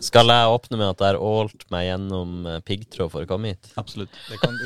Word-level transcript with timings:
Skal 0.00 0.30
jeg 0.32 0.48
åpne 0.48 0.78
med 0.80 0.88
at 0.94 1.00
jeg 1.04 1.08
har 1.12 1.18
ålt 1.20 1.64
meg 1.72 1.84
gjennom 1.84 2.46
eh, 2.48 2.60
piggtråd 2.64 3.10
for 3.12 3.20
å 3.26 3.28
komme 3.28 3.52
hit? 3.52 3.68
Absolutt. 3.80 4.14
Det 4.30 4.38
kan 4.40 4.56
du, 4.56 4.64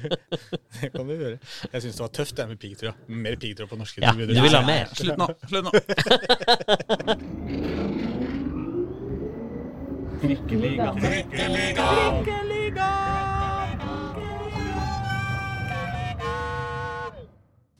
det 0.78 0.90
kan 0.94 1.08
du 1.10 1.14
gjøre. 1.16 1.38
Jeg 1.72 1.82
syns 1.82 1.96
det 1.98 2.04
var 2.04 2.12
tøft 2.20 2.36
det 2.38 2.46
med 2.52 2.58
piggtråd. 2.62 2.94
Mer 3.10 3.36
piggtråd 3.40 3.68
på 3.72 3.78
norske 3.80 3.98
Ja, 4.04 4.14
du 4.14 4.24
vil 4.30 4.54
ha 4.54 4.62
mer? 4.66 4.86
Slutt 4.94 5.18
nå. 5.18 5.26
Slutt 5.50 5.64
nå. 5.66 5.72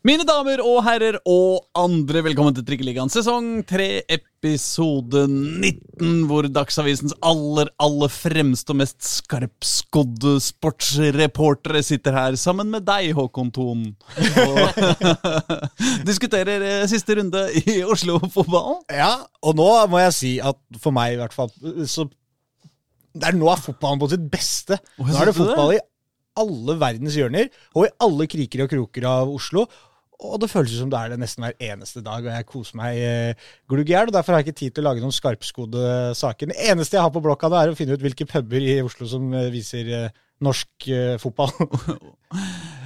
Mine 0.04 0.20
damer 0.28 0.60
og 0.60 0.82
herrer 0.84 1.16
og 1.24 1.62
andre, 1.80 2.20
velkommen 2.26 2.52
til 2.52 2.64
Trikkeligaen 2.68 3.08
sesong 3.08 3.62
3, 3.64 4.02
episode 4.12 5.22
19, 5.32 6.26
hvor 6.28 6.44
Dagsavisens 6.52 7.14
aller, 7.24 7.70
aller 7.80 8.12
fremste 8.12 8.74
og 8.74 8.82
mest 8.82 8.98
skarpskodde 9.00 10.34
sportsreportere 10.44 11.80
sitter 11.88 12.18
her 12.18 12.36
sammen 12.36 12.68
med 12.74 12.84
deg, 12.84 13.14
Håkon 13.16 13.48
Thon, 13.56 13.86
og 14.44 15.40
diskuterer 16.10 16.66
eh, 16.68 16.84
siste 16.92 17.16
runde 17.22 17.46
i 17.62 17.78
Oslo-fotballen. 17.88 18.84
Ja, 18.92 19.08
og 19.40 19.56
nå 19.56 19.70
må 19.88 20.04
jeg 20.04 20.16
si 20.18 20.34
at 20.44 20.60
for 20.84 20.92
meg 20.92 21.16
i 21.16 21.18
hvert 21.22 21.38
fall 21.38 21.48
så 21.88 22.04
det 23.14 23.30
er 23.30 23.40
Nå 23.40 23.48
er 23.48 23.64
fotballen 23.70 24.04
på 24.04 24.12
sitt 24.12 24.28
beste. 24.28 24.76
Nå 25.00 25.08
er 25.16 25.32
det 25.32 25.36
fotball 25.40 25.78
i 25.78 25.82
alle 26.44 26.76
verdens 26.76 27.16
hjørner, 27.16 27.48
og 27.72 27.88
i 27.88 27.92
alle 28.04 28.28
kriker 28.28 28.66
og 28.66 28.72
kroker 28.76 29.08
av 29.08 29.32
Oslo. 29.32 29.64
Og 30.22 30.38
det 30.40 30.50
føles 30.50 30.76
som 30.78 30.90
det 30.92 30.98
er 31.00 31.12
det 31.12 31.18
nesten 31.20 31.42
hver 31.44 31.56
eneste 31.72 32.02
dag, 32.04 32.22
og 32.22 32.30
jeg 32.30 32.46
koser 32.46 32.78
meg 32.78 33.00
eh, 33.02 33.48
glugg 33.70 33.90
i 33.90 33.96
hjel. 33.96 34.12
Derfor 34.14 34.34
har 34.34 34.42
jeg 34.42 34.48
ikke 34.48 34.60
tid 34.60 34.76
til 34.76 34.84
å 34.84 34.88
lage 34.88 35.02
noen 35.02 35.14
skarpskodde 35.14 35.88
saker. 36.18 36.52
Det 36.52 36.68
eneste 36.70 36.98
jeg 36.98 37.04
har 37.04 37.14
på 37.14 37.22
blokka, 37.24 37.50
det 37.50 37.60
er 37.60 37.72
å 37.72 37.78
finne 37.78 37.98
ut 37.98 38.04
hvilke 38.04 38.28
puber 38.30 38.62
i 38.62 38.78
Oslo 38.84 39.08
som 39.10 39.26
eh, 39.34 39.50
viser 39.54 39.90
eh, 39.90 40.22
norsk 40.44 40.88
eh, 40.94 41.16
fotball. 41.22 41.52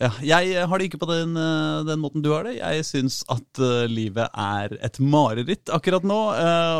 Ja, 0.00 0.08
jeg 0.24 0.54
eh, 0.56 0.64
har 0.64 0.80
det 0.80 0.86
ikke 0.88 1.00
på 1.02 1.08
den, 1.10 1.34
eh, 1.36 1.82
den 1.84 2.00
måten 2.00 2.22
du 2.24 2.30
har 2.32 2.46
det. 2.48 2.54
Jeg 2.56 2.84
syns 2.88 3.18
at 3.28 3.60
eh, 3.60 3.84
livet 3.90 4.30
er 4.32 4.72
et 4.80 4.96
mareritt 5.04 5.68
akkurat 5.76 6.06
nå. 6.08 6.20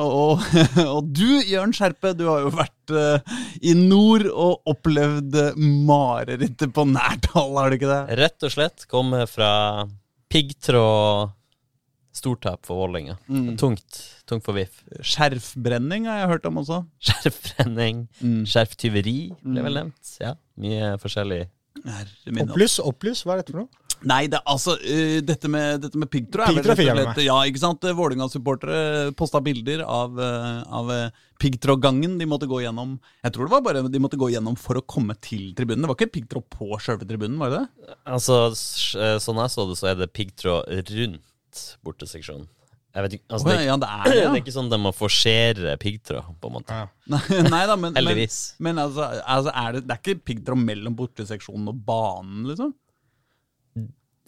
og, 0.09 0.47
og 0.97 1.11
du, 1.13 1.27
Jørn 1.45 1.75
Skjerpe, 1.77 2.15
du 2.17 2.25
har 2.31 2.47
jo 2.47 2.55
vært 2.55 2.95
i 3.63 3.75
nord 3.77 4.25
og 4.33 4.65
opplevd 4.73 5.37
marerittet 5.87 6.73
på 6.75 6.87
nært 6.91 7.29
hold, 7.37 7.55
har 7.61 7.71
du 7.71 7.77
ikke 7.77 7.93
det? 7.93 8.17
Rett 8.19 8.49
og 8.49 8.51
slett 8.57 8.89
Kommer 8.91 9.29
fra 9.31 9.51
piggtråd 10.33 11.37
stortap 12.21 12.67
for 12.67 12.81
Vålerenga. 12.83 13.15
Mm. 13.31 13.55
Tungt. 13.61 14.01
Tungt 14.29 14.45
for 14.45 14.57
VIF. 14.57 14.81
Skjerfbrenning 15.07 16.09
har 16.11 16.25
jeg 16.25 16.33
hørt 16.33 16.49
om 16.51 16.59
også. 16.65 16.81
Skjerfbrenning, 17.07 18.03
Mm. 18.25 18.43
skjerftyveri 18.51 19.19
ble 19.45 19.63
vel 19.69 19.79
nevnt. 19.79 20.17
Ja, 20.21 20.35
mye 20.61 20.97
forskjellig. 21.01 21.45
Herre 21.85 22.35
min 22.35 22.49
Opplys, 22.49 22.79
opplys, 22.83 23.23
hva 23.25 23.37
er 23.37 23.43
dette 23.43 23.55
for 23.55 23.65
noe? 23.65 23.87
Nei, 24.11 24.23
det, 24.33 24.39
altså, 24.49 24.79
uh, 24.81 25.19
dette 25.25 25.49
med, 25.53 25.83
dette 25.85 26.01
med 26.01 26.09
piggtråd 26.09 26.47
er 26.47 26.55
vel 26.55 26.61
Piggtråd 26.61 26.73
rett 26.73 26.81
fikk 26.81 26.89
jeg 26.89 26.97
med 26.97 27.09
slett 27.11 27.27
Ja, 27.27 27.37
ikke 27.51 27.61
sant? 27.61 27.89
Vålerenga-supportere 27.99 29.11
posta 29.19 29.43
bilder 29.45 29.83
av, 29.85 30.17
uh, 30.17 30.63
av 30.81 30.93
piggtrådgangen 31.41 32.17
de 32.21 32.29
måtte 32.29 32.49
gå 32.49 32.63
gjennom. 32.65 32.95
Jeg 33.25 33.35
tror 33.37 33.49
det 33.49 33.55
var 33.55 33.67
bare 33.67 33.85
de 33.89 34.03
måtte 34.03 34.21
gå 34.21 34.31
gjennom 34.33 34.57
for 34.61 34.81
å 34.81 34.85
komme 34.89 35.17
til 35.21 35.51
tribunen. 35.57 35.85
Det 35.85 35.93
var 35.93 35.99
ikke 35.99 36.15
piggtråd 36.17 36.49
på 36.53 36.71
sjølve 36.81 37.09
tribunen, 37.09 37.37
var 37.41 37.53
det 37.53 37.61
det? 37.61 37.99
Altså, 38.09 38.41
sånn 38.57 39.43
jeg 39.45 39.53
så 39.53 39.69
det, 39.69 39.79
så 39.81 39.93
er 39.93 40.01
det 40.01 40.11
piggtråd 40.17 40.91
rundt 40.97 41.67
borteseksjonen. 41.85 42.49
Jeg 42.91 43.05
vet 43.07 43.13
ikke, 43.21 43.27
altså, 43.31 43.47
det, 43.47 43.57
ja, 43.69 43.75
det 43.79 43.89
er 43.89 44.05
ikke- 44.11 44.15
det, 44.21 44.31
er 44.33 44.41
ikke 44.43 44.55
sånn 44.57 44.71
de 44.73 44.79
må 44.83 44.91
forsere 44.97 45.77
piggtråd, 45.79 46.31
på 46.43 46.51
en 46.51 46.57
måte. 46.59 46.75
Ja. 46.75 46.89
Nei, 47.15 47.21
nei 47.55 47.63
da, 47.71 47.77
men, 47.79 47.95
men, 47.95 48.23
men 48.67 48.83
altså, 48.83 49.07
altså 49.23 49.53
er 49.55 49.77
det, 49.79 49.83
det 49.87 49.95
er 49.97 50.01
ikke 50.03 50.25
piggtråd 50.33 50.63
mellom 50.65 50.97
borteseksjonen 50.99 51.71
og 51.71 51.83
banen, 51.87 52.45
liksom? 52.51 52.75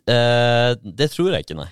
Eh, 0.07 0.73
det 0.83 1.11
tror 1.15 1.31
jeg 1.35 1.45
ikke, 1.47 1.59
nei. 1.59 1.69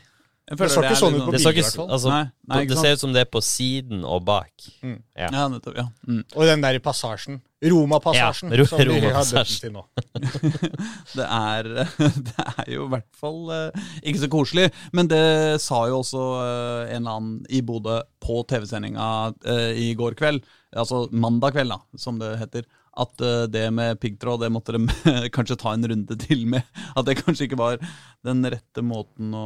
Det 0.50 0.66
så 0.71 0.83
ikke 0.83 0.97
sånn 0.99 1.15
ut 1.15 1.22
på 1.28 1.33
bildet, 1.37 1.53
i 1.55 1.61
hvert 1.62 1.77
fall. 1.78 1.91
altså, 1.94 2.09
Nei, 2.11 2.25
nei, 2.50 2.65
det 2.66 2.78
ser 2.81 2.97
ut 2.97 3.03
som 3.05 3.12
det 3.15 3.21
er 3.22 3.28
på 3.31 3.38
siden 3.44 4.00
og 4.05 4.25
bak. 4.27 4.50
Mm. 4.83 4.97
Ja. 5.15 5.28
Ja, 5.31 5.44
nettopp. 5.53 5.77
ja. 5.78 5.84
Mm. 6.09 6.25
Og 6.34 6.43
den 6.49 6.65
der 6.65 6.75
i 6.75 6.83
passasjen. 6.83 7.38
Romapassasjen, 7.62 8.50
Ja, 8.50 8.56
Ro- 8.56 8.65
som 8.66 8.78
vi 8.81 9.00
har 9.05 9.25
døpt 9.31 9.60
til 9.60 9.72
nå. 9.75 9.83
Det 11.15 11.27
er, 11.27 11.69
det 12.31 12.47
er 12.56 12.71
jo 12.72 12.87
i 12.87 12.91
hvert 12.94 13.09
fall 13.21 13.41
eh, 13.55 13.83
ikke 14.03 14.22
så 14.25 14.31
koselig. 14.33 14.66
Men 14.97 15.10
det 15.10 15.22
sa 15.62 15.83
jo 15.91 16.00
også 16.00 16.22
eh, 16.41 16.94
en 16.97 17.03
eller 17.05 17.19
annen 17.21 17.37
i 17.53 17.60
Bodø 17.66 18.00
på 18.22 18.41
TV-sendinga 18.50 19.06
eh, 19.44 19.71
i 19.77 19.91
går 19.99 20.16
kveld, 20.19 20.43
altså 20.77 21.05
mandag 21.12 21.55
kveld, 21.56 21.72
da, 21.75 21.81
som 22.00 22.19
det 22.21 22.34
heter, 22.41 22.66
at 22.99 23.21
eh, 23.23 23.45
det 23.47 23.67
med 23.73 24.01
piggtråd 24.03 24.41
det 24.43 24.49
måtte 24.53 24.75
de 24.75 24.81
kanskje 25.37 25.56
ta 25.61 25.73
en 25.77 25.87
runde 25.93 26.17
til 26.19 26.43
med. 26.51 26.67
At 26.99 27.06
det 27.06 27.21
kanskje 27.21 27.47
ikke 27.47 27.59
var 27.61 27.78
den 28.27 28.43
rette 28.51 28.83
måten 28.84 29.31
å, 29.37 29.45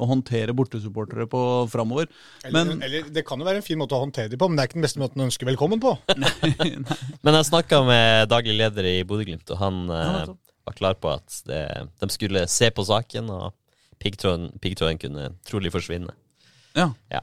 å 0.00 0.08
håndtere 0.08 0.54
bortesupportere 0.56 1.26
på 1.30 1.40
framover. 1.72 2.08
Eller, 2.48 2.72
eller 2.80 3.10
det 3.12 3.26
kan 3.28 3.38
jo 3.42 3.46
være 3.46 3.60
en 3.60 3.66
fin 3.66 3.78
måte 3.78 3.94
å 3.98 4.00
håndtere 4.02 4.32
dem 4.32 4.40
på, 4.40 4.48
men 4.48 4.56
det 4.56 4.64
er 4.64 4.70
ikke 4.70 4.80
den 4.80 4.86
beste 4.88 5.02
måten 5.02 5.22
å 5.22 5.28
ønske 5.28 5.46
velkommen 5.48 5.82
på. 5.82 5.92
Men 7.26 7.36
jeg 7.38 7.48
snakka 7.50 7.82
med 7.86 8.30
daglig 8.32 8.56
leder 8.58 8.88
i 8.88 8.96
Bodø-Glimt, 9.06 9.48
og 9.52 9.60
han 9.60 9.84
Ja, 9.92 10.08
eh, 10.24 10.34
var 10.66 10.74
klar 10.80 10.96
på 10.98 11.12
at 11.12 11.40
det, 11.46 11.62
de 12.02 12.08
skulle 12.10 12.46
se 12.50 12.72
på 12.74 12.82
saken, 12.88 13.28
og 13.30 13.52
piggtråden, 14.02 14.50
piggtråden 14.62 14.98
kunne 15.04 15.28
trolig 15.46 15.70
forsvinne. 15.76 16.16
ja. 16.74 16.90
Ja. 17.12 17.20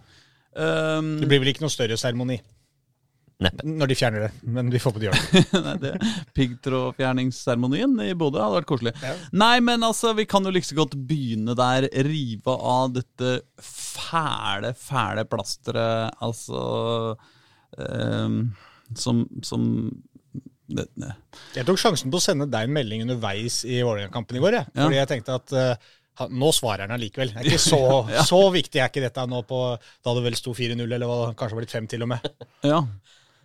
Um, 0.53 1.16
Det 1.17 1.25
blir 1.31 1.40
vel 1.41 1.50
ikke 1.50 1.63
noe 1.66 1.73
større 1.73 1.95
seremoni 1.97 2.35
Neppe. 3.43 3.65
når 3.67 3.91
de 3.91 3.97
fjerner 3.99 4.23
det, 4.25 4.31
men 4.55 4.69
vi 4.73 4.79
får 4.81 4.93
på 4.95 5.01
de 5.03 5.09
gjøre 5.09 5.41
det. 5.65 5.73
Det 5.83 5.93
Piggtrådfjerningsseremonien 6.37 7.93
i 8.05 8.13
Bodø 8.17 8.41
hadde 8.43 8.59
vært 8.61 8.69
koselig. 8.69 8.93
Ja. 9.03 9.13
Nei, 9.43 9.57
men 9.65 9.83
altså, 9.85 10.13
vi 10.17 10.25
kan 10.29 10.45
jo 10.47 10.53
like 10.53 10.67
så 10.67 10.77
godt 10.77 10.95
begynne 11.09 11.55
der. 11.59 11.87
Rive 12.07 12.55
av 12.57 12.93
dette 12.97 13.33
fæle, 13.63 14.73
fæle 14.79 15.25
plasteret. 15.29 16.13
Altså 16.23 16.63
um, 17.77 18.39
Som, 18.99 19.25
som 19.45 19.65
det, 20.73 20.87
det. 20.97 21.11
Jeg 21.57 21.67
tok 21.67 21.81
sjansen 21.81 22.13
på 22.13 22.17
å 22.21 22.23
sende 22.23 22.47
deg 22.49 22.69
en 22.69 22.73
melding 22.77 23.03
underveis 23.05 23.61
i 23.67 23.81
Vålerenga-kampen 23.83 24.39
i 24.39 24.41
går. 24.43 24.57
Jeg. 24.61 24.71
Ja. 24.73 24.85
Fordi 24.87 24.99
jeg 25.01 25.09
tenkte 25.11 25.35
at 25.41 25.53
uh, 25.57 26.29
nå 26.33 26.51
svarer 26.55 26.85
han 26.87 26.93
allikevel. 26.95 27.33
Det 27.33 27.41
er 27.43 27.49
ikke 27.51 27.63
så, 27.73 27.81
Ja. 28.13 28.23
så 28.25 28.39
viktig 28.53 28.81
er 28.81 28.89
ikke 28.91 29.03
dette 29.03 29.25
nå 29.29 29.43
på 29.49 29.59
da 29.77 30.13
det 30.17 30.23
vel 30.27 30.37
sto 30.39 30.53
4-0, 30.57 30.85
eller 30.87 31.09
hva, 31.09 31.19
kanskje 31.37 31.59
blitt 31.59 31.73
5 31.75 31.89
til 31.93 32.05
og 32.05 32.13
med. 32.15 32.29
Ja. 32.65 32.79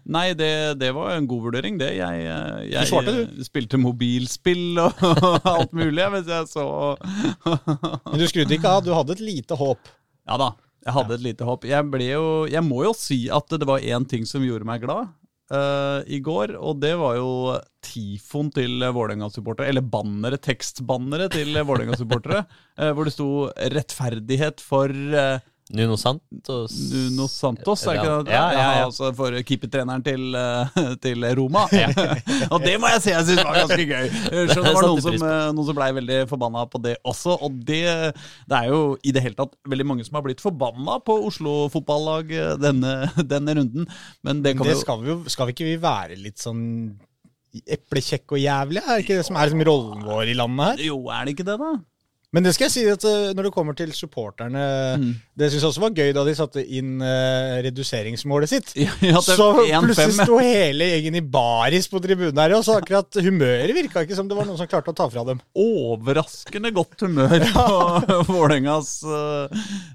Nei, 0.09 0.33
det, 0.33 0.79
det 0.81 0.89
var 0.97 1.13
en 1.13 1.27
god 1.29 1.49
vurdering, 1.51 1.77
det. 1.81 1.91
Jeg, 1.99 2.23
eh, 2.25 2.63
jeg 2.71 2.89
Du 2.89 2.93
svarte, 2.95 3.15
eh, 3.27 3.45
spilte 3.45 3.81
mobilspill 3.81 4.81
og 4.85 5.51
alt 5.53 5.75
mulig 5.77 6.07
mens 6.15 6.31
jeg 6.33 6.49
så 6.49 6.65
Men 8.09 8.17
du 8.17 8.25
skrudde 8.31 8.57
ikke 8.57 8.73
av, 8.73 8.87
du 8.87 8.95
hadde 8.97 9.19
et 9.19 9.25
lite 9.25 9.59
håp. 9.61 9.93
Ja 10.29 10.41
da, 10.41 10.53
jeg 10.87 10.97
hadde 10.97 11.19
et 11.19 11.27
lite 11.27 11.49
håp. 11.49 11.69
Jeg, 11.69 12.03
jo, 12.09 12.25
jeg 12.49 12.65
må 12.65 12.83
jo 12.89 12.97
si 12.97 13.27
at 13.33 13.53
det 13.53 13.69
var 13.69 13.85
én 13.85 14.09
ting 14.09 14.25
som 14.29 14.45
gjorde 14.45 14.69
meg 14.69 14.85
glad 14.87 15.13
Uh, 15.49 16.05
i 16.13 16.19
går, 16.21 16.51
og 16.61 16.77
det 16.77 16.91
var 17.01 17.15
jo 17.17 17.29
tifoen 17.81 18.51
til 18.53 18.83
Vålerenga-supportere. 18.85 19.71
Eller 19.73 19.81
bannere, 19.81 20.37
tekstbannere 20.45 21.31
til 21.33 21.57
Vålerenga-supportere. 21.57 22.43
uh, 22.77 22.91
hvor 22.95 23.09
det 23.09 23.15
sto 23.15 23.29
'rettferdighet 23.57 24.61
for 24.61 24.93
eh, 24.93 25.41
Nuno 25.77 25.97
Santos 26.01 26.73
Nuno 26.93 27.27
Santos'. 27.29 27.83
Er 27.84 27.99
det 27.99 28.03
ikke 28.03 28.12
det? 28.25 28.33
Ja, 28.33 28.45
ja, 28.53 28.69
ja. 28.79 28.84
Altså 28.87 29.11
for 29.17 29.34
keepertreneren 29.45 30.05
til, 30.05 30.34
eh, 30.39 30.79
til 31.03 31.27
Roma. 31.37 31.67
og 32.53 32.65
det 32.65 32.77
må 32.81 32.89
jeg 32.95 33.03
si 33.05 33.12
jeg 33.12 33.27
syns 33.29 33.43
var 33.45 33.59
ganske 33.62 33.87
gøy. 33.91 34.07
Så 34.49 34.62
det 34.65 34.73
var 34.73 34.87
noen 34.87 35.03
som, 35.05 35.19
eh, 35.19 35.51
noen 35.53 35.69
som 35.69 35.78
blei 35.78 35.91
veldig 35.99 36.21
forbanna 36.31 36.65
på 36.73 36.81
det 36.84 36.97
også. 37.05 37.37
Og 37.45 37.59
det, 37.69 37.83
det 38.49 38.62
er 38.62 38.71
jo 38.73 38.81
i 39.05 39.12
det 39.12 39.25
hele 39.27 39.39
tatt 39.39 39.59
veldig 39.69 39.89
mange 39.91 40.09
som 40.09 40.17
har 40.19 40.25
blitt 40.25 40.45
forbanna 40.45 40.99
på 41.05 41.19
Oslo 41.28 41.59
fotballag 41.75 42.33
eh, 42.33 42.55
denne, 42.62 42.95
denne 43.34 43.59
runden. 43.61 43.91
Men 44.25 44.43
det 44.47 44.57
kan 44.57 44.69
Det 44.69 44.78
skal, 44.81 45.05
vi 45.05 45.12
jo, 45.12 45.21
skal 45.28 45.51
vi 45.51 45.57
ikke 45.57 45.69
vi 45.69 45.77
være 45.83 46.16
litt 46.16 46.41
sånn 46.41 46.65
eplekjekk 47.65 48.37
og 48.37 48.42
jævlig? 48.42 48.83
Er 48.84 48.97
det 48.97 49.04
ikke 49.04 49.21
det 49.21 49.28
som 49.28 49.37
er 49.37 49.48
liksom 49.48 49.65
rollen 49.69 50.04
vår 50.09 50.33
i 50.33 50.37
landet 50.39 50.72
her? 50.72 50.84
Jo, 50.91 51.01
er 51.13 51.25
det 51.27 51.37
ikke 51.37 51.48
det, 51.48 51.60
da? 51.60 51.77
Men 52.36 52.45
det 52.45 52.53
skal 52.53 52.66
jeg 52.66 52.75
si 52.75 52.83
at 52.92 53.04
eh, 53.09 53.30
når 53.36 53.48
det 53.48 53.54
kommer 53.54 53.77
til 53.77 53.92
supporterne 53.97 54.66
Mm. 54.98 55.10
Det 55.39 55.48
syns 55.53 55.63
jeg 55.63 55.69
også 55.69 55.83
var 55.83 55.92
gøy 55.95 56.10
da 56.16 56.22
de 56.27 56.33
satte 56.34 56.63
inn 56.75 57.03
uh, 57.03 57.59
reduseringsmålet 57.63 58.51
sitt. 58.51 58.72
Ja, 58.78 58.91
ja, 59.04 59.21
så 59.22 59.47
1-5, 59.63 59.84
plutselig 59.84 60.16
sto 60.16 60.39
hele 60.42 60.89
gjengen 60.91 61.19
i 61.21 61.22
baris 61.22 61.86
på 61.91 62.01
tribunen 62.03 62.41
her, 62.41 62.54
og 62.57 62.65
så 62.66 62.78
akkurat 62.80 63.19
humøret 63.22 63.75
virka 63.77 64.03
ikke 64.03 64.16
som 64.19 64.28
det 64.30 64.36
var 64.39 64.48
noen 64.48 64.59
som 64.59 64.69
klarte 64.71 64.91
å 64.91 64.97
ta 64.98 65.07
fra 65.13 65.22
dem. 65.28 65.39
Overraskende 65.59 66.72
godt 66.75 67.04
humør 67.07 67.45
på 67.54 68.19
Vålerengas 68.33 68.91
uh, 69.07 69.47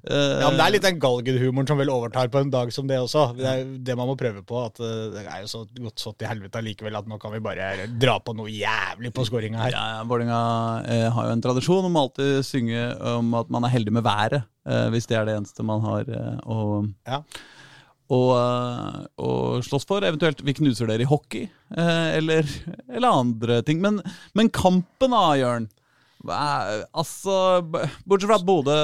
Ja, 0.08 0.48
men 0.48 0.62
Det 0.62 0.68
er 0.68 0.76
litt 0.78 0.88
den 0.88 1.02
galgenhumoren 1.04 1.70
som 1.70 1.82
vel 1.82 1.92
overtar 1.92 2.32
på 2.32 2.40
en 2.40 2.54
dag 2.54 2.72
som 2.76 2.88
det 2.88 3.02
også. 3.04 3.26
Det 3.40 3.50
er 3.50 3.68
det 3.90 3.98
man 4.00 4.10
må 4.10 4.16
prøve 4.20 4.46
på. 4.48 4.64
at 4.64 4.80
Det 4.80 5.26
er 5.26 5.44
jo 5.44 5.52
så 5.52 5.66
godt 5.68 6.06
sått 6.06 6.24
i 6.24 6.30
helvete 6.32 6.62
allikevel 6.62 7.02
at 7.02 7.10
nå 7.10 7.20
kan 7.22 7.36
vi 7.36 7.44
bare 7.44 7.90
dra 8.00 8.16
på 8.24 8.38
noe 8.38 8.52
jævlig 8.54 9.12
på 9.16 9.28
skåringa 9.28 9.66
her. 9.66 9.76
Ja, 9.76 9.84
ja, 9.98 10.08
Vålerenga 10.08 10.42
eh, 10.88 11.08
har 11.12 11.30
jo 11.30 11.36
en 11.36 11.44
tradisjon 11.44 11.92
om 11.92 12.00
å 12.00 12.08
alltid 12.24 12.46
synge 12.48 12.84
om 13.18 13.34
at 13.36 13.50
man 13.52 13.66
er 13.68 13.74
heldig 13.74 13.94
med 13.94 14.04
været, 14.06 14.44
eh, 14.68 14.88
hvis 14.94 15.08
det 15.08 15.18
er 15.18 15.26
det 15.28 15.36
eneste 15.38 15.64
man 15.66 15.82
har 15.84 16.08
eh, 16.08 16.40
å, 16.46 16.88
Ja. 17.08 17.22
slåss 19.64 19.86
for. 19.88 20.04
Eventuelt 20.04 20.42
vi 20.44 20.54
knuser 20.54 20.88
dere 20.88 21.02
i 21.04 21.10
hockey, 21.10 21.48
eh, 21.76 22.18
eller, 22.18 22.44
eller 22.90 23.10
andre 23.10 23.62
ting. 23.64 23.82
Men, 23.82 24.02
men 24.36 24.50
kampen 24.50 25.12
da, 25.12 25.34
Jørn. 25.36 25.68
Altså, 26.94 27.62
bortsett 28.08 28.30
fra 28.30 28.38
at 28.40 28.46
Bodø 28.48 28.78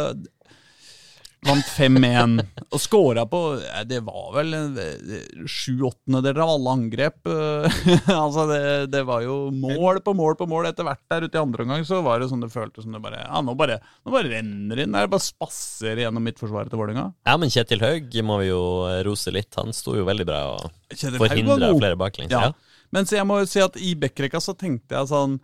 vant 1.48 1.68
5-1 1.72 2.34
og 2.70 2.82
scora 2.84 3.24
på 3.30 3.40
eh, 3.64 3.84
Det 3.88 4.02
var 4.04 4.34
vel 4.36 4.56
eh, 4.58 5.46
sju 5.48 5.86
åttendedeler 5.88 6.42
av 6.44 6.52
alle 6.56 6.74
angrep. 6.76 7.20
eh, 7.32 7.78
altså 8.16 8.46
det, 8.50 8.62
det 8.92 9.04
var 9.08 9.24
jo 9.24 9.38
mål 9.56 10.02
på 10.06 10.14
mål 10.18 10.36
på 10.40 10.48
mål. 10.52 10.70
Etter 10.72 10.88
hvert 10.88 11.04
der 11.12 11.28
ute 11.28 11.40
i 11.40 11.42
andre 11.42 11.66
omgang 11.66 11.86
så 11.88 12.02
var 12.06 12.20
det 12.20 12.30
sånn 12.32 12.44
det 12.44 12.52
føltes 12.54 12.86
som 12.86 12.96
det 12.96 13.04
bare 13.04 13.22
Ja, 13.24 13.44
nå 13.46 13.56
bare, 13.60 13.80
nå 14.04 14.16
bare 14.16 14.34
renner 14.34 14.84
inn. 14.84 14.96
Det 14.96 15.06
er 15.06 15.14
bare 15.16 15.28
spasser 15.28 16.04
gjennom 16.04 16.28
midtforsvaret 16.28 16.74
til 16.74 16.82
Vålerenga. 16.82 17.08
Ja, 17.30 17.38
men 17.40 17.54
Kjetil 17.54 17.84
Haug 17.86 18.20
må 18.28 18.42
vi 18.44 18.52
jo 18.52 18.62
rose 19.08 19.34
litt. 19.36 19.54
Han 19.60 19.72
sto 19.76 19.96
jo 19.98 20.08
veldig 20.10 20.28
bra 20.28 20.42
og 20.58 20.68
forhindra 21.20 21.72
flere 21.78 22.00
baklengs. 22.00 22.36
Ja. 22.36 22.50
Ja. 22.50 22.86
Men 22.94 23.06
så 23.08 23.20
jeg 23.20 23.28
må 23.30 23.40
jo 23.42 23.50
si 23.50 23.62
at 23.64 23.76
i 23.80 23.96
backrekka 24.00 24.42
så 24.44 24.56
tenkte 24.58 24.98
jeg 24.98 25.12
sånn 25.12 25.40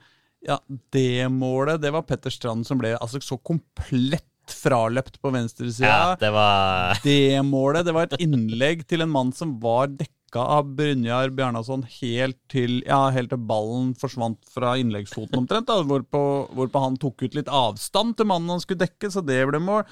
Ja, 0.45 0.59
det 0.94 1.25
målet, 1.33 1.81
det 1.81 1.92
var 1.94 2.06
Petter 2.06 2.33
Strand 2.33 2.68
som 2.68 2.80
ble 2.81 2.95
altså 2.97 3.21
så 3.24 3.38
komplett 3.42 4.25
fraløpt 4.53 5.21
på 5.21 5.31
venstresida. 5.33 5.88
ja, 5.88 6.18
det 6.19 6.31
var 6.36 7.00
Det 7.03 7.42
målet, 7.47 7.86
det 7.88 7.95
var 7.95 8.09
et 8.09 8.21
innlegg 8.24 8.86
til 8.89 9.01
en 9.06 9.12
mann 9.13 9.31
som 9.36 9.56
var 9.62 9.88
dekka 9.88 10.42
av 10.42 10.68
Brynjar 10.75 11.31
Bjarnason 11.31 11.86
helt 12.01 12.38
til, 12.51 12.81
ja, 12.83 13.06
helt 13.15 13.31
til 13.31 13.39
ballen 13.47 13.94
forsvant 13.95 14.42
fra 14.51 14.74
innleggsfoten 14.81 15.38
omtrent. 15.39 15.69
Da, 15.69 15.80
hvorpå, 15.88 16.21
hvorpå 16.57 16.81
han 16.83 16.97
tok 17.00 17.24
ut 17.24 17.38
litt 17.38 17.47
avstand 17.47 18.18
til 18.19 18.27
mannen 18.27 18.51
han 18.51 18.59
skulle 18.63 18.83
dekke, 18.83 19.12
så 19.13 19.24
det 19.24 19.39
ble 19.47 19.62
mål. 19.63 19.86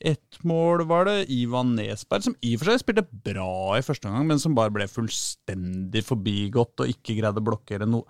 Ett 0.00 0.38
mål 0.48 0.86
var 0.88 1.04
det 1.10 1.26
Ivan 1.28 1.74
Nesberg, 1.76 2.24
som 2.24 2.36
i 2.40 2.54
og 2.56 2.62
for 2.62 2.72
seg 2.72 2.80
spilte 2.80 3.04
bra 3.28 3.76
i 3.76 3.84
første 3.84 4.08
omgang, 4.08 4.30
men 4.30 4.40
som 4.40 4.56
bare 4.56 4.72
ble 4.72 4.88
fullstendig 4.88 6.06
forbigått 6.08 6.80
og 6.80 6.94
ikke 6.94 7.18
greide 7.18 7.42
å 7.42 7.48
blokkere 7.50 7.88
noe. 7.88 8.08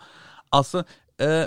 Altså, 0.55 0.85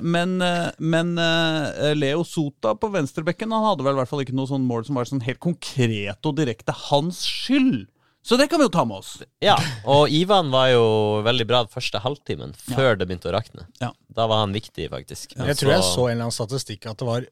men, 0.06 0.36
eh, 0.42 0.70
men 0.78 1.16
eh, 1.18 1.94
Leo 1.98 2.22
Sota 2.28 2.76
på 2.78 2.92
venstrebekken 2.94 3.54
Han 3.56 3.66
hadde 3.66 3.86
vel 3.86 3.96
i 3.96 4.02
hvert 4.02 4.12
fall 4.12 4.22
ikke 4.22 4.36
noe 4.38 4.50
sånn 4.50 4.68
mål 4.70 4.86
som 4.86 5.00
var 5.00 5.10
sånn 5.10 5.24
helt 5.26 5.42
konkret 5.44 6.30
og 6.30 6.38
direkte 6.38 6.76
hans 6.90 7.24
skyld. 7.26 7.88
Så 8.24 8.38
det 8.40 8.48
kan 8.48 8.62
vi 8.62 8.70
jo 8.70 8.72
ta 8.72 8.86
med 8.88 9.02
oss. 9.02 9.18
Ja, 9.44 9.58
og 9.90 10.14
Ivan 10.14 10.48
var 10.54 10.70
jo 10.72 10.84
veldig 11.26 11.48
bra 11.50 11.66
den 11.66 11.74
første 11.74 12.00
halvtimen, 12.00 12.54
før 12.56 12.96
det 12.96 13.10
begynte 13.10 13.28
å 13.28 13.34
rakne. 13.36 13.66
Ja. 13.82 13.90
Da 14.16 14.30
var 14.32 14.46
han 14.46 14.56
viktig, 14.56 14.86
faktisk. 14.94 15.34
Jeg 15.36 15.58
tror 15.60 15.74
jeg 15.74 15.84
så 15.84 16.06
en 16.08 16.14
eller 16.14 16.30
annen 16.30 16.36
statistikk 16.38 16.88
at 16.88 17.02
det 17.02 17.10
var 17.10 17.28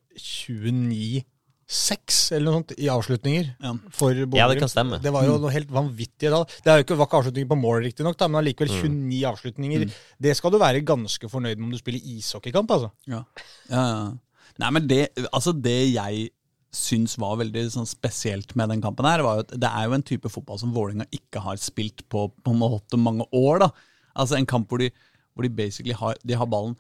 29-6 1.72 2.18
eller 2.36 2.46
noe 2.50 2.58
sånt 2.60 2.74
i 2.78 2.88
avslutninger 2.92 3.46
Ja. 3.64 3.72
for 3.96 4.12
Bodø. 4.26 4.38
Ja, 4.38 4.48
det 4.52 4.60
kan 4.60 4.70
stemme. 4.72 5.00
Det 5.02 5.12
var 5.14 5.24
jo 5.24 5.38
noe 5.40 5.52
helt 5.54 5.72
vanvittig 5.72 6.30
da. 6.34 6.42
Det 6.44 6.68
er 6.68 6.82
jo 6.82 6.84
ikke, 6.86 6.98
var 7.00 7.08
ikke 7.08 7.22
avslutninger 7.22 7.48
på 7.54 7.60
mål, 7.62 7.84
riktignok, 7.86 8.20
men 8.28 8.42
allikevel 8.42 8.70
29 8.76 9.22
avslutninger. 9.32 9.86
Det 10.20 10.36
skal 10.36 10.52
du 10.52 10.60
være 10.60 10.84
ganske 10.84 11.30
fornøyd 11.32 11.58
med 11.58 11.70
om 11.70 11.72
du 11.72 11.80
spiller 11.80 12.04
ishockeykamp, 12.04 12.70
altså. 12.76 12.92
Ja. 13.08 13.24
Ja, 13.70 13.86
ja. 13.88 14.12
Nei, 14.60 14.70
men 14.76 14.88
det, 14.88 15.00
altså 15.32 15.54
det 15.56 15.94
jeg 15.94 16.30
syns 16.76 17.18
var 17.20 17.38
veldig 17.40 17.66
sånn 17.72 17.88
spesielt 17.88 18.54
med 18.56 18.70
den 18.70 18.82
kampen, 18.84 19.06
her, 19.08 19.24
var 19.24 19.40
jo 19.40 19.46
at 19.48 19.56
det 19.60 19.68
er 19.72 19.88
jo 19.88 19.96
en 19.96 20.04
type 20.04 20.30
fotball 20.32 20.60
som 20.60 20.74
Vålerenga 20.76 21.08
ikke 21.12 21.40
har 21.44 21.56
spilt 21.60 22.04
på 22.12 22.28
på 22.44 22.52
en 22.54 22.60
måte 22.60 23.00
mange 23.00 23.26
år. 23.32 23.60
da. 23.66 23.72
Altså 24.16 24.38
En 24.38 24.46
kamp 24.46 24.68
hvor 24.70 24.80
de, 24.80 24.92
hvor 25.34 25.44
de 25.44 25.50
basically 25.50 25.94
har, 25.96 26.16
de 26.24 26.34
har 26.36 26.46
ballen 26.48 26.76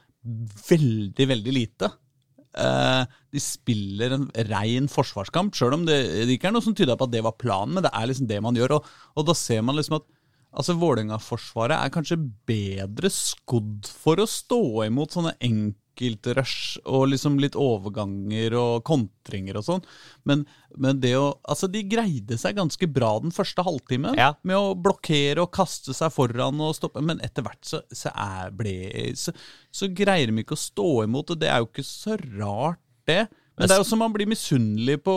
veldig, 0.67 1.27
veldig 1.27 1.53
lite. 1.55 1.89
Eh, 2.51 3.03
de 3.31 3.39
spiller 3.39 4.15
en 4.15 4.25
rein 4.49 4.89
forsvarskamp, 4.91 5.55
sjøl 5.55 5.77
om 5.77 5.85
det, 5.87 5.99
det 6.27 6.35
ikke 6.35 6.49
er 6.49 6.55
noe 6.57 6.65
som 6.65 6.75
tyder 6.75 6.97
på 6.99 7.07
at 7.07 7.13
det 7.13 7.23
var 7.23 7.37
planen, 7.39 7.77
men 7.77 7.85
det 7.85 7.93
er 7.95 8.09
liksom 8.09 8.27
det 8.27 8.41
man 8.43 8.57
gjør. 8.59 8.77
Og, 8.79 8.89
og 9.15 9.29
da 9.29 9.37
ser 9.37 9.63
man 9.65 9.79
liksom 9.79 10.01
at 10.01 10.07
altså 10.51 10.75
Vålerenga-forsvaret 10.75 11.77
er 11.77 11.93
kanskje 11.93 12.19
bedre 12.49 13.11
skodd 13.13 13.87
for 13.87 14.19
å 14.19 14.27
stå 14.27 14.61
imot 14.89 15.15
sånne 15.15 15.37
enkeltrush 15.91 16.79
og 16.85 17.09
liksom 17.11 17.37
litt 17.41 17.55
overganger 17.55 18.53
og 18.57 18.83
kontringer 18.87 19.57
og 19.59 19.65
sånn. 19.65 19.83
Men, 20.27 20.45
men 20.77 20.99
det 21.01 21.15
å 21.17 21.31
Altså, 21.51 21.67
de 21.67 21.83
greide 21.83 22.37
seg 22.39 22.55
ganske 22.55 22.87
bra 22.87 23.19
den 23.19 23.31
første 23.31 23.63
halvtimen 23.63 24.15
Ja. 24.17 24.33
med 24.43 24.55
å 24.55 24.75
blokkere 24.75 25.41
og 25.41 25.51
kaste 25.51 25.93
seg 25.93 26.11
foran 26.13 26.59
og 26.61 26.75
stoppe, 26.75 27.01
men 27.01 27.19
etter 27.21 27.43
hvert 27.43 27.63
så, 27.65 27.81
så, 27.91 28.11
er, 28.15 28.51
ble, 28.55 28.75
så, 29.15 29.33
så 29.71 29.87
greier 29.91 30.31
de 30.31 30.41
ikke 30.43 30.55
å 30.55 30.61
stå 30.61 31.03
imot, 31.05 31.31
og 31.31 31.41
det 31.41 31.49
er 31.49 31.59
jo 31.61 31.69
ikke 31.69 31.85
så 31.87 32.17
rart, 32.37 32.79
det. 33.09 33.27
Men 33.57 33.67
det 33.67 33.75
er 33.75 33.81
jo 33.81 33.89
som 33.89 33.99
man 34.01 34.13
blir 34.13 34.29
misunnelig 34.29 35.01
på, 35.03 35.15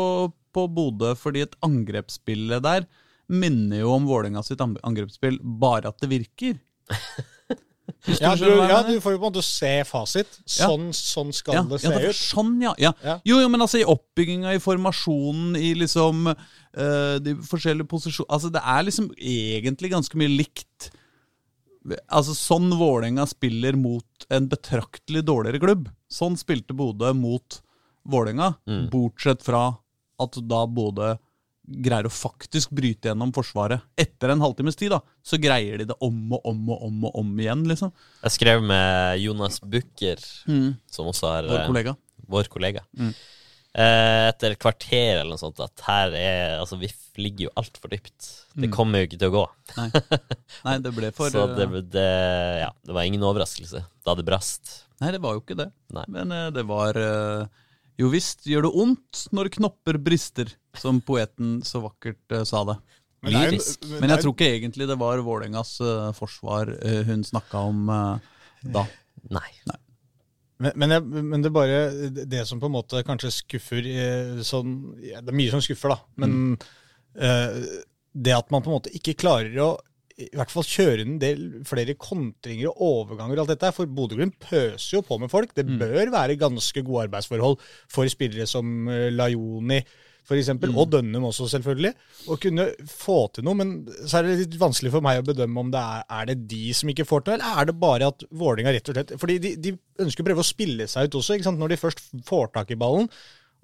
på 0.54 0.66
Bodø, 0.72 1.14
fordi 1.18 1.44
et 1.44 1.56
angrepsspillet 1.64 2.64
der 2.64 2.86
minner 3.28 3.84
jo 3.84 3.92
om 3.94 4.08
Vålerenga 4.08 4.42
sitt 4.44 4.60
angrepsspill, 4.60 5.38
bare 5.40 5.88
at 5.92 6.00
det 6.02 6.10
virker. 6.10 6.58
Ja, 8.20 8.34
du 8.36 8.44
ja, 8.48 8.78
du 8.86 8.94
får 9.00 9.12
jo 9.14 9.18
på 9.20 9.26
en 9.28 9.32
måte 9.32 9.42
se 9.44 9.70
fasit. 9.84 10.38
Ja. 10.46 10.68
Sånn, 10.70 10.86
sånn 10.96 11.32
skal 11.36 11.54
Ja, 11.58 11.62
det 11.68 11.78
ja, 11.82 11.90
se 11.90 11.98
det 12.00 12.10
ut. 12.14 12.16
sånn, 12.16 12.52
ja. 12.62 12.72
ja. 12.80 12.92
Ja. 13.04 13.18
Jo, 13.28 13.40
jo, 13.42 13.48
men 13.52 13.60
altså 13.64 13.80
i 13.82 13.84
oppbygginga, 13.84 14.54
i 14.56 14.60
formasjonen, 14.62 15.56
i 15.60 15.74
liksom 15.76 16.26
uh, 16.32 17.16
de 17.20 17.34
forskjellige 17.44 17.88
posisjoner 17.90 18.30
Altså 18.32 18.50
det 18.54 18.62
er 18.64 18.86
liksom 18.88 19.10
egentlig 19.18 19.90
ganske 19.92 20.16
mye 20.20 20.32
likt. 20.32 20.90
Altså 22.08 22.32
Sånn 22.36 22.70
Vålerenga 22.80 23.26
spiller 23.28 23.76
mot 23.76 24.24
en 24.32 24.48
betraktelig 24.48 25.20
dårligere 25.28 25.60
klubb. 25.60 25.90
Sånn 26.08 26.38
spilte 26.40 26.72
Bodø 26.76 27.12
mot 27.16 27.60
Vålerenga, 28.08 28.54
Mm. 28.68 28.88
bortsett 28.92 29.42
fra 29.44 29.76
at 30.20 30.32
da 30.48 30.66
Bodø 30.66 31.18
greier 31.64 32.04
å 32.08 32.12
faktisk 32.12 32.70
bryte 32.76 33.08
gjennom 33.08 33.30
Forsvaret. 33.32 33.80
Etter 33.96 34.32
en 34.34 34.42
halvtimes 34.44 34.76
tid 34.76 34.90
da, 34.92 34.98
så 35.24 35.38
greier 35.40 35.78
de 35.80 35.86
det 35.92 35.96
om 36.04 36.34
og 36.36 36.44
om 36.50 36.66
og 36.74 36.82
om 36.88 37.04
og 37.08 37.16
om 37.22 37.30
igjen, 37.40 37.62
liksom. 37.70 37.92
Jeg 38.22 38.34
skrev 38.36 38.62
med 38.68 39.20
Jonas 39.22 39.60
Bukker, 39.64 40.20
som 40.20 41.08
også 41.08 41.30
er 41.38 41.48
Vår 41.48 41.60
eh, 41.62 41.66
kollega. 41.70 41.96
vår 42.28 42.50
kollega. 42.52 42.84
Mm. 42.98 43.14
Eh, 43.74 44.28
etter 44.30 44.52
et 44.54 44.60
kvarter 44.62 45.16
eller 45.22 45.32
noe 45.34 45.40
sånt 45.40 45.58
at 45.64 45.80
her 45.88 46.12
er 46.14 46.60
Altså, 46.60 46.76
vi 46.78 46.86
ligger 47.18 47.48
jo 47.48 47.54
altfor 47.58 47.90
dypt. 47.90 48.28
Det 48.54 48.68
Mm. 48.68 48.74
kommer 48.76 49.00
jo 49.02 49.06
ikke 49.08 49.18
til 49.18 49.32
å 49.32 49.34
gå. 49.34 49.46
Nei, 49.80 49.88
Nei 50.68 50.78
det 50.84 50.92
ble 50.94 51.10
for 51.16 51.30
Så 51.30 51.46
det, 51.56 51.66
eh, 51.66 51.80
det, 51.96 52.06
ja, 52.62 52.70
det 52.86 52.94
var 52.94 53.02
ingen 53.08 53.24
overraskelse 53.26 53.82
da 54.06 54.14
det 54.14 54.24
brast. 54.28 54.84
Nei, 55.00 55.10
det 55.10 55.20
var 55.24 55.34
jo 55.34 55.40
ikke 55.42 55.56
det. 55.58 55.72
Nei. 55.96 56.04
Men 56.08 56.28
det 56.54 56.62
var 56.68 56.94
Jo 58.00 58.10
visst 58.10 58.46
gjør 58.50 58.66
det 58.66 58.74
ondt 58.82 59.24
når 59.36 59.52
knopper 59.54 60.00
brister, 60.02 60.50
som 60.78 60.98
poeten 61.04 61.60
så 61.66 61.82
vakkert 61.84 62.34
uh, 62.34 62.42
sa 62.48 62.64
det. 62.72 62.76
Men 63.24 63.32
det 63.32 63.40
er 63.40 63.54
Lyrisk. 63.54 63.86
men 63.88 64.02
Men 64.02 64.12
jeg 64.14 64.24
tror 64.24 64.34
ikke 64.34 64.50
egentlig 64.50 64.88
det 64.90 64.98
var 65.00 65.22
Vålerengas 65.24 65.78
uh, 65.80 66.10
forsvar 66.16 66.74
uh, 66.74 67.00
hun 67.06 67.24
snakka 67.24 67.64
om 67.70 67.86
da. 68.64 68.84
Nei. 69.32 69.48
Men, 70.62 70.72
men, 70.78 70.92
jeg, 70.94 71.04
men 71.04 71.42
det 71.42 71.50
er 71.50 71.54
bare 71.54 71.78
det 72.14 72.44
som 72.48 72.60
på 72.62 72.68
en 72.70 72.76
måte 72.76 73.02
kanskje 73.06 73.32
skuffer 73.34 73.86
sånn, 74.46 74.76
ja, 75.02 75.20
Det 75.20 75.32
er 75.32 75.36
mye 75.36 75.52
som 75.52 75.62
skuffer, 75.64 75.92
da. 75.92 75.98
Men 76.22 76.54
eh, 77.18 77.56
det 78.14 78.36
at 78.36 78.52
man 78.54 78.62
på 78.62 78.70
en 78.70 78.76
måte 78.78 78.92
ikke 78.94 79.16
klarer 79.18 79.56
å 79.64 79.68
i 80.14 80.28
hvert 80.38 80.52
fall 80.52 80.66
kjøre 80.66 81.02
en 81.02 81.18
del 81.18 81.44
flere 81.66 81.96
kontringer 81.98 82.70
og 82.70 82.82
overganger. 82.86 83.40
og 83.40 83.44
alt 83.44 83.54
dette 83.56 83.72
For 83.74 83.90
Bodø-Glimt 83.90 84.38
pøser 84.38 84.98
jo 84.98 85.02
på 85.06 85.18
med 85.18 85.32
folk. 85.32 85.54
Det 85.56 85.66
bør 85.66 86.12
være 86.14 86.38
ganske 86.38 86.82
gode 86.86 87.08
arbeidsforhold 87.08 87.58
for 87.90 88.06
spillere 88.12 88.46
som 88.46 88.88
eh, 88.88 89.10
Lajoni 89.10 89.82
for 90.24 90.40
eksempel, 90.40 90.72
og 90.72 90.88
Dønnum 90.88 91.26
også, 91.28 91.46
selvfølgelig. 91.52 91.90
Å 92.32 92.36
kunne 92.40 92.64
få 92.88 93.18
til 93.34 93.44
noe. 93.44 93.58
Men 93.60 93.74
så 94.08 94.18
er 94.18 94.28
det 94.28 94.36
litt 94.40 94.58
vanskelig 94.60 94.94
for 94.94 95.04
meg 95.04 95.20
å 95.20 95.26
bedømme 95.26 95.66
om 95.66 95.72
det 95.74 95.82
er, 95.82 96.06
er 96.16 96.30
det 96.30 96.38
de 96.48 96.62
som 96.76 96.88
ikke 96.88 97.04
får 97.08 97.26
til, 97.26 97.34
eller 97.36 97.60
er 97.60 97.68
det 97.68 97.76
bare 97.82 98.08
at 98.08 98.24
Vålinga 98.32 98.72
rett 98.72 98.88
og 98.88 98.96
slett 98.96 99.12
Fordi 99.20 99.36
de, 99.42 99.52
de 99.60 99.74
ønsker 100.00 100.24
å 100.24 100.28
prøve 100.30 100.44
å 100.44 100.48
spille 100.48 100.88
seg 100.88 101.10
ut 101.10 101.18
også, 101.20 101.36
ikke 101.36 101.48
sant? 101.50 101.60
når 101.60 101.74
de 101.74 101.80
først 101.82 102.06
får 102.24 102.54
tak 102.54 102.72
i 102.72 102.78
ballen. 102.80 103.10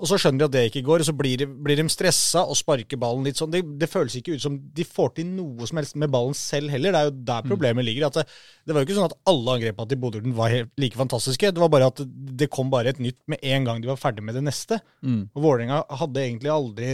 Og 0.01 0.09
så 0.09 0.17
skjønner 0.17 0.41
de 0.41 0.47
at 0.49 0.55
det 0.55 0.63
ikke 0.71 0.83
går, 0.87 1.03
og 1.03 1.09
så 1.11 1.15
blir 1.17 1.43
de, 1.43 1.47
blir 1.47 1.77
de 1.77 1.85
stressa 1.93 2.47
og 2.49 2.57
sparker 2.57 2.99
ballen 3.01 3.27
litt 3.27 3.41
sånn. 3.41 3.53
Det, 3.53 3.61
det 3.81 3.89
føles 3.91 4.17
ikke 4.17 4.39
ut 4.39 4.43
som 4.43 4.57
de 4.57 4.87
får 4.89 5.13
til 5.19 5.29
noe 5.29 5.69
som 5.69 5.81
helst 5.81 5.99
med 6.01 6.13
ballen 6.13 6.37
selv 6.37 6.73
heller. 6.73 6.95
Det 6.95 7.03
er 7.03 7.11
jo 7.11 7.17
der 7.31 7.49
problemet 7.51 7.87
ligger. 7.87 8.09
at 8.09 8.17
Det, 8.17 8.25
det 8.65 8.75
var 8.77 8.83
jo 8.83 8.89
ikke 8.89 8.97
sånn 8.97 9.11
at 9.11 9.19
alle 9.33 9.57
angrepene 9.59 9.93
til 9.93 10.01
Bodø 10.01 10.23
var 10.39 10.55
helt 10.55 10.73
like 10.81 11.01
fantastiske. 11.01 11.53
Det 11.53 11.63
var 11.63 11.73
bare 11.73 11.91
at 11.93 12.01
det 12.41 12.49
kom 12.53 12.73
bare 12.73 12.95
et 12.95 13.03
nytt 13.03 13.21
med 13.29 13.45
en 13.45 13.69
gang 13.69 13.85
de 13.85 13.93
var 13.93 14.01
ferdig 14.01 14.25
med 14.25 14.39
det 14.39 14.45
neste. 14.49 14.81
Mm. 15.05 15.27
Og 15.35 15.45
Vålerenga 15.45 15.83
hadde 16.01 16.25
egentlig 16.25 16.55
aldri 16.55 16.89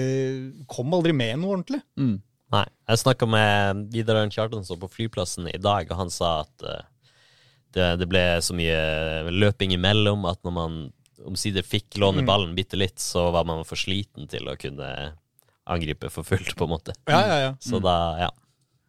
kom 0.73 0.99
aldri 0.99 1.15
med 1.15 1.39
noe 1.43 1.61
ordentlig. 1.61 1.83
Mm. 2.01 2.19
Nei. 2.57 2.67
Jeg 2.91 3.03
snakka 3.03 3.31
med 3.31 3.87
Vidar 3.95 4.21
Ørn 4.21 4.35
Kjartansson 4.35 4.83
på 4.83 4.91
flyplassen 4.91 5.49
i 5.51 5.59
dag, 5.59 5.89
og 5.91 5.99
han 5.99 6.13
sa 6.15 6.41
at 6.45 6.67
uh, 6.67 6.83
det, 7.75 7.89
det 8.03 8.11
ble 8.11 8.23
så 8.43 8.55
mye 8.57 9.31
løping 9.35 9.75
imellom 9.77 10.27
at 10.31 10.43
når 10.47 10.55
man 10.55 10.77
omsider 11.27 11.67
fikk 11.67 11.99
låne 12.01 12.23
Mm. 12.23 12.27
ballen 12.27 12.55
bitte 12.57 12.79
litt, 12.79 12.99
så 13.03 13.31
var 13.35 13.45
man 13.49 13.65
for 13.65 13.77
sliten 13.77 14.29
til 14.31 14.49
å 14.49 14.57
kunne 14.59 15.13
angripe 15.67 16.11
for 16.11 16.27
fullt, 16.27 16.55
på 16.57 16.65
en 16.65 16.71
måte. 16.71 16.95
Ja, 17.11 17.21
ja, 17.27 17.39
ja. 17.43 17.53
Så 17.61 17.81
da, 17.83 17.97
ja. 18.21 18.31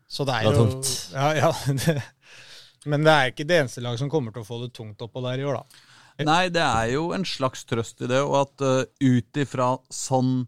Så 0.08 0.24
det 0.28 0.36
er 0.38 0.44
Det 0.46 0.52
var 0.52 0.58
jo 0.58 0.66
tungt. 0.66 0.92
Ja, 1.14 1.30
ja. 1.36 1.52
Det, 1.68 1.96
men 2.92 3.04
det 3.04 3.14
er 3.14 3.32
ikke 3.32 3.48
det 3.50 3.62
eneste 3.64 3.82
laget 3.84 4.00
som 4.00 4.12
kommer 4.12 4.32
til 4.32 4.46
å 4.46 4.48
få 4.48 4.62
det 4.64 4.74
tungt 4.78 5.02
oppå 5.04 5.24
der 5.26 5.42
i 5.42 5.48
år, 5.48 5.60
da. 5.62 5.84
Nei, 6.26 6.48
det 6.50 6.64
er 6.64 6.94
jo 6.96 7.12
en 7.14 7.26
slags 7.30 7.66
trøst 7.70 8.02
i 8.02 8.08
det, 8.10 8.22
og 8.26 8.40
at 8.40 8.64
uh, 8.66 8.86
ut 9.04 9.38
ifra 9.38 9.76
sånn 9.94 10.48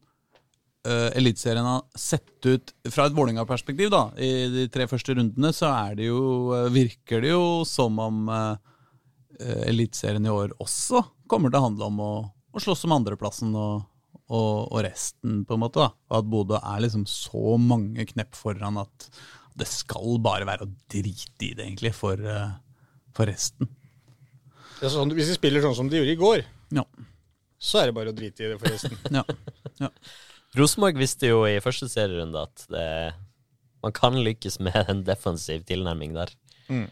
uh, 0.88 1.10
Eliteserien 1.13 1.67
har 1.67 1.84
sett 1.93 2.48
ut 2.48 2.74
fra 2.89 3.05
et 3.05 3.13
Vålerenga-perspektiv, 3.13 3.91
da, 3.93 4.08
i 4.17 4.48
de 4.50 4.65
tre 4.74 4.88
første 4.89 5.13
rundene, 5.13 5.51
så 5.53 5.69
er 5.69 6.00
det 6.00 6.08
jo, 6.10 6.24
uh, 6.55 6.72
virker 6.74 7.22
det 7.22 7.36
jo 7.36 7.62
som 7.69 8.01
om 8.01 8.31
uh, 8.34 8.55
Eliteserien 9.39 10.25
i 10.25 10.34
år 10.34 10.55
også 10.58 11.03
kommer 11.29 11.51
til 11.51 11.62
å 11.62 11.67
handle 11.67 11.89
om 11.89 12.03
å, 12.03 12.12
å 12.51 12.63
slåss 12.63 12.86
om 12.88 12.95
andreplassen 12.98 13.53
og, 13.55 13.83
og, 14.29 14.53
og, 14.69 14.79
resten, 14.86 15.43
på 15.48 15.55
en 15.55 15.63
måte. 15.63 15.83
da. 15.83 15.91
Og 16.12 16.21
at 16.21 16.31
Bodø 16.31 16.59
er 16.59 16.86
liksom 16.86 17.05
så 17.09 17.57
mange 17.62 18.05
knepp 18.09 18.38
foran 18.38 18.81
at 18.81 19.09
det 19.59 19.67
skal 19.67 20.19
bare 20.24 20.48
være 20.48 20.65
å 20.65 20.71
drite 20.91 21.50
i 21.50 21.53
det, 21.53 21.65
egentlig, 21.65 21.91
for, 21.98 22.19
uh, 22.21 22.55
for 23.15 23.29
resten. 23.29 23.69
Sånn, 24.79 25.12
hvis 25.15 25.31
de 25.31 25.36
spiller 25.36 25.63
sånn 25.63 25.75
som 25.75 25.89
de 25.91 26.00
gjorde 26.00 26.13
i 26.13 26.19
går, 26.19 26.43
ja. 26.77 26.86
så 27.59 27.81
er 27.81 27.89
det 27.89 27.98
bare 27.98 28.13
å 28.13 28.15
drite 28.15 28.45
i 28.45 28.51
det, 28.53 28.59
forresten. 28.62 28.95
ja. 29.17 29.25
ja. 29.83 29.89
Rosenborg 30.57 30.98
visste 31.01 31.33
jo 31.33 31.43
i 31.45 31.59
første 31.62 31.89
serierunde 31.91 32.45
at 32.48 32.63
det, 32.71 32.88
man 33.83 33.95
kan 33.95 34.15
lykkes 34.15 34.59
med 34.63 34.79
en 34.88 35.03
defensiv 35.07 35.65
tilnærming 35.67 36.15
der. 36.15 36.31
Mm. 36.69 36.88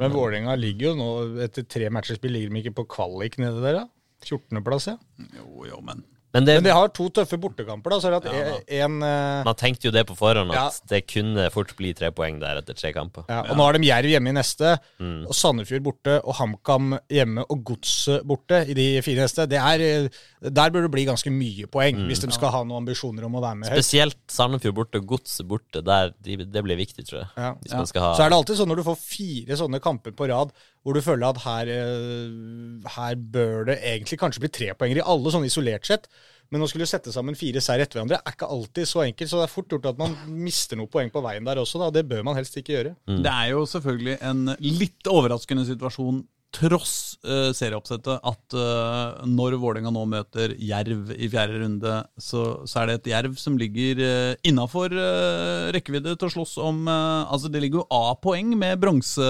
Men 0.00 0.10
Vålerenga 0.14 0.56
ligger 0.58 0.90
jo 0.90 0.94
nå, 0.98 1.10
etter 1.44 1.66
tre 1.70 1.90
matcher 1.94 2.18
spill, 2.18 2.34
ligger 2.34 2.50
de 2.50 2.62
ikke 2.64 2.78
på 2.80 2.88
kvalik 2.96 3.38
nede 3.42 3.62
der, 3.62 3.82
da? 3.82 3.84
14.-plass, 4.24 4.88
ja. 4.90 4.96
Jo, 5.38 5.66
jo, 5.68 5.78
men 5.86 6.02
men, 6.34 6.46
det, 6.48 6.54
men, 6.58 6.66
de 6.66 6.72
har 6.74 6.90
to 6.90 7.06
tøffe 7.14 7.38
bortekamper. 7.38 7.94
da, 7.94 7.98
så 8.02 8.10
er 8.10 8.16
det 8.16 8.18
at 8.26 8.34
ja, 8.34 8.54
en, 8.82 8.96
uh, 9.04 9.44
Man 9.46 9.58
tenkte 9.58 9.86
jo 9.86 9.92
det 9.94 10.02
på 10.08 10.16
forhånd, 10.18 10.50
at 10.50 10.58
ja. 10.58 10.64
det 10.90 11.04
kunne 11.06 11.46
fort 11.54 11.70
bli 11.78 11.92
tre 11.94 12.10
poeng 12.14 12.40
der 12.42 12.58
etter 12.58 12.74
tre 12.74 12.90
kamper. 12.96 13.28
Ja, 13.30 13.44
og 13.46 13.58
Nå 13.58 13.68
har 13.68 13.78
de 13.78 13.86
Jerv 13.86 14.10
hjemme 14.10 14.32
i 14.32 14.34
neste, 14.34 14.74
mm. 14.98 15.28
og 15.30 15.38
Sandefjord 15.38 15.84
borte, 15.86 16.16
og 16.24 16.34
HamKam 16.40 16.96
hjemme 17.12 17.46
og 17.46 17.62
Godset 17.70 18.26
borte 18.26 18.64
i 18.66 18.74
de 18.74 18.88
fire 19.06 19.28
neste. 19.28 19.46
Det 19.50 19.60
er, 19.62 19.86
eh, 19.86 20.20
der 20.50 20.74
burde 20.74 20.88
det 20.88 20.94
bli 20.96 21.06
ganske 21.06 21.30
mye 21.30 21.70
poeng, 21.70 22.02
mm. 22.02 22.10
hvis 22.10 22.24
de 22.26 22.32
skal 22.34 22.50
ha 22.56 22.64
noen 22.66 22.82
ambisjoner 22.82 23.28
om 23.28 23.38
å 23.38 23.44
være 23.44 23.60
med 23.62 23.70
høyt. 23.70 23.78
Spesielt 23.78 24.18
Sandefjord 24.34 24.78
borte 24.82 25.02
og 25.04 25.08
Godset 25.14 25.46
borte. 25.46 25.84
Der, 25.86 26.10
de, 26.26 26.40
det 26.50 26.66
blir 26.66 26.82
viktig, 26.82 27.06
tror 27.06 27.22
jeg. 27.22 27.30
Ja. 27.38 27.54
Ha... 27.54 27.86
Så 27.86 28.26
er 28.26 28.34
det 28.34 28.40
alltid 28.40 28.58
sånn 28.58 28.72
når 28.74 28.82
du 28.82 28.88
får 28.90 28.98
fire 28.98 29.62
sånne 29.62 29.82
kamper 29.84 30.18
på 30.18 30.26
rad 30.34 30.50
hvor 30.84 30.96
du 30.96 31.00
føler 31.00 31.24
at 31.30 31.40
her, 31.46 31.70
eh, 31.72 32.88
her 32.96 33.16
bør 33.16 33.70
det 33.70 33.78
egentlig 33.80 34.20
kanskje 34.20 34.44
bli 34.44 34.52
tre 34.52 34.70
poenger 34.76 35.00
i 35.00 35.06
alle, 35.14 35.32
sånn 35.32 35.46
isolert 35.48 35.88
sett. 35.88 36.10
Men 36.52 36.62
å 36.62 36.68
skulle 36.68 36.86
sette 36.86 37.10
sammen 37.10 37.38
fire 37.38 37.62
seier 37.64 37.82
etter 37.82 37.98
hverandre 37.98 38.20
er 38.20 38.36
ikke 38.36 38.50
alltid 38.52 38.86
så 38.86 39.00
enkelt. 39.06 39.30
Så 39.30 39.40
det 39.40 39.46
er 39.46 39.54
fort 39.54 39.72
gjort 39.72 39.88
at 39.90 39.98
man 39.98 40.12
mister 40.28 40.78
noen 40.78 40.92
poeng 40.92 41.08
på 41.10 41.24
veien 41.24 41.48
der 41.48 41.62
også. 41.62 41.80
Da. 41.80 41.88
Det 41.96 42.04
bør 42.10 42.22
man 42.28 42.36
helst 42.36 42.60
ikke 42.60 42.76
gjøre. 42.76 42.94
Mm. 43.08 43.22
Det 43.24 43.32
er 43.32 43.50
jo 43.54 43.64
selvfølgelig 43.72 44.18
en 44.28 44.44
litt 44.60 45.10
overraskende 45.10 45.64
situasjon 45.70 46.22
tross 46.54 47.16
uh, 47.26 47.50
serieoppsettet 47.56 48.20
at 48.30 48.54
uh, 48.54 49.24
når 49.26 49.56
Vålerenga 49.58 49.90
nå 49.90 50.04
møter 50.06 50.54
Jerv 50.62 51.10
i 51.16 51.26
fjerde 51.32 51.58
runde, 51.64 51.96
så, 52.14 52.44
så 52.68 52.82
er 52.82 52.92
det 52.92 52.98
et 53.00 53.10
Jerv 53.10 53.34
som 53.40 53.56
ligger 53.58 54.02
uh, 54.04 54.32
innafor 54.46 54.94
uh, 54.94 55.72
rekkevidde 55.74 56.14
til 56.14 56.30
å 56.30 56.34
slåss 56.36 56.56
om 56.62 56.84
Altså, 56.86 57.48
det 57.50 57.64
ligger 57.64 57.82
jo 57.82 57.88
A-poeng 58.12 58.52
med 58.58 58.78
bronse 58.82 59.26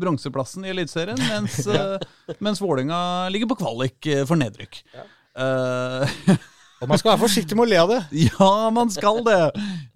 bronseplassen 0.00 0.64
i 0.66 0.72
Eliteserien, 0.72 1.20
mens, 1.32 1.58
uh, 1.66 1.98
mens 2.42 2.62
Vålinga 2.62 3.28
ligger 3.34 3.50
på 3.52 3.58
kvalik 3.64 4.08
for 4.28 4.40
nedrykk. 4.40 4.80
Ja. 4.94 5.04
Uh, 5.32 6.34
og 6.82 6.90
man 6.90 7.00
skal 7.00 7.14
være 7.14 7.22
forsiktig 7.24 7.56
med 7.58 7.66
å 7.66 7.70
le 7.72 7.82
av 7.82 7.92
det. 7.92 8.00
Ja, 8.26 8.52
man 8.74 8.92
skal 8.92 9.22
det. 9.26 9.42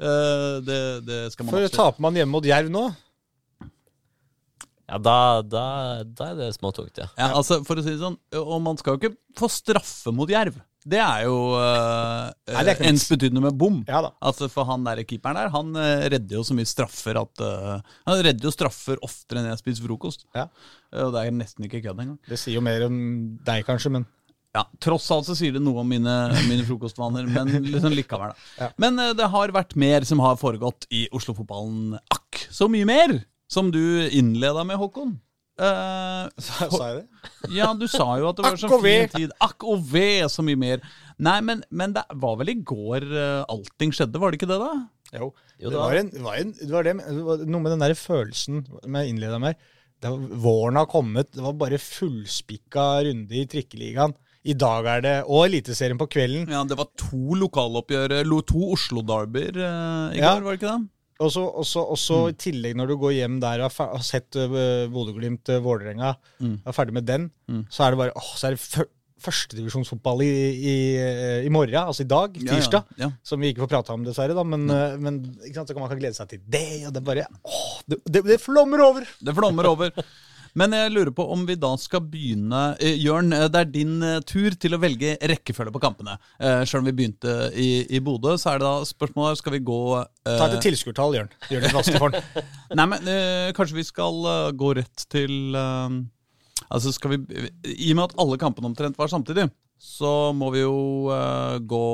Uh, 0.00 0.62
det, 0.66 0.80
det 1.08 1.20
skal 1.34 1.48
man 1.48 1.56
For 1.56 1.76
taper 1.80 2.06
man 2.08 2.16
hjemme 2.18 2.36
mot 2.36 2.46
Jerv 2.46 2.72
nå? 2.72 2.86
Ja, 4.86 5.00
da, 5.02 5.18
da, 5.42 5.66
da 6.06 6.30
er 6.30 6.36
det 6.38 6.52
småtungt, 6.54 6.94
ja. 7.00 7.08
ja. 7.18 7.32
Altså, 7.34 7.58
for 7.66 7.78
å 7.78 7.82
si 7.82 7.90
det 7.96 7.98
sånn, 7.98 8.18
Og 8.38 8.60
man 8.62 8.78
skal 8.78 8.94
jo 8.94 9.00
ikke 9.00 9.16
få 9.38 9.48
straffe 9.50 10.12
mot 10.14 10.30
Jerv. 10.30 10.60
Det 10.86 10.98
er 11.02 11.24
jo 11.26 11.36
uh, 11.58 12.30
ensbetydende 12.86 13.42
med 13.42 13.56
bom. 13.58 13.80
Ja, 13.88 14.04
altså 14.22 14.46
For 14.52 14.68
han 14.68 14.84
der 14.86 15.02
keeperen 15.02 15.38
der, 15.38 15.50
han 15.50 15.72
uh, 15.74 16.06
redder 16.06 16.38
jo 16.38 16.44
så 16.46 16.54
mye 16.54 16.68
straffer 16.68 17.18
at 17.18 17.42
uh, 17.42 17.80
Han 18.06 18.22
redder 18.22 18.46
jo 18.46 18.54
straffer 18.54 19.00
oftere 19.02 19.42
enn 19.42 19.50
jeg 19.50 19.62
spiser 19.64 19.88
frokost. 19.88 20.28
Ja. 20.36 20.46
Og 21.02 21.10
det 21.16 21.24
er 21.24 21.34
nesten 21.34 21.66
ikke 21.66 21.82
kødd 21.88 22.04
engang. 22.04 22.20
Det 22.30 22.38
sier 22.38 22.60
jo 22.60 22.62
mer 22.64 22.86
om 22.86 23.00
deg, 23.46 23.66
kanskje, 23.66 23.96
men 23.98 24.06
ja, 24.56 24.62
Tross 24.80 25.10
alt 25.12 25.26
så 25.28 25.34
sier 25.36 25.52
det 25.52 25.60
noe 25.60 25.82
om 25.82 25.90
mine, 25.90 26.12
mine 26.46 26.64
frokostvaner, 26.64 27.26
men 27.28 27.50
liksom 27.74 27.92
likevel. 27.92 28.32
da. 28.32 28.46
Ja. 28.62 28.68
Men 28.80 28.96
det 29.18 29.26
har 29.34 29.52
vært 29.52 29.74
mer 29.76 30.06
som 30.08 30.22
har 30.24 30.38
foregått 30.40 30.86
i 30.88 31.02
Oslo-fotballen. 31.12 31.98
Akk 32.14 32.46
så 32.48 32.70
mye 32.72 32.88
mer! 32.88 33.18
Som 33.52 33.68
du 33.70 33.82
innleda 34.08 34.64
med, 34.66 34.78
Håkon. 34.80 35.18
Uh, 35.56 36.28
sa, 36.36 36.66
sa, 36.68 36.88
jeg 36.90 36.98
det? 36.98 37.30
Ja, 37.56 37.70
du 37.72 37.86
sa 37.88 38.04
jo 38.20 38.28
at 38.28 38.36
det 38.36 38.44
var 38.44 38.58
så 38.60 38.80
fin 38.82 39.08
tid. 39.12 39.32
Akk 39.40 39.64
og 39.64 39.86
ve, 39.88 40.26
så 40.28 40.44
mye 40.44 40.58
mer. 40.60 40.82
Nei, 41.16 41.38
men, 41.44 41.62
men, 41.72 41.94
det 41.96 42.04
var 42.20 42.36
vel 42.42 42.52
i 42.52 42.58
går 42.60 43.06
uh, 43.08 43.46
allting 43.48 43.94
skjedde, 43.96 44.20
var 44.20 44.32
det 44.32 44.40
ikke 44.40 44.50
det, 44.50 44.60
da? 44.60 44.75
Jo, 45.16 45.30
jo 45.62 45.72
det, 45.72 45.78
var 45.78 45.96
en, 45.96 46.10
var 46.25 46.36
en, 46.42 46.52
det, 46.58 46.68
var 46.75 46.84
det, 46.84 46.96
det 47.00 47.25
var 47.25 47.46
noe 47.46 47.64
med 47.64 47.72
den 47.72 47.84
der 47.86 47.96
følelsen 47.96 48.66
med 48.84 49.06
jeg 49.06 49.14
innleda 49.14 49.40
med. 49.40 49.56
Var, 50.04 50.26
våren 50.44 50.76
har 50.76 50.90
kommet, 50.92 51.32
det 51.32 51.44
var 51.44 51.56
bare 51.56 51.80
fullspikka 51.80 52.86
runde 53.08 53.40
i 53.40 53.46
trikkeligaen. 53.48 54.12
I 54.46 54.54
dag 54.54 54.86
er 54.86 55.00
det 55.02 55.14
Og 55.26 55.48
Eliteserien 55.48 55.98
på 55.98 56.06
kvelden. 56.06 56.44
Ja, 56.52 56.60
Det 56.68 56.76
var 56.78 56.92
to 57.00 57.34
lokaloppgjør, 57.40 58.20
to 58.46 58.68
Oslo-derbyer 58.76 59.56
uh, 59.56 60.12
i 60.14 60.20
ja. 60.20 60.36
går, 60.36 60.44
var 60.44 60.52
det 60.52 60.60
ikke 60.60 60.75
det? 60.75 60.84
Og 61.23 61.32
så 61.32 61.78
mm. 61.87 62.32
i 62.32 62.37
tillegg, 62.40 62.76
når 62.76 62.90
du 62.90 62.99
går 63.00 63.16
hjem 63.20 63.38
der 63.40 63.62
og 63.64 63.73
har 63.78 64.04
sett 64.04 64.37
uh, 64.37 64.85
Bodø-Glimt, 64.92 65.49
uh, 65.49 65.62
Vålerenga, 65.64 66.12
mm. 66.42 66.58
er 66.66 66.76
ferdig 66.76 66.96
med 66.99 67.08
den, 67.08 67.30
mm. 67.49 67.64
så 67.73 67.87
er 67.87 67.94
det 67.94 68.02
bare 68.02 68.14
åh, 68.18 68.35
så 68.37 68.50
er 68.50 68.56
det 68.56 68.87
førstedivisjonsfotball 69.26 70.20
i, 70.26 70.28
i, 70.52 70.75
i, 71.46 71.50
morgen, 71.50 71.78
altså 71.80 72.04
i 72.04 72.11
dag, 72.11 72.37
tirsdag. 72.37 72.85
Ja, 72.92 72.99
ja, 73.00 73.06
ja. 73.06 73.25
Som 73.25 73.40
vi 73.40 73.54
ikke 73.54 73.64
får 73.64 73.73
prata 73.73 73.96
om, 73.96 74.04
dessverre. 74.04 74.37
da, 74.37 74.44
Men, 74.44 74.68
men 75.00 75.23
så 75.49 75.64
kan 75.73 75.80
man 75.80 75.88
kan 75.88 76.02
glede 76.02 76.18
seg 76.18 76.28
til 76.35 76.44
det, 76.44 76.85
og 76.85 76.92
det 76.94 77.02
bare 77.06 77.25
åh, 77.40 77.78
det, 77.88 78.02
det, 78.04 78.26
det 78.28 78.40
flommer 78.42 78.85
over! 78.85 79.08
Det 79.16 79.35
flommer 79.35 79.73
over. 79.73 79.96
Men 80.56 80.72
jeg 80.72 80.92
lurer 80.94 81.12
på 81.12 81.26
om 81.32 81.42
vi 81.48 81.58
da 81.60 81.75
skal 81.80 82.04
begynne 82.08 82.60
eh, 82.80 82.96
Jørn, 82.96 83.28
eh, 83.36 83.44
det 83.52 83.60
er 83.60 83.68
din 83.75 83.96
eh, 84.04 84.22
tur 84.25 84.56
til 84.56 84.76
å 84.76 84.80
velge 84.80 85.16
rekkefølge 85.20 85.75
på 85.75 85.82
kampene. 85.82 86.16
Eh, 86.40 86.62
Selv 86.64 86.80
om 86.80 86.88
vi 86.88 86.94
begynte 86.96 87.34
i, 87.52 87.68
i 87.92 88.00
Bodø, 88.04 88.38
så 88.40 88.54
er 88.54 88.62
det 88.62 88.68
da 88.68 88.88
spørsmålet 88.88 89.42
skal 89.42 89.56
vi 89.58 89.62
gå 89.68 89.80
uh... 89.98 90.06
Ta 90.25 90.48
et 90.48 90.64
tilskuertall, 90.64 91.18
Jørn. 91.18 91.30
Gjør 91.52 91.66
det 91.66 91.72
vanskelig 91.76 92.00
for 92.00 92.16
den. 92.16 92.48
Nei, 92.78 92.88
men 92.94 93.10
uh, 93.10 93.52
kanskje 93.56 93.76
vi 93.76 93.84
skal 93.86 94.22
uh, 94.25 94.50
gå 94.56 94.72
rett 94.80 95.06
til 95.12 95.56
uh, 95.56 95.92
Altså 96.72 96.90
skal 96.94 97.12
vi 97.12 97.18
I 97.76 97.92
og 97.92 97.98
med 97.98 98.04
at 98.06 98.16
alle 98.22 98.38
kampene 98.40 98.70
omtrent 98.70 98.96
var 98.98 99.12
samtidig, 99.12 99.44
så 99.76 100.32
må 100.34 100.48
vi 100.54 100.64
jo 100.64 101.12
uh, 101.12 101.60
gå 101.60 101.84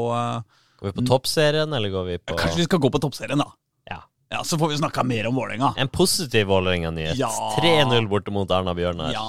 Går 0.79 0.89
vi 0.89 0.95
på 1.01 1.05
toppserien, 1.11 1.75
eller 1.75 1.93
går 1.93 2.07
vi 2.09 2.17
på 2.23 2.39
Kanskje 2.39 2.63
vi 2.63 2.69
skal 2.71 2.81
gå 2.83 2.91
på 2.95 3.03
toppserien, 3.03 3.43
da. 3.43 3.51
Ja, 3.91 4.01
Så 4.45 4.59
får 4.59 4.73
vi 4.73 4.79
snakka 4.81 5.05
mer 5.05 5.29
om 5.29 5.37
Vålerenga. 5.37 5.75
En 5.77 5.91
positiv 5.93 6.47
Vålerenga-nyhet. 6.49 7.19
Ja. 7.21 7.31
3-0 7.59 8.09
borte 8.09 8.33
mot 8.35 8.51
Erna 8.51 8.75
Bjørnar. 8.75 9.13
Ja, 9.13 9.27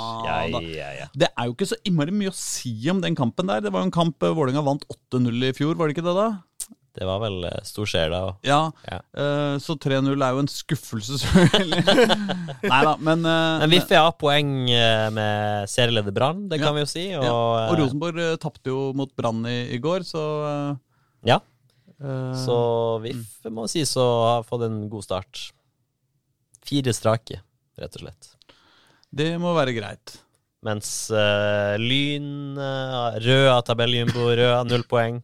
ja, 0.50 0.92
ja, 1.00 1.10
Det 1.14 1.30
er 1.30 1.50
jo 1.50 1.58
ikke 1.58 1.70
så 1.74 1.80
innmari 1.84 2.16
mye 2.16 2.32
å 2.32 2.38
si 2.38 2.74
om 2.92 3.04
den 3.04 3.18
kampen 3.20 3.52
der. 3.52 3.64
Det 3.66 3.74
var 3.74 3.84
jo 3.84 3.92
en 3.92 3.96
kamp 3.96 4.24
eh, 4.24 4.34
Vålerenga 4.34 4.64
vant 4.66 4.88
8-0 5.14 5.50
i 5.50 5.54
fjor, 5.58 5.76
var 5.80 5.90
det 5.90 5.98
ikke 5.98 6.08
det 6.08 6.16
da? 6.18 6.30
Det 6.94 7.08
var 7.10 7.24
vel 7.24 7.40
uh, 7.48 7.56
stor 7.66 7.88
skjer 7.90 8.12
da. 8.14 8.20
Ja, 8.46 8.60
ja. 8.86 9.00
Uh, 9.18 9.56
så 9.62 9.74
3-0 9.82 10.14
er 10.14 10.36
jo 10.36 10.44
en 10.44 10.50
skuffelse, 10.52 11.18
selvfølgelig. 11.24 11.82
Nei 12.70 12.82
da, 12.86 12.94
men 13.02 13.26
uh, 13.26 13.64
Men 13.64 13.72
Viffe 13.74 13.98
har 13.98 14.14
poeng 14.22 14.52
med 15.16 15.72
serieleder 15.72 16.14
Brann, 16.14 16.46
det 16.52 16.62
kan 16.62 16.78
vi 16.78 16.84
jo 16.86 16.92
si. 16.92 17.08
Og, 17.18 17.26
ja. 17.26 17.34
og 17.72 17.80
Rosenborg 17.82 18.22
uh, 18.22 18.36
tapte 18.42 18.70
jo 18.70 18.92
mot 18.98 19.10
Brann 19.18 19.42
i, 19.50 19.74
i, 19.74 19.82
går, 19.82 20.06
så 20.06 20.24
Ja. 21.26 21.40
Uh, 22.02 22.34
så 22.38 22.58
VIF 23.04 23.50
må 23.54 23.68
sies 23.72 23.94
å 24.00 24.06
ha 24.26 24.38
fått 24.48 24.66
en 24.68 24.86
god 24.92 25.06
start. 25.06 25.44
Fire 26.64 26.94
strake, 26.96 27.42
rett 27.80 27.98
og 28.00 28.06
slett. 28.06 28.32
Det 29.14 29.34
må 29.42 29.54
være 29.58 29.76
greit. 29.76 30.18
Mens 30.64 30.88
uh, 31.12 31.76
Lyn 31.78 32.56
uh, 32.56 33.20
Rød 33.20 33.50
av 33.52 33.62
tabelljumbo, 33.68 34.30
Rød 34.40 34.68
null 34.72 34.86
poeng. 34.90 35.20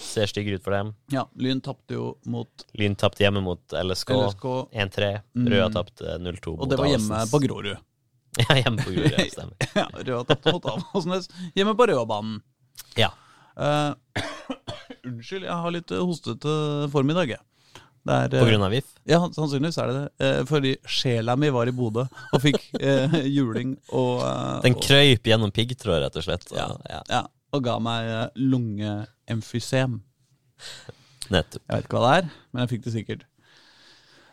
Ser 0.00 0.30
styggere 0.30 0.56
ut 0.56 0.64
for 0.64 0.72
dem. 0.72 0.94
Ja, 1.12 1.26
Lyn 1.36 1.60
tapte 1.60 1.98
jo 1.98 2.14
mot 2.32 2.64
Lyn 2.80 2.96
tapte 2.96 3.26
hjemme 3.26 3.42
mot 3.44 3.60
LSK, 3.76 4.14
LSK. 4.16 4.46
1-3. 4.72 5.10
Rød 5.36 5.60
har 5.60 5.74
tapt 5.74 6.00
0-2 6.00 6.54
Og 6.56 6.70
det 6.70 6.78
var 6.80 6.88
hjemme 6.88 7.20
på 7.28 7.42
Grorud. 7.44 7.74
ja, 8.40 8.56
hjemme 8.62 8.80
på 8.80 8.94
Grorud, 8.94 9.18
ja, 9.18 9.26
stemmer. 9.34 9.68
ja, 9.76 9.86
Rød 9.92 10.14
har 10.16 10.28
tapt 10.32 10.48
mot 10.48 10.70
Avaldsnes. 10.72 11.28
Hjemme 11.58 11.76
på 11.76 11.90
Rødbanen. 11.92 12.40
Ja. 12.96 13.12
Uh, 13.60 13.92
unnskyld, 15.06 15.46
jeg 15.46 15.62
har 15.64 15.74
litt 15.74 15.94
hostete 15.94 16.56
form 16.92 17.12
i 17.12 17.16
dag. 17.16 17.38
Er, 18.08 18.32
på 18.32 18.46
grunn 18.48 18.62
av 18.64 18.72
VIF? 18.72 18.86
Ja, 19.08 19.18
sannsynligvis 19.34 19.76
er 19.82 19.90
det 19.90 19.96
det. 19.98 20.06
Eh, 20.24 20.38
fordi 20.48 20.70
sjela 20.88 21.34
mi 21.36 21.50
var 21.52 21.68
i 21.68 21.74
Bodø 21.76 22.06
og 22.08 22.40
fikk 22.40 22.62
eh, 22.80 23.18
juling 23.28 23.74
og 23.92 24.22
eh, 24.24 24.54
Den 24.64 24.78
krøyp 24.80 25.28
gjennom 25.28 25.52
piggtråd, 25.52 26.00
rett 26.06 26.16
og 26.16 26.24
slett? 26.24 26.46
Og, 26.54 26.56
ja, 26.56 26.68
ja. 26.88 27.02
ja, 27.12 27.20
og 27.52 27.66
ga 27.66 27.76
meg 27.82 28.08
eh, 28.08 28.24
lungeemfysem. 28.40 29.98
Nettopp. 31.30 31.62
Jeg 31.66 31.76
vet 31.76 31.86
ikke 31.86 31.98
hva 31.98 32.06
det 32.06 32.14
er, 32.22 32.32
men 32.50 32.64
jeg 32.64 32.72
fikk 32.72 32.86
det 32.86 32.94
sikkert. 32.96 33.26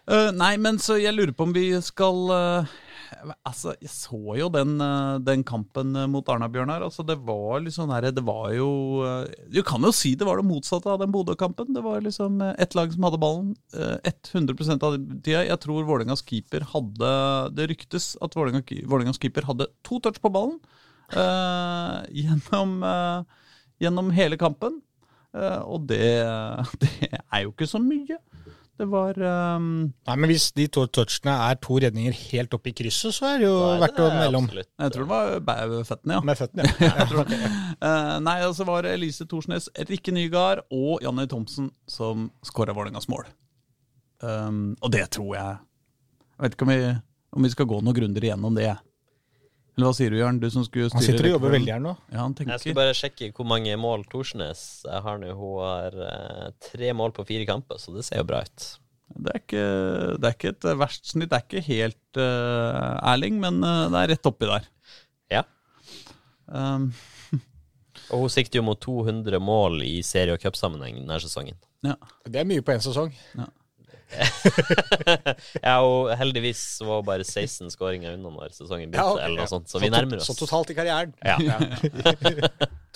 Uh, 0.08 0.32
nei, 0.32 0.54
men 0.64 0.80
så 0.80 0.96
jeg 0.96 1.12
lurer 1.12 1.34
på 1.36 1.50
om 1.50 1.52
vi 1.52 1.68
skal 1.84 2.30
uh, 2.32 2.76
Altså, 3.48 3.74
jeg 3.82 3.90
så 3.92 4.20
jo 4.38 4.48
den, 4.54 4.76
eh, 4.84 5.18
den 5.26 5.44
kampen 5.48 5.96
eh, 5.96 6.08
mot 6.12 6.28
Arna-Bjørnar. 6.30 6.84
Altså, 6.86 7.06
det 7.08 7.18
var 7.26 7.66
sånn 7.74 7.92
her, 7.94 8.10
Det 8.12 8.24
var 8.26 8.52
jo 8.54 9.04
eh, 9.06 9.28
Du 9.52 9.62
kan 9.64 9.82
jo 9.82 9.92
si 9.96 10.16
det 10.16 10.28
var 10.28 10.38
det 10.38 10.48
motsatte 10.48 10.90
av 10.92 11.00
den 11.02 11.12
Bodø-kampen. 11.12 11.74
Det 11.74 11.84
var 11.84 12.02
liksom 12.02 12.42
ett 12.42 12.76
lag 12.76 12.94
som 12.94 13.08
hadde 13.08 13.22
ballen 13.22 13.56
eh, 13.74 13.98
100% 14.06 14.84
av 14.84 14.98
tida. 15.24 15.46
Jeg 15.46 15.60
tror 15.64 15.88
Vålerengas 15.88 16.24
keeper 16.26 16.66
hadde 16.74 17.14
Det 17.58 17.70
ryktes 17.72 18.16
at 18.22 18.36
Vålerenga- 18.38 18.86
Vålerengas 18.88 19.22
keeper 19.22 19.48
hadde 19.50 19.70
to 19.84 20.00
touch 20.00 20.22
på 20.22 20.32
ballen 20.34 20.60
uh, 21.16 22.04
gjennom, 22.12 22.84
uh, 22.84 23.24
gjennom 23.80 24.12
hele 24.12 24.38
kampen. 24.40 24.82
Uh, 25.36 25.62
og 25.68 25.88
det, 25.90 26.02
det 26.82 27.12
er 27.12 27.46
jo 27.46 27.54
ikke 27.54 27.70
så 27.70 27.82
mye. 27.84 28.20
Det 28.78 28.86
var 28.92 29.18
um... 29.58 29.70
Nei, 30.06 30.16
men 30.22 30.30
Hvis 30.30 30.52
de 30.58 30.68
to 30.70 30.84
touchene 30.94 31.34
er 31.48 31.58
to 31.64 31.80
redninger 31.82 32.14
helt 32.14 32.54
oppe 32.54 32.70
i 32.70 32.76
krysset, 32.78 33.16
så 33.16 33.32
er 33.32 33.40
det 33.42 33.48
jo 33.48 33.56
Nei, 33.58 33.80
verdt 33.82 33.98
det 33.98 34.06
å 34.06 34.10
melde 34.14 34.42
om. 34.42 34.50
Jeg 34.54 34.94
tror 34.94 35.08
det 35.08 35.12
var 35.48 35.74
føttene, 35.90 36.20
ja. 36.20 36.22
Med 36.30 36.40
føttene, 36.40 36.68
ja. 36.86 37.44
Eh, 37.78 38.16
nei, 38.26 38.40
og 38.48 38.56
så 38.58 38.66
var 38.66 38.86
det 38.86 38.96
Elise 38.98 39.28
Thorsnes, 39.30 39.68
Rikke 39.90 40.10
Nygaard 40.14 40.64
og 40.74 41.04
Janni 41.06 41.28
Thomsen 41.30 41.70
som 41.90 42.32
skåra 42.46 42.74
Vålerengas 42.74 43.06
mål. 43.12 43.28
Um, 44.22 44.72
og 44.82 44.90
det 44.96 45.04
tror 45.14 45.36
jeg 45.36 45.60
Jeg 45.60 46.42
vet 46.42 46.56
ikke 46.56 46.66
om 46.66 46.72
vi, 46.72 46.94
om 47.38 47.46
vi 47.46 47.52
skal 47.54 47.68
gå 47.70 47.78
noe 47.86 47.94
grundigere 47.94 48.32
gjennom 48.32 48.58
det. 48.58 48.72
Eller 49.78 49.92
hva 49.92 49.94
sier 49.94 50.10
du, 50.10 50.18
Jørn? 50.18 50.40
Du 50.42 50.48
som 50.50 50.64
skulle 50.66 50.88
styre 50.90 50.98
Han 50.98 51.06
sitter 51.06 51.28
og 51.30 51.36
jobber 51.36 51.54
veldig 51.54 51.70
her 51.76 51.82
nå. 51.84 51.92
Ja, 52.10 52.24
han 52.24 52.34
tenker. 52.34 52.56
Jeg 52.56 52.64
skal 52.64 52.78
bare 52.80 52.96
sjekke 52.98 53.28
hvor 53.38 53.46
mange 53.46 53.76
mål 53.78 54.08
Thorsnes 54.10 54.62
har 54.90 55.20
nå. 55.22 55.36
Hun 55.38 55.60
har 55.62 55.98
uh, 56.02 56.48
tre 56.66 56.90
mål 56.98 57.14
på 57.14 57.28
fire 57.30 57.46
kamper, 57.46 57.78
så 57.78 57.94
det 57.94 58.08
ser 58.08 58.24
jo 58.24 58.26
bra 58.26 58.42
ut. 58.48 58.66
Det 59.08 59.36
er 59.36 59.44
ikke, 59.44 59.68
det 60.18 60.30
er 60.32 60.34
ikke 60.34 60.54
et 60.56 60.68
verst 60.82 61.12
snitt. 61.14 61.30
Det 61.30 61.38
er 61.38 61.46
ikke 61.46 61.64
helt 61.68 62.20
uh, 62.20 63.12
Erling, 63.14 63.38
men 63.44 63.62
uh, 63.62 63.86
det 63.94 64.02
er 64.02 64.12
rett 64.16 64.32
oppi 64.32 64.50
der. 64.50 64.66
Ja. 65.36 65.46
Um, 66.50 66.90
Og 68.16 68.26
hun 68.26 68.34
sikter 68.34 68.62
jo 68.62 68.66
mot 68.66 68.82
200 68.82 69.38
mål 69.44 69.84
i 69.86 70.00
serie- 70.06 70.34
og 70.34 70.42
cupsammenheng 70.42 71.04
denne 71.04 71.22
sesongen. 71.22 71.62
ja. 71.86 72.00
Det 72.26 72.42
er 72.42 72.50
mye 72.50 72.66
på 72.66 72.74
én 72.74 72.82
sesong. 72.82 73.14
Ja, 73.38 73.46
og 75.84 76.12
heldigvis 76.20 76.62
var 76.88 77.04
bare 77.08 77.26
16 77.26 77.74
skåringer 77.74 78.16
unna 78.16 78.32
når 78.32 78.54
sesongen 78.56 78.92
begynte, 78.92 79.04
ok, 79.04 79.22
eller 79.24 79.36
ja. 79.36 79.44
noe 79.44 79.52
sånt, 79.52 79.70
så 79.72 79.82
vi 79.84 79.92
nærmer 79.92 80.22
oss. 80.22 80.30
Så 80.30 80.38
totalt 80.40 80.72
i 80.72 80.78
karrieren. 80.78 81.14
Ja. 81.26 81.38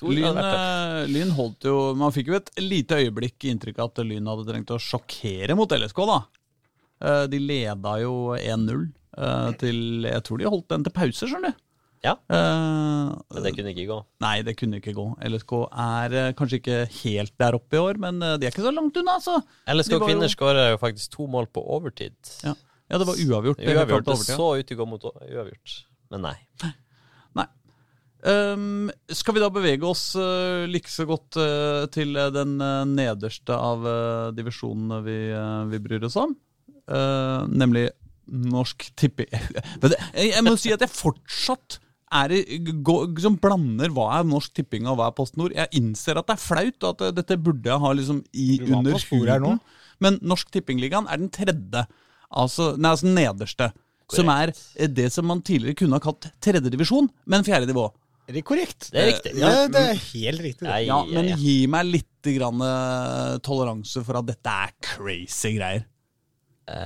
Lyn, 0.02 0.38
eh, 0.42 1.04
Lyn 1.12 1.30
holdt 1.38 1.68
jo 1.68 1.76
Man 1.94 2.10
fikk 2.10 2.32
jo 2.32 2.38
et 2.40 2.48
lite 2.58 2.98
øyeblikk 3.04 3.46
inntrykk 3.52 3.84
av 3.84 3.92
at 3.92 4.00
Lyn 4.02 4.30
hadde 4.32 4.48
trengt 4.48 4.74
å 4.74 4.80
sjokkere 4.82 5.54
mot 5.58 5.70
LSK, 5.76 6.00
da. 6.10 6.18
Eh, 7.06 7.26
De 7.30 7.42
leda 7.44 7.98
jo 8.02 8.16
1-0 8.38 8.88
eh, 8.88 9.52
til 9.62 10.08
Jeg 10.10 10.26
tror 10.26 10.42
de 10.42 10.50
holdt 10.50 10.72
den 10.74 10.88
til 10.88 10.96
pause, 10.96 11.30
skjønner 11.30 11.54
du. 11.54 11.68
Ja. 12.02 12.16
Uh, 12.34 13.14
Men 13.30 13.46
det 13.46 13.54
kunne 13.54 13.72
ikke 13.76 13.86
gå. 13.92 13.98
Nei, 14.24 14.36
det 14.46 14.56
kunne 14.58 14.80
ikke 14.82 14.94
gå. 14.98 15.06
LSK 15.22 15.54
er 15.70 16.16
uh, 16.18 16.30
kanskje 16.38 16.58
ikke 16.58 16.78
helt 17.04 17.34
der 17.40 17.58
oppe 17.58 17.78
i 17.78 17.82
år, 17.82 18.00
men 18.02 18.18
uh, 18.26 18.34
de 18.42 18.48
er 18.48 18.54
ikke 18.54 18.66
så 18.66 18.74
langt 18.74 18.98
unna, 18.98 19.20
altså. 19.20 19.38
LSK 19.70 19.94
De 19.94 20.02
kvinner 20.08 20.32
skåra 20.34 20.72
jo 20.72 20.80
faktisk 20.82 21.14
to 21.14 21.28
mål 21.30 21.52
på 21.54 21.62
overtid. 21.78 22.18
Ja, 22.42 22.56
ja 22.90 23.02
det 23.02 23.08
var 23.10 23.22
uavgjort. 23.22 23.62
Det 23.62 23.76
Uavgjort. 23.76 24.08
Det 24.08 24.16
overtida. 24.16 24.38
så 24.40 24.48
ut 24.58 24.70
til 24.70 24.80
å 24.80 24.82
gå 24.82 24.88
mot 24.96 25.06
uavgjort, 25.12 25.76
men 26.14 26.26
nei. 26.26 26.38
Nei. 27.38 27.46
Um, 28.22 28.90
skal 29.14 29.38
vi 29.38 29.42
da 29.42 29.52
bevege 29.54 29.86
oss 29.86 30.12
uh, 30.18 30.66
like 30.70 30.90
så 30.94 31.06
godt 31.10 31.38
til 31.94 32.18
den 32.34 32.58
nederste 32.96 33.56
av 33.56 33.86
divisjonene 34.38 35.00
vi, 35.06 35.20
vi 35.70 35.84
bryr 35.86 36.10
oss 36.10 36.18
om? 36.22 36.34
Nemlig 37.50 37.88
Norsk 38.32 38.84
Tipping 39.00 39.32
jeg 40.18 40.44
må 40.46 40.54
si 40.60 40.72
at 40.74 40.84
jeg 40.84 40.92
fortsatt 40.92 41.80
er 42.12 42.34
det, 42.34 42.42
som 43.24 43.38
blander 43.42 43.94
hva 43.96 44.08
er 44.18 44.28
Norsk 44.28 44.56
Tipping 44.58 44.90
og 44.90 45.00
hva 45.00 45.10
er 45.10 45.16
Post 45.18 45.38
Nord. 45.40 45.56
Jeg 45.56 45.72
innser 45.78 46.20
at 46.20 46.28
det 46.28 46.36
er 46.38 46.44
flaut, 46.44 46.78
og 46.84 46.90
at 46.94 47.06
eh, 47.08 47.14
dette 47.22 47.40
burde 47.40 47.72
jeg 47.72 47.84
ha 47.84 47.94
liksom 47.98 48.24
i, 48.34 48.50
under 48.68 48.98
huden. 48.98 49.62
Men 50.02 50.20
Norsk 50.26 50.52
Tippingligaen 50.54 51.08
er 51.12 51.22
den 51.22 51.32
tredje. 51.34 51.86
Altså, 52.32 52.74
nei, 52.78 52.94
altså 52.94 53.08
nederste. 53.08 53.72
nederste. 53.72 53.72
Som 54.12 54.32
er 54.34 54.52
eh, 54.52 54.92
det 54.92 55.10
som 55.16 55.28
man 55.30 55.44
tidligere 55.46 55.80
kunne 55.84 55.98
ha 56.00 56.04
kalt 56.04 56.30
tredjedivisjon, 56.44 57.10
men 57.32 57.48
fjerde 57.48 57.70
nivå. 57.72 57.88
Er 58.30 58.38
det 58.38 58.44
korrekt? 58.48 58.92
Det 58.94 59.02
er 59.02 59.08
riktig. 59.10 59.32
Ja, 59.42 59.52
det 59.68 59.82
er 59.82 60.02
helt 60.14 60.44
riktig. 60.46 60.68
det. 60.68 60.76
Ja, 60.88 61.02
men 61.08 61.32
gi 61.42 61.56
meg 61.72 61.90
litt 61.90 62.32
grann, 62.38 62.62
eh, 62.64 63.38
toleranse 63.44 64.04
for 64.06 64.20
at 64.20 64.30
dette 64.30 64.58
er 64.68 64.76
crazy 64.86 65.56
greier. 65.58 65.88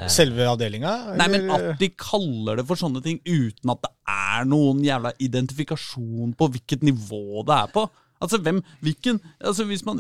Selve 0.10 0.48
avdelinga? 0.50 0.94
Nei, 1.20 1.28
men 1.30 1.52
at 1.52 1.68
de 1.82 1.90
kaller 2.00 2.62
det 2.62 2.66
for 2.70 2.80
sånne 2.80 3.04
ting 3.06 3.20
uten 3.28 3.74
at 3.74 3.84
det 3.84 3.92
er 4.16 4.48
noen 4.50 4.82
jævla 4.86 5.12
identifikasjon 5.22 6.34
på 6.38 6.48
hvilket 6.54 6.86
nivå 6.88 7.44
det 7.46 7.60
er 7.60 7.72
på. 7.76 7.86
Altså, 8.24 8.40
hvem, 8.42 8.62
hvilken, 8.82 9.20
altså 9.44 9.66
hvis 9.68 9.84
man, 9.86 10.00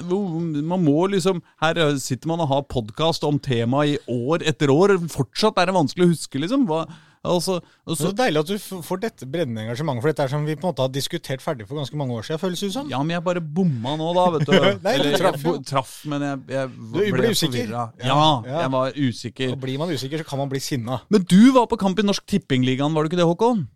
man 0.63 0.83
må 0.85 1.01
liksom 1.11 1.41
Her 1.61 1.77
eh, 1.83 1.97
sitter 1.99 2.29
man 2.31 2.39
og 2.45 2.47
har 2.47 2.69
podkast 2.71 3.25
om 3.27 3.37
temaet 3.43 3.97
i 3.97 4.13
år 4.29 4.45
etter 4.47 4.71
år. 4.71 4.95
Fortsatt 5.11 5.59
er 5.59 5.69
det 5.69 5.75
vanskelig 5.75 6.07
å 6.07 6.13
huske, 6.13 6.39
liksom. 6.39 6.63
Hva, 6.69 6.85
altså, 7.25 7.57
og 7.85 7.97
Så 7.97 8.09
er 8.11 8.15
deilig 8.19 8.39
at 8.43 8.49
du 8.51 8.81
får 8.85 9.01
dette 9.03 9.27
brennende 9.29 9.63
engasjementet, 9.65 10.01
for 10.05 10.11
dette 10.13 10.23
er 10.25 10.31
som 10.31 10.45
vi 10.47 10.55
på 10.55 10.65
en 10.65 10.69
måte 10.71 10.85
har 10.85 10.91
diskutert 10.93 11.41
ferdig 11.43 11.67
for 11.67 11.79
ganske 11.81 11.97
mange 11.99 12.13
år 12.17 12.27
siden, 12.27 12.41
føles 12.41 12.63
det 12.65 12.71
som. 12.75 12.89
ja, 12.91 12.99
men 13.03 13.15
jeg 13.17 13.23
bare 13.25 13.41
bomma 13.41 13.95
nå, 13.99 14.11
da, 14.17 14.25
vet 14.35 14.47
du. 14.49 14.55
Nei, 14.85 14.95
du 15.01 15.09
traff 15.17 15.43
jeg 15.45 15.63
traff, 15.69 15.93
men 16.11 16.25
jeg, 16.27 16.39
jeg 16.55 16.71
ble 16.93 17.09
ble 17.17 17.33
forvirra. 17.35 17.83
Ja, 18.01 18.05
Ja, 18.07 18.29
ja. 18.49 18.59
jeg 18.65 18.71
var 18.77 18.99
usikker. 18.99 19.51
Og 19.55 19.59
blir 19.65 19.77
man 19.81 19.91
usikker, 19.95 20.21
så 20.23 20.29
kan 20.31 20.41
man 20.43 20.49
bli 20.51 20.61
sinna. 20.63 21.01
Men 21.13 21.25
du 21.29 21.39
var 21.55 21.65
på 21.71 21.77
kamp 21.81 21.99
i 21.99 22.05
Norsk 22.07 22.25
Tippingligaen, 22.29 22.93
var 22.95 23.03
du 23.05 23.11
ikke 23.11 23.21
det, 23.21 23.27
Håkon? 23.29 23.65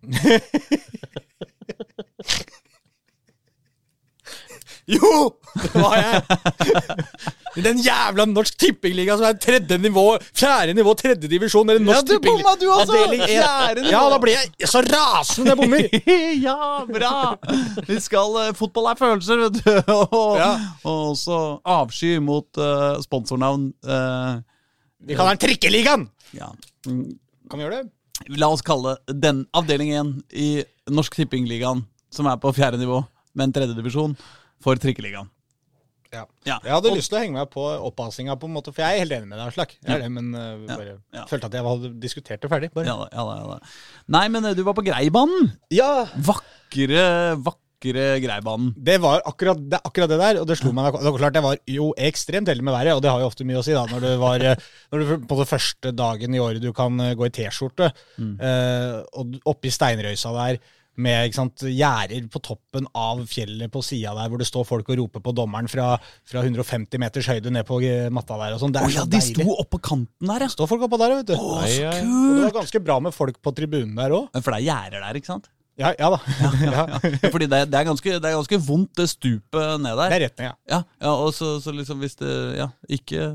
Jo! 4.90 5.34
Det 5.54 5.74
var 5.74 5.94
jeg! 6.00 6.22
I 7.58 7.62
den 7.64 7.80
jævla 7.82 8.26
Norsk 8.30 8.54
Tippingliga 8.62 9.16
som 9.18 9.26
er 9.26 9.38
tredje 9.42 9.78
nivå, 9.82 10.04
fjerde 10.38 10.74
nivå, 10.78 10.92
tredje 10.98 11.26
divisjon, 11.30 11.66
eller 11.72 11.82
Norsk 11.82 12.06
Ja, 12.12 12.18
du 12.18 12.22
bomma, 12.22 12.52
du 12.60 12.66
også! 12.70 12.98
Fjerde 13.26 13.82
nivå. 13.82 13.90
Ja, 13.90 14.02
da 14.12 14.18
blir 14.22 14.36
jeg 14.36 14.68
så 14.70 14.82
rasende 14.86 15.56
når 15.56 15.56
jeg 15.56 15.58
bommer! 15.58 16.12
ja, 16.46 16.58
bra! 16.86 17.14
Vi 17.88 17.96
skal, 18.04 18.36
eh, 18.44 18.52
Fotball 18.58 18.90
er 18.92 19.00
følelser, 19.00 19.42
vet 19.46 19.58
du. 19.58 19.72
Og, 20.20 20.36
Ja. 20.38 20.52
og 20.84 21.00
også 21.16 21.40
avsky 21.66 22.12
mot 22.22 22.60
uh, 22.62 23.00
sponsornavn. 23.02 23.70
Uh, 23.82 24.38
Vi 25.08 25.18
kaller 25.18 25.34
den 25.34 25.42
Trikkeligaen! 25.48 26.06
ja. 26.36 26.52
Kan 26.86 27.58
vi 27.58 27.64
gjøre 27.66 27.80
det? 27.82 27.90
La 28.38 28.46
oss 28.52 28.62
kalle 28.62 28.94
den 29.10 29.42
avdeling 29.56 29.90
én 29.96 30.10
i 30.30 30.48
Norsk 30.92 31.16
Tippingligaen, 31.18 31.82
som 32.14 32.28
er 32.30 32.38
på 32.38 32.52
fjerde 32.54 32.78
nivå, 32.78 33.00
men 33.34 33.50
tredje 33.54 33.74
divisjon, 33.74 34.14
for 34.62 34.78
Trikkeligaen. 34.78 35.26
Ja. 36.12 36.24
Ja. 36.44 36.56
Jeg 36.64 36.72
hadde 36.74 36.90
Og- 36.90 36.96
lyst 36.98 37.10
til 37.12 37.18
å 37.18 37.22
henge 37.22 37.36
meg 37.38 37.50
på 37.52 37.62
opphasinga, 37.86 38.34
på 38.40 38.48
en 38.48 38.54
måte, 38.56 38.72
for 38.74 38.82
jeg 38.82 38.96
er 38.96 39.02
helt 39.04 39.12
enig 39.14 39.28
med 39.30 39.38
deg, 39.38 39.46
Aslak. 39.52 39.76
Jeg 39.86 39.94
er 39.94 40.02
det, 40.02 40.10
men 40.10 40.34
uh, 40.34 40.66
bare 40.66 40.98
Ja. 41.14 41.24
følte 41.30 41.46
at 41.46 41.52
jeg 41.54 41.62
hadde 41.62 41.92
diskutert 42.02 42.40
det 42.42 42.50
ferdig. 42.50 42.72
Bare. 42.74 42.86
Ja 42.90 42.96
da, 42.98 43.08
ja 43.12 43.24
da, 43.28 43.36
ja 43.38 43.46
da. 43.54 43.58
Nei, 44.08 44.26
men 44.28 44.44
eh, 44.50 44.54
du 44.58 44.64
var 44.66 44.74
på 44.74 44.82
Greibanen. 44.84 45.52
Ja, 45.70 46.06
Vakre, 46.18 47.36
vakre 47.46 48.06
Greibanen. 48.20 48.74
Det 48.76 48.98
var 49.00 49.22
akkurat 49.24 49.62
det, 49.70 49.78
akkurat 49.86 50.10
det 50.10 50.18
der, 50.20 50.40
og 50.42 50.46
det 50.50 50.58
slo 50.58 50.72
meg. 50.76 50.92
Det 50.98 51.12
var 51.14 51.18
klart 51.22 51.38
jeg 51.38 51.46
var 51.46 51.56
jo 51.78 51.86
ekstremt 51.96 52.50
heldig 52.50 52.66
med 52.66 52.74
været, 52.74 52.92
og 52.98 53.02
det 53.06 53.10
har 53.14 53.22
jo 53.22 53.30
ofte 53.30 53.46
mye 53.48 53.62
å 53.62 53.64
si 53.64 53.72
da, 53.72 53.86
når 53.88 54.00
du, 54.04 54.10
var 54.20 54.44
eh, 54.50 54.66
når 54.92 54.98
du, 55.06 55.14
på 55.30 55.38
den 55.38 55.46
første 55.48 55.94
dagen 55.96 56.34
i 56.34 56.42
året 56.42 56.60
du 56.60 56.72
kan 56.76 56.98
gå 57.16 57.30
i 57.30 57.32
T-skjorte, 57.38 57.92
eh, 58.18 58.98
og 59.14 59.38
oppi 59.46 59.70
steinrøysa 59.72 60.34
der 60.34 60.58
med 61.00 61.30
gjerder 61.32 62.26
på 62.32 62.40
toppen 62.42 62.86
av 62.96 63.22
fjellet 63.30 63.70
på 63.72 63.82
sida 63.84 64.14
der, 64.16 64.28
hvor 64.32 64.40
det 64.40 64.48
står 64.48 64.66
folk 64.68 64.88
og 64.90 64.98
roper 64.98 65.22
på 65.24 65.34
dommeren 65.36 65.68
fra, 65.70 65.94
fra 66.28 66.42
150 66.42 67.00
meters 67.00 67.28
høyde 67.30 67.52
ned 67.54 67.66
på 67.68 67.78
matta 68.12 68.36
der 68.40 68.56
og 68.56 68.60
sånn. 68.62 68.74
Det 68.74 68.82
er 68.82 68.90
er 68.90 68.96
ja, 68.96 69.04
så 69.04 69.06
de 69.06 69.16
deilig. 69.20 69.36
sto 69.38 69.56
oppå 69.62 69.80
kanten 69.80 70.32
der, 70.32 70.44
ja. 70.46 70.50
Står 70.52 70.68
folk 70.70 70.84
oppå 70.88 70.98
der, 71.00 71.16
vet 71.20 71.30
du. 71.30 71.36
Oh, 71.38 71.62
så 71.64 71.94
kult. 71.94 72.10
Og 72.10 72.36
det 72.36 72.44
var 72.48 72.58
ganske 72.60 72.84
bra 72.84 72.98
med 73.00 73.16
folk 73.16 73.40
på 73.40 73.54
tribunen 73.56 73.96
der 73.96 74.16
òg. 74.18 74.28
For 74.42 74.52
det 74.52 74.60
er 74.60 74.68
gjerder 74.68 75.06
der, 75.06 75.20
ikke 75.22 75.32
sant? 75.32 75.50
Ja, 75.80 75.94
ja 75.96 76.10
da. 76.12 76.18
Ja, 76.76 76.84
Fordi 77.32 77.46
det, 77.48 77.64
det, 77.72 77.78
er 77.80 77.88
ganske, 77.88 78.18
det 78.20 78.28
er 78.28 78.36
ganske 78.36 78.60
vondt, 78.66 78.92
det 79.00 79.08
stupet 79.14 79.80
ned 79.80 79.96
der. 79.96 80.12
Det 80.12 80.18
er 80.18 80.24
rett 80.26 80.38
ned, 80.42 80.50
ja. 80.50 80.54
Ja, 80.74 80.80
ja 81.06 81.16
og 81.16 81.32
så, 81.36 81.56
så 81.64 81.72
liksom 81.74 82.02
hvis 82.04 82.18
det 82.20 82.34
Ja, 82.58 82.70
ikke 82.90 83.34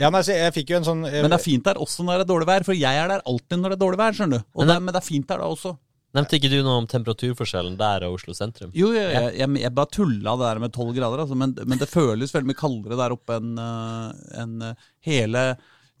ja 0.00 0.08
nei, 0.10 0.24
jeg 0.26 0.50
fikk 0.56 0.72
jo 0.72 0.78
en 0.80 0.86
sånn 0.86 1.04
eh, 1.06 1.20
Men 1.22 1.30
det 1.30 1.36
er 1.36 1.44
fint 1.44 1.66
der 1.68 1.78
også 1.78 2.02
når 2.02 2.18
det 2.18 2.24
er 2.24 2.30
dårlig 2.32 2.48
vær, 2.48 2.64
for 2.66 2.74
jeg 2.74 2.98
er 2.98 3.12
der 3.12 3.22
alltid 3.30 3.60
når 3.60 3.72
det 3.72 3.76
er 3.76 3.82
dårlig 3.84 4.00
vær, 4.00 4.16
skjønner 4.18 4.40
du. 4.42 4.64
Det- 4.66 4.78
men 4.82 4.90
det 4.90 4.98
er 4.98 5.06
fint 5.06 5.28
der 5.28 5.38
da 5.38 5.46
også. 5.46 5.76
Nevnte 6.14 6.38
ikke 6.38 6.50
du 6.52 6.60
noe 6.62 6.78
om 6.78 6.88
temperaturforskjellen 6.90 7.78
der 7.78 8.04
og 8.06 8.20
Oslo 8.20 8.34
sentrum? 8.38 8.70
Jo, 8.76 8.92
jeg, 8.94 9.08
jeg, 9.10 9.30
jeg, 9.40 9.60
jeg 9.64 9.74
bare 9.74 9.90
tulla 9.96 10.36
det 10.38 10.46
der 10.46 10.60
med 10.62 10.74
tolv 10.76 10.92
grader, 10.94 11.24
altså, 11.24 11.38
men, 11.38 11.56
men 11.66 11.80
det 11.80 11.90
føles 11.90 12.34
veldig 12.34 12.52
mye 12.52 12.60
kaldere 12.60 12.98
der 13.00 13.14
oppe 13.16 13.38
enn 13.40 13.56
en 13.58 14.68
eh, 14.68 14.84
hele 15.08 15.48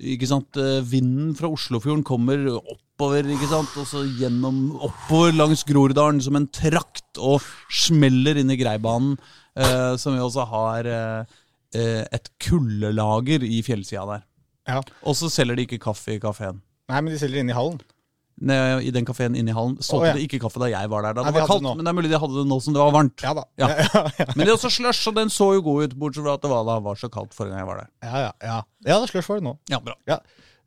ikke 0.02 0.26
sant, 0.26 0.58
eh, 0.58 0.82
Vinden 0.86 1.34
fra 1.38 1.48
Oslofjorden 1.54 2.02
kommer 2.06 2.40
oppover, 2.58 3.26
ikke 3.30 3.48
sant, 3.50 3.70
og 3.78 3.86
så 3.86 4.02
gjennom 4.18 4.74
oppover 4.82 5.34
langs 5.34 5.62
Groruddalen 5.66 6.20
som 6.24 6.38
en 6.38 6.48
trakt, 6.50 7.06
og 7.18 7.42
smeller 7.70 8.40
inn 8.40 8.50
i 8.50 8.58
Greibanen, 8.58 9.16
eh, 9.54 9.94
som 10.00 10.16
vi 10.16 10.22
også 10.22 10.46
har 10.50 10.90
eh, 10.90 11.34
eh, 11.78 12.02
et 12.10 12.30
kuldelager 12.42 13.46
i 13.46 13.62
fjellsida 13.66 14.06
der. 14.10 14.26
ja. 14.70 14.82
Og 15.02 15.18
så 15.18 15.30
selger 15.30 15.58
de 15.58 15.68
ikke 15.68 15.82
kaffe 15.86 16.16
i 16.16 16.22
kafeen. 16.22 16.58
Nei, 16.90 17.00
men 17.00 17.14
de 17.14 17.20
selger 17.20 17.40
inne 17.40 17.54
i 17.54 17.56
hallen. 17.56 17.78
Nede 18.40 18.80
I 18.82 18.90
den 18.90 19.04
kafeen 19.06 19.36
inne 19.38 19.52
i 19.52 19.54
hallen. 19.54 19.76
Solgte 19.78 20.00
oh, 20.00 20.06
ja. 20.08 20.14
de 20.18 20.24
ikke 20.26 20.40
kaffe 20.42 20.58
da 20.58 20.66
jeg 20.72 20.90
var 20.90 21.04
der. 21.06 21.14
Da 21.14 21.22
Nei, 21.22 21.30
det 21.30 21.36
de 21.38 21.40
var 21.44 21.50
kaldt, 21.52 21.66
det 21.68 21.74
men 21.78 21.84
det 21.86 21.92
er 21.92 21.98
mulig 22.00 22.10
de 22.10 22.18
hadde 22.18 22.38
det 22.40 22.46
nå 22.50 22.56
som 22.64 22.74
det 22.74 22.82
var 22.82 22.94
varmt. 22.96 23.22
Ja 23.22 23.34
da. 23.38 23.44
Ja. 23.62 23.68
Ja. 24.18 24.26
Men 24.34 24.42
det 24.42 24.48
er 24.50 24.56
også 24.56 24.72
slush, 24.74 25.04
og 25.10 25.14
den 25.20 25.30
så 25.30 25.52
jo 25.54 25.62
god 25.62 25.84
ut, 25.84 25.94
bortsett 26.00 26.24
fra 26.26 26.34
at 26.34 26.42
det 26.42 26.50
var, 26.50 26.64
da 26.66 26.78
var 26.82 26.98
så 26.98 27.10
kaldt 27.14 27.36
forrige 27.36 27.54
gang 27.54 27.62
jeg 27.62 27.68
var 27.70 27.84
der. 27.84 27.92
ja, 28.08 28.24
ja, 28.26 28.32
ja. 28.42 28.58
ja 28.90 28.98
det 29.04 29.12
slush 29.12 29.28
for 29.30 29.38
det 29.38 29.46
nå. 29.46 29.54
Ja, 29.70 29.78
bra. 29.84 29.94
Ja. 30.10 30.18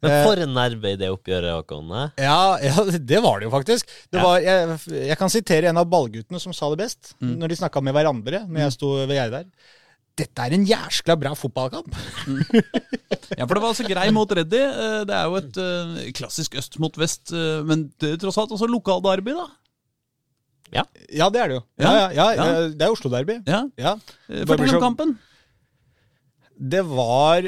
Men 0.01 0.11
Eh, 0.13 0.23
for 0.27 0.37
en 0.37 0.51
nerve 0.53 0.91
i 0.93 0.97
det 1.01 1.07
oppgjøret, 1.09 1.55
Håkon. 1.57 1.87
Ja, 2.21 2.39
ja, 2.61 2.83
det 3.11 3.19
var 3.23 3.39
det 3.41 3.47
jo 3.47 3.51
faktisk. 3.55 3.89
Det 4.13 4.19
Ja. 4.21 4.23
var, 4.27 4.39
jeg, 4.45 4.77
jeg 5.09 5.17
kan 5.17 5.31
sitere 5.33 5.71
en 5.71 5.79
av 5.81 5.87
ballguttene 5.89 6.39
som 6.39 6.53
sa 6.53 6.69
det 6.69 6.77
best, 6.85 7.15
Mm. 7.19 7.35
når 7.41 7.49
de 7.49 7.55
snakka 7.63 7.81
med 7.81 7.95
hverandre 7.97 8.43
når 8.47 8.61
jeg 8.67 8.75
sto 8.77 8.91
ved 9.01 9.15
gjerdet 9.17 9.39
der. 9.41 9.73
Dette 10.17 10.41
er 10.47 10.53
en 10.55 10.63
jæskla 10.65 11.13
bra 11.21 11.33
fotballkamp. 11.37 11.93
Ja, 13.37 13.45
for 13.45 13.53
det 13.53 13.61
var 13.61 13.69
altså 13.69 13.85
grei 13.85 14.07
mot 14.15 14.31
Reddy. 14.33 14.57
Eh, 14.65 15.03
Det 15.05 15.13
er 15.13 15.27
jo 15.29 15.35
et 15.39 15.59
eh, 15.61 16.11
klassisk 16.17 16.55
øst 16.57 16.79
mot 16.81 16.97
vest, 16.97 17.29
eh, 17.35 17.61
men 17.67 17.87
det 18.01 18.15
er 18.15 18.21
tross 18.23 18.39
alt 18.41 18.55
også 18.55 18.69
lokalderby, 18.71 19.35
da. 19.37 19.45
Ja, 20.73 21.29
det 21.31 21.39
er 21.43 21.47
det 21.53 21.55
jo. 21.59 21.61
Ja, 21.79 21.91
Ja, 21.93 22.07
ja, 22.11 22.25
ja, 22.35 22.47
ja. 22.57 22.63
Det 22.73 22.81
er 22.87 22.91
Oslo-derby. 22.95 23.37
Ja. 23.47 23.61
Ja. 23.79 23.93
Fortell 24.49 24.73
om 24.75 24.83
kampen. 24.89 25.13
Det 26.57 26.81
var 26.89 27.45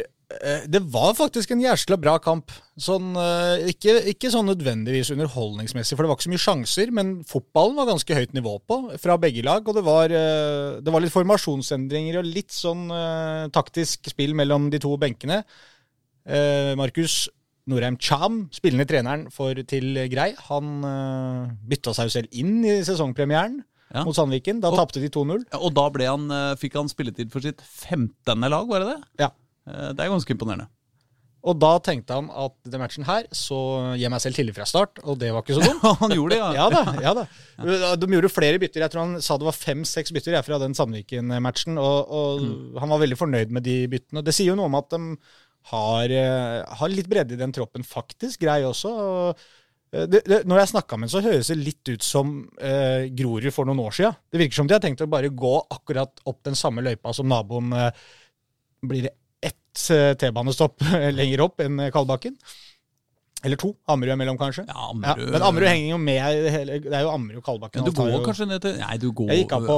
Det 0.69 0.79
var 0.93 1.15
faktisk 1.17 1.51
en 1.51 1.61
jæskla 1.63 1.97
bra 1.97 2.13
kamp. 2.21 2.51
Sånn, 2.79 3.15
eh, 3.17 3.63
ikke, 3.71 3.95
ikke 4.11 4.29
sånn 4.29 4.45
nødvendigvis 4.51 5.09
underholdningsmessig, 5.15 5.97
for 5.97 6.05
det 6.05 6.11
var 6.11 6.19
ikke 6.19 6.27
så 6.27 6.33
mye 6.33 6.43
sjanser, 6.43 6.91
men 6.93 7.15
fotballen 7.27 7.79
var 7.79 7.89
ganske 7.89 8.13
høyt 8.15 8.35
nivå 8.37 8.53
på 8.69 8.77
fra 9.01 9.17
begge 9.17 9.41
lag. 9.43 9.65
Og 9.65 9.79
det 9.79 9.83
var, 9.87 10.13
eh, 10.13 10.77
det 10.85 10.93
var 10.93 11.01
litt 11.01 11.15
formasjonsendringer 11.15 12.19
og 12.21 12.29
litt 12.29 12.53
sånn 12.53 12.85
uh, 12.93 13.49
taktisk 13.49 14.05
spill 14.13 14.37
mellom 14.37 14.69
de 14.69 14.79
to 14.79 14.93
benkene. 15.01 15.41
Uh, 16.29 16.77
Markus 16.77 17.23
Norheim 17.69 17.97
Cham, 17.97 18.43
spillende 18.53 18.85
treneren 18.89 19.27
for 19.33 19.57
til 19.69 19.97
Grei, 20.11 20.31
han 20.47 20.71
uh, 20.85 21.49
bytta 21.69 21.93
seg 21.97 22.09
jo 22.09 22.15
selv 22.19 22.37
inn 22.37 22.61
i 22.65 22.79
sesongpremieren 22.85 23.63
Ja. 23.89 24.03
mot 24.05 24.13
Sandviken. 24.13 24.61
Da 24.61 24.69
tapte 24.69 25.01
de 25.01 25.09
2-0. 25.09 25.45
Ja, 25.51 25.57
Og 25.57 25.73
da 25.73 25.89
han, 26.05 26.29
eh, 26.29 26.55
fikk 26.61 26.75
han 26.77 26.87
spilletid 26.87 27.31
for 27.31 27.41
sitt 27.41 27.59
15. 27.59 28.45
lag, 28.49 28.67
var 28.69 28.83
det 28.83 28.89
det? 28.91 28.99
Ja. 29.25 29.31
Eh, 29.69 29.89
Det 29.95 30.03
er 30.05 30.11
ganske 30.15 30.35
imponerende. 30.35 30.67
Og 31.49 31.55
da 31.55 31.69
tenkte 31.79 32.17
han 32.17 32.25
at 32.35 32.51
den 32.67 32.81
matchen 32.81 33.05
her, 33.07 33.23
så 33.31 33.55
gir 33.95 34.01
jeg 34.03 34.11
meg 34.11 34.19
selv 34.19 34.35
tidlig 34.35 34.53
fra 34.57 34.65
start, 34.67 34.99
og 35.07 35.21
det 35.21 35.29
var 35.31 35.39
ikke 35.45 35.55
så 35.55 35.63
dumt. 35.69 35.85
han 36.01 36.11
gjorde 36.11 36.33
det, 36.35 36.39
ja. 36.41 36.49
Ja 36.57 36.65
da, 36.73 36.81
ja 36.99 37.13
da. 37.15 37.95
De 38.01 38.09
gjorde 38.11 38.31
flere 38.33 38.59
bytter. 38.59 38.83
Jeg 38.83 38.91
tror 38.91 39.05
han 39.05 39.21
sa 39.23 39.37
det 39.39 39.47
var 39.47 39.55
fem-seks 39.55 40.11
bytter 40.11 40.35
jeg, 40.35 40.43
fra 40.49 40.59
den 40.59 40.75
Sandviken-matchen. 40.75 41.79
Og, 41.79 42.11
og 42.11 42.81
han 42.83 42.91
var 42.91 42.99
veldig 43.05 43.19
fornøyd 43.21 43.53
med 43.55 43.63
de 43.63 43.77
byttene. 43.93 44.25
Det 44.27 44.35
sier 44.35 44.51
jo 44.51 44.57
noe 44.59 44.67
om 44.67 44.75
at 44.81 44.91
de 44.91 44.99
har, 45.71 46.11
eh, 46.11 46.75
har 46.81 46.91
litt 46.91 47.07
bredde 47.11 47.37
i 47.37 47.39
den 47.39 47.55
troppen, 47.55 47.87
faktisk. 47.87 48.41
Grei 48.43 48.59
også. 48.67 48.91
Og, 48.91 49.41
eh, 49.95 50.05
det, 50.11 50.25
det, 50.27 50.41
når 50.49 50.59
jeg 50.65 50.71
snakka 50.73 50.99
med 50.99 51.07
ham, 51.07 51.13
så 51.15 51.23
høres 51.23 51.53
det 51.53 51.57
litt 51.61 51.93
ut 51.93 52.03
som 52.03 52.35
eh, 52.59 53.07
Grorud 53.15 53.47
for 53.55 53.63
noen 53.69 53.79
år 53.87 53.95
siden. 53.95 54.19
Det 54.27 54.43
virker 54.43 54.59
som 54.59 54.67
de 54.67 54.75
har 54.75 54.83
tenkt 54.83 55.07
å 55.07 55.09
bare 55.11 55.31
gå 55.31 55.55
akkurat 55.71 56.19
opp 56.27 56.43
den 56.51 56.59
samme 56.59 56.83
løypa 56.83 57.15
som 57.15 57.31
naboen. 57.31 57.71
Eh, 57.79 57.91
blir 58.91 59.07
det 59.07 59.13
eh, 59.15 59.17
T-banestopp 59.73 60.81
lenger 61.19 61.41
opp 61.45 61.61
enn 61.63 61.79
eh, 61.85 61.91
Kalbakken? 61.93 62.35
Eller 63.43 63.55
to. 63.55 63.69
Ammerud 63.87 64.11
er 64.11 64.17
mellom, 64.19 64.37
kanskje. 64.39 64.65
Ja, 64.67 64.89
Ja, 65.05 65.13
men 65.15 65.41
Ammerud 65.47 65.69
henger 65.69 65.93
jo 65.93 65.97
med. 66.03 66.21
Det 66.83 66.91
er 66.91 67.05
jo 67.05 67.11
Ammerud 67.13 67.39
og 67.39 67.45
Kalbakken. 67.45 67.81
Men 67.83 67.93
du 67.93 67.95
går 68.01 68.09
jo- 68.11 68.23
kanskje 68.25 68.47
ned 68.49 68.61
til 68.65 68.75
Nei, 68.81 68.97
du 68.99 69.11
går 69.15 69.29
Jeg 69.31 69.45
gikk 69.45 69.53
av 69.55 69.67
på 69.69 69.77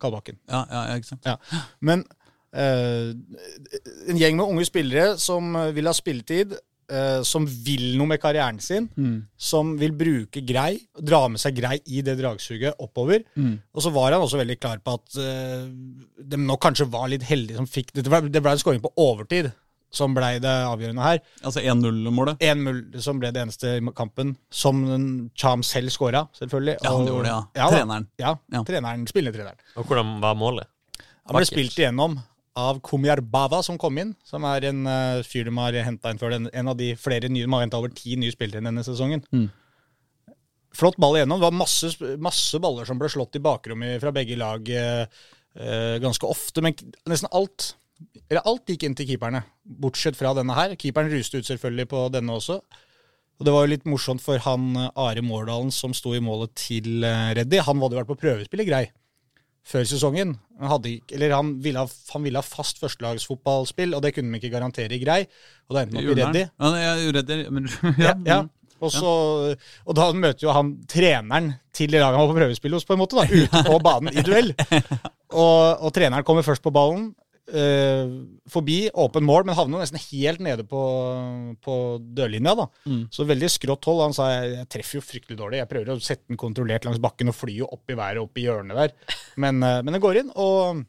Kalbakken. 0.00 0.36
Ja, 0.50 0.64
ja, 0.70 0.82
ja, 0.90 0.96
ikke 1.00 1.08
sant. 1.08 1.24
Ja. 1.26 1.36
Men 1.80 2.04
uh, 2.52 3.14
en 4.08 4.20
gjeng 4.20 4.36
med 4.36 4.44
unge 4.44 4.66
spillere 4.68 5.16
som 5.18 5.56
vil 5.74 5.88
ha 5.88 5.94
spilletid, 5.96 6.52
eh, 6.90 7.20
som 7.22 7.46
vil 7.46 7.96
noe 7.98 8.06
med 8.14 8.20
karrieren 8.22 8.58
sin, 8.60 8.88
Mm. 8.96 9.26
som 9.36 9.76
vil 9.78 9.92
bruke 9.92 10.40
grei, 10.46 10.78
dra 11.00 11.28
med 11.28 11.40
seg 11.40 11.56
grei 11.56 11.78
i 11.86 12.00
det 12.02 12.16
dragsuget 12.18 12.74
oppover. 12.80 13.22
Mm. 13.36 13.58
Og 13.74 13.82
så 13.82 13.92
var 13.92 14.12
han 14.12 14.22
også 14.24 14.38
veldig 14.40 14.58
klar 14.60 14.78
på 14.84 14.94
at 14.98 15.16
uh, 15.20 15.68
de 16.24 16.36
nok 16.36 16.60
kanskje 16.62 16.88
var 16.90 17.08
litt 17.08 17.22
heldige 17.28 17.56
som 17.56 17.66
fikk 17.66 17.92
Det 17.94 18.04
ble, 18.08 18.28
det 18.28 18.42
ble 18.42 18.50
en 18.52 18.58
skåring 18.58 18.80
på 18.82 18.92
overtid 18.96 19.52
som 19.90 20.12
ble 20.12 20.34
det 20.44 20.50
avgjørende 20.68 21.00
her. 21.00 21.20
Altså 21.42 21.62
1-0-målet. 21.64 22.36
1-0 22.44 23.00
som 23.00 23.18
ble 23.18 23.30
det 23.32 23.40
eneste 23.40 23.78
i 23.78 23.92
kampen, 23.96 24.34
som 24.52 24.82
Cham 25.34 25.62
selv 25.64 25.88
skåra, 25.94 26.26
selvfølgelig. 26.36 26.74
Ja, 26.84 26.92
han 26.92 27.06
gjorde 27.08 27.24
det, 27.24 27.30
ja. 27.32 27.38
ja. 27.56 27.68
Treneren. 27.72 28.06
Ja, 28.20 28.34
Ja. 28.52 28.62
treneren, 28.68 29.06
spillende 29.08 29.38
treneren. 29.38 29.56
Og 29.80 29.86
hvordan 29.88 30.20
var 30.20 30.34
målet? 30.36 30.66
Han 30.98 31.32
ble 31.32 31.40
Vakkert. 31.40 31.52
spilt 31.54 31.78
igjennom 31.80 32.18
av 32.58 32.80
Kumyar 32.84 33.22
Bava, 33.22 33.60
som 33.62 33.78
kom 33.80 33.98
inn. 34.00 34.12
Som 34.26 34.46
er 34.48 34.68
en 34.70 34.84
uh, 34.88 35.22
fyr 35.26 35.48
de 35.48 35.54
har 35.58 35.78
henta 35.86 36.12
inn 36.12 36.20
før. 36.20 36.34
Den, 36.34 36.50
en 36.52 36.72
av 36.72 36.76
de 36.78 36.92
flere 36.98 37.30
nye, 37.30 37.46
De 37.46 37.54
har 37.54 37.64
henta 37.64 37.80
over 37.80 37.94
ti 37.94 38.18
nye 38.18 38.34
spillere 38.34 38.62
inn 38.62 38.70
denne 38.70 38.84
sesongen. 38.86 39.24
Mm. 39.34 39.48
Flott 40.78 40.98
ball 41.00 41.18
igjennom. 41.18 41.40
Det 41.40 41.48
var 41.48 41.58
masse, 41.58 41.92
masse 42.22 42.60
baller 42.62 42.88
som 42.88 43.00
ble 43.00 43.10
slått 43.12 43.38
i 43.38 43.42
bakrommet 43.42 44.02
fra 44.02 44.12
begge 44.14 44.36
lag 44.38 44.68
eh, 44.68 45.22
ganske 46.02 46.28
ofte. 46.28 46.62
Men 46.62 46.76
nesten 47.08 47.30
alt 47.34 47.72
eller 48.28 48.44
alt 48.46 48.68
gikk 48.70 48.84
inn 48.86 48.94
til 48.94 49.08
keeperne, 49.08 49.40
bortsett 49.64 50.14
fra 50.14 50.30
denne 50.36 50.54
her. 50.54 50.76
Keeperen 50.78 51.10
ruste 51.10 51.40
ut 51.40 51.48
selvfølgelig 51.48 51.88
på 51.90 52.04
denne 52.14 52.36
også. 52.36 52.60
Og 53.38 53.46
Det 53.46 53.54
var 53.54 53.64
jo 53.64 53.72
litt 53.72 53.88
morsomt 53.88 54.22
for 54.22 54.38
han 54.44 54.76
Are 54.76 55.24
Mårdalen 55.24 55.72
som 55.74 55.96
sto 55.96 56.12
i 56.14 56.22
målet 56.22 56.52
til 56.58 57.02
Reddy. 57.02 57.62
Han 57.64 57.82
hadde 57.82 57.96
jo 57.96 58.02
vært 58.02 58.12
på 58.12 58.20
prøvespill 58.20 58.62
i 58.62 58.68
Grei 58.68 58.84
før 59.68 59.88
sesongen. 59.88 60.36
Han, 60.58 60.70
hadde, 60.72 60.92
eller 61.14 61.34
han, 61.36 61.50
ville 61.62 61.82
ha, 61.84 61.88
han 62.12 62.24
ville 62.26 62.40
ha 62.40 62.46
fast 62.46 62.80
førstelagsfotballspill, 62.82 63.92
og 63.94 64.02
det 64.02 64.14
kunne 64.16 64.34
de 64.34 64.40
ikke 64.40 64.52
garantere 64.56 64.96
i 64.96 65.02
Grei. 65.02 65.20
Og 65.68 65.76
da 65.76 65.84
endte 65.84 66.00
han 66.00 66.08
opp 66.08 66.16
i 66.16 66.22
Reddy. 66.22 66.44
Ja, 66.48 66.70
jeg 66.82 66.94
er 66.94 67.18
Reddy, 67.20 67.36
men 67.54 67.68
Ja, 68.08 68.14
ja. 68.26 68.40
Og, 68.78 68.92
så, 68.94 69.12
og 69.90 69.96
da 69.98 70.04
møter 70.14 70.44
jo 70.44 70.52
han 70.54 70.76
treneren 70.90 71.52
til 71.74 71.90
det 71.90 71.98
laget 71.98 72.14
han 72.14 72.22
var 72.22 72.30
på 72.30 72.36
prøvespill 72.38 72.76
hos, 72.76 72.86
på 72.86 72.94
en 72.94 73.00
måte, 73.00 73.18
da, 73.18 73.24
ute 73.26 73.62
på 73.70 73.78
banen 73.82 74.14
i 74.14 74.26
duell. 74.26 74.52
Og, 75.28 75.82
og 75.84 75.90
treneren 75.92 76.24
kommer 76.24 76.40
først 76.40 76.62
på 76.64 76.70
ballen, 76.72 77.10
eh, 77.52 78.10
forbi 78.50 78.78
åpen 78.98 79.26
mål, 79.26 79.46
men 79.48 79.56
havner 79.58 79.82
nesten 79.82 80.00
helt 80.02 80.42
nede 80.44 80.66
på, 80.68 80.82
på 81.64 81.76
dørlinja. 82.18 82.54
da. 82.58 82.68
Mm. 82.88 83.02
Så 83.14 83.26
veldig 83.28 83.50
skrått 83.52 83.88
hold. 83.90 84.04
Han 84.06 84.16
sa 84.16 84.28
jeg, 84.34 84.54
jeg 84.56 84.70
treffer 84.74 85.00
jo 85.00 85.06
fryktelig 85.06 85.38
dårlig. 85.40 85.62
Jeg 85.62 85.70
prøver 85.72 85.92
å 85.94 85.98
sette 86.04 86.28
den 86.30 86.40
kontrollert 86.40 86.88
langs 86.88 87.02
bakken 87.02 87.32
og 87.32 87.38
fly 87.38 87.58
jo 87.60 87.70
opp 87.78 87.92
i 87.92 87.98
været 87.98 88.22
opp 88.22 88.40
i 88.40 88.46
hjørnet 88.46 88.82
der. 88.82 88.96
Men, 89.36 89.62
eh, 89.62 89.80
men 89.82 89.96
den 89.96 90.04
går 90.04 90.22
inn, 90.22 90.32
og, 90.34 90.82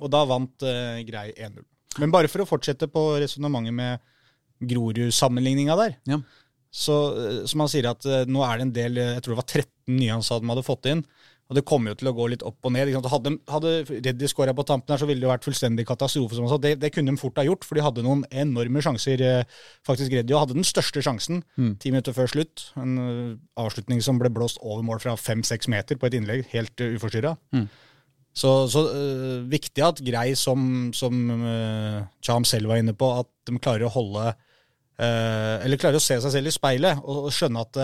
og 0.00 0.12
da 0.12 0.24
vant 0.28 0.68
eh, 0.68 1.02
Grei 1.08 1.30
1-0. 1.34 1.66
Men 2.00 2.14
bare 2.14 2.30
for 2.30 2.44
å 2.44 2.48
fortsette 2.48 2.86
på 2.90 3.02
resonnementet 3.18 3.74
med 3.74 4.06
Grorud-sammenligninga 4.70 5.76
der. 5.80 5.96
Ja. 6.08 6.20
Så 6.70 6.96
eh, 7.18 7.42
som 7.50 7.64
han 7.64 7.70
sier 7.72 7.90
at 7.90 8.06
eh, 8.06 8.26
nå 8.30 8.44
er 8.46 8.58
det 8.58 8.68
en 8.68 8.76
del, 8.76 9.00
eh, 9.00 9.14
jeg 9.16 9.24
tror 9.24 9.34
det 9.34 9.42
var 9.42 9.50
13 9.50 9.96
nye 9.96 10.14
han 10.14 10.24
sa 10.26 10.38
de 10.38 10.50
hadde 10.52 10.66
fått 10.66 10.90
inn. 10.92 11.02
Og 11.50 11.56
det 11.58 11.64
kommer 11.66 11.90
jo 11.90 11.96
til 11.98 12.06
å 12.06 12.12
gå 12.14 12.28
litt 12.30 12.44
opp 12.46 12.62
og 12.68 12.70
ned. 12.70 12.92
Hadde, 13.10 13.32
hadde 13.50 13.70
Reddy 13.90 14.28
skåra 14.30 14.52
på 14.54 14.62
tampen 14.68 14.94
her, 14.94 15.00
så 15.02 15.08
ville 15.08 15.18
det 15.18 15.26
jo 15.26 15.32
vært 15.32 15.48
fullstendig 15.48 15.82
katastrofe. 15.88 16.36
som 16.38 16.44
han 16.46 16.52
sa. 16.52 16.58
Det, 16.62 16.76
det 16.78 16.92
kunne 16.94 17.10
de 17.10 17.18
fort 17.18 17.40
ha 17.42 17.44
gjort, 17.48 17.66
for 17.66 17.74
de 17.74 17.82
hadde 17.82 18.04
noen 18.06 18.22
enorme 18.30 18.78
sjanser. 18.86 19.18
eh, 19.26 19.58
Faktisk 19.82 20.14
Reddy 20.14 20.36
hadde 20.38 20.54
den 20.54 20.66
største 20.68 21.02
sjansen 21.02 21.42
Mm. 21.58 21.72
ti 21.82 21.90
minutter 21.90 22.14
før 22.14 22.30
slutt. 22.30 22.68
En 22.78 22.92
eh, 23.02 23.34
avslutning 23.58 23.98
som 24.00 24.20
ble 24.22 24.30
blåst 24.30 24.62
over 24.62 24.84
mål 24.86 25.02
fra 25.02 25.16
fem-seks 25.18 25.66
meter 25.68 25.98
på 25.98 26.06
et 26.06 26.14
innlegg, 26.20 26.46
helt 26.54 26.78
uh, 26.80 26.94
uforstyrra. 26.94 27.34
Mm. 27.52 27.66
Så, 28.30 28.52
så 28.70 28.84
uh, 28.86 29.42
viktig 29.50 29.82
at 29.82 29.98
Grei, 30.06 30.36
som, 30.38 30.92
som 30.94 31.18
uh, 31.34 32.06
Cham 32.22 32.46
selv 32.46 32.70
var 32.70 32.78
inne 32.78 32.94
på, 32.94 33.10
at 33.24 33.26
de 33.50 33.58
klarer 33.58 33.88
å 33.88 33.92
holde 33.96 34.28
uh, 34.30 35.56
Eller 35.64 35.80
klarer 35.82 35.98
å 35.98 36.04
se 36.04 36.20
seg 36.22 36.30
selv 36.36 36.46
i 36.46 36.54
speilet 36.54 37.02
og, 37.02 37.26
og 37.26 37.34
skjønne 37.34 37.66
at 37.66 37.82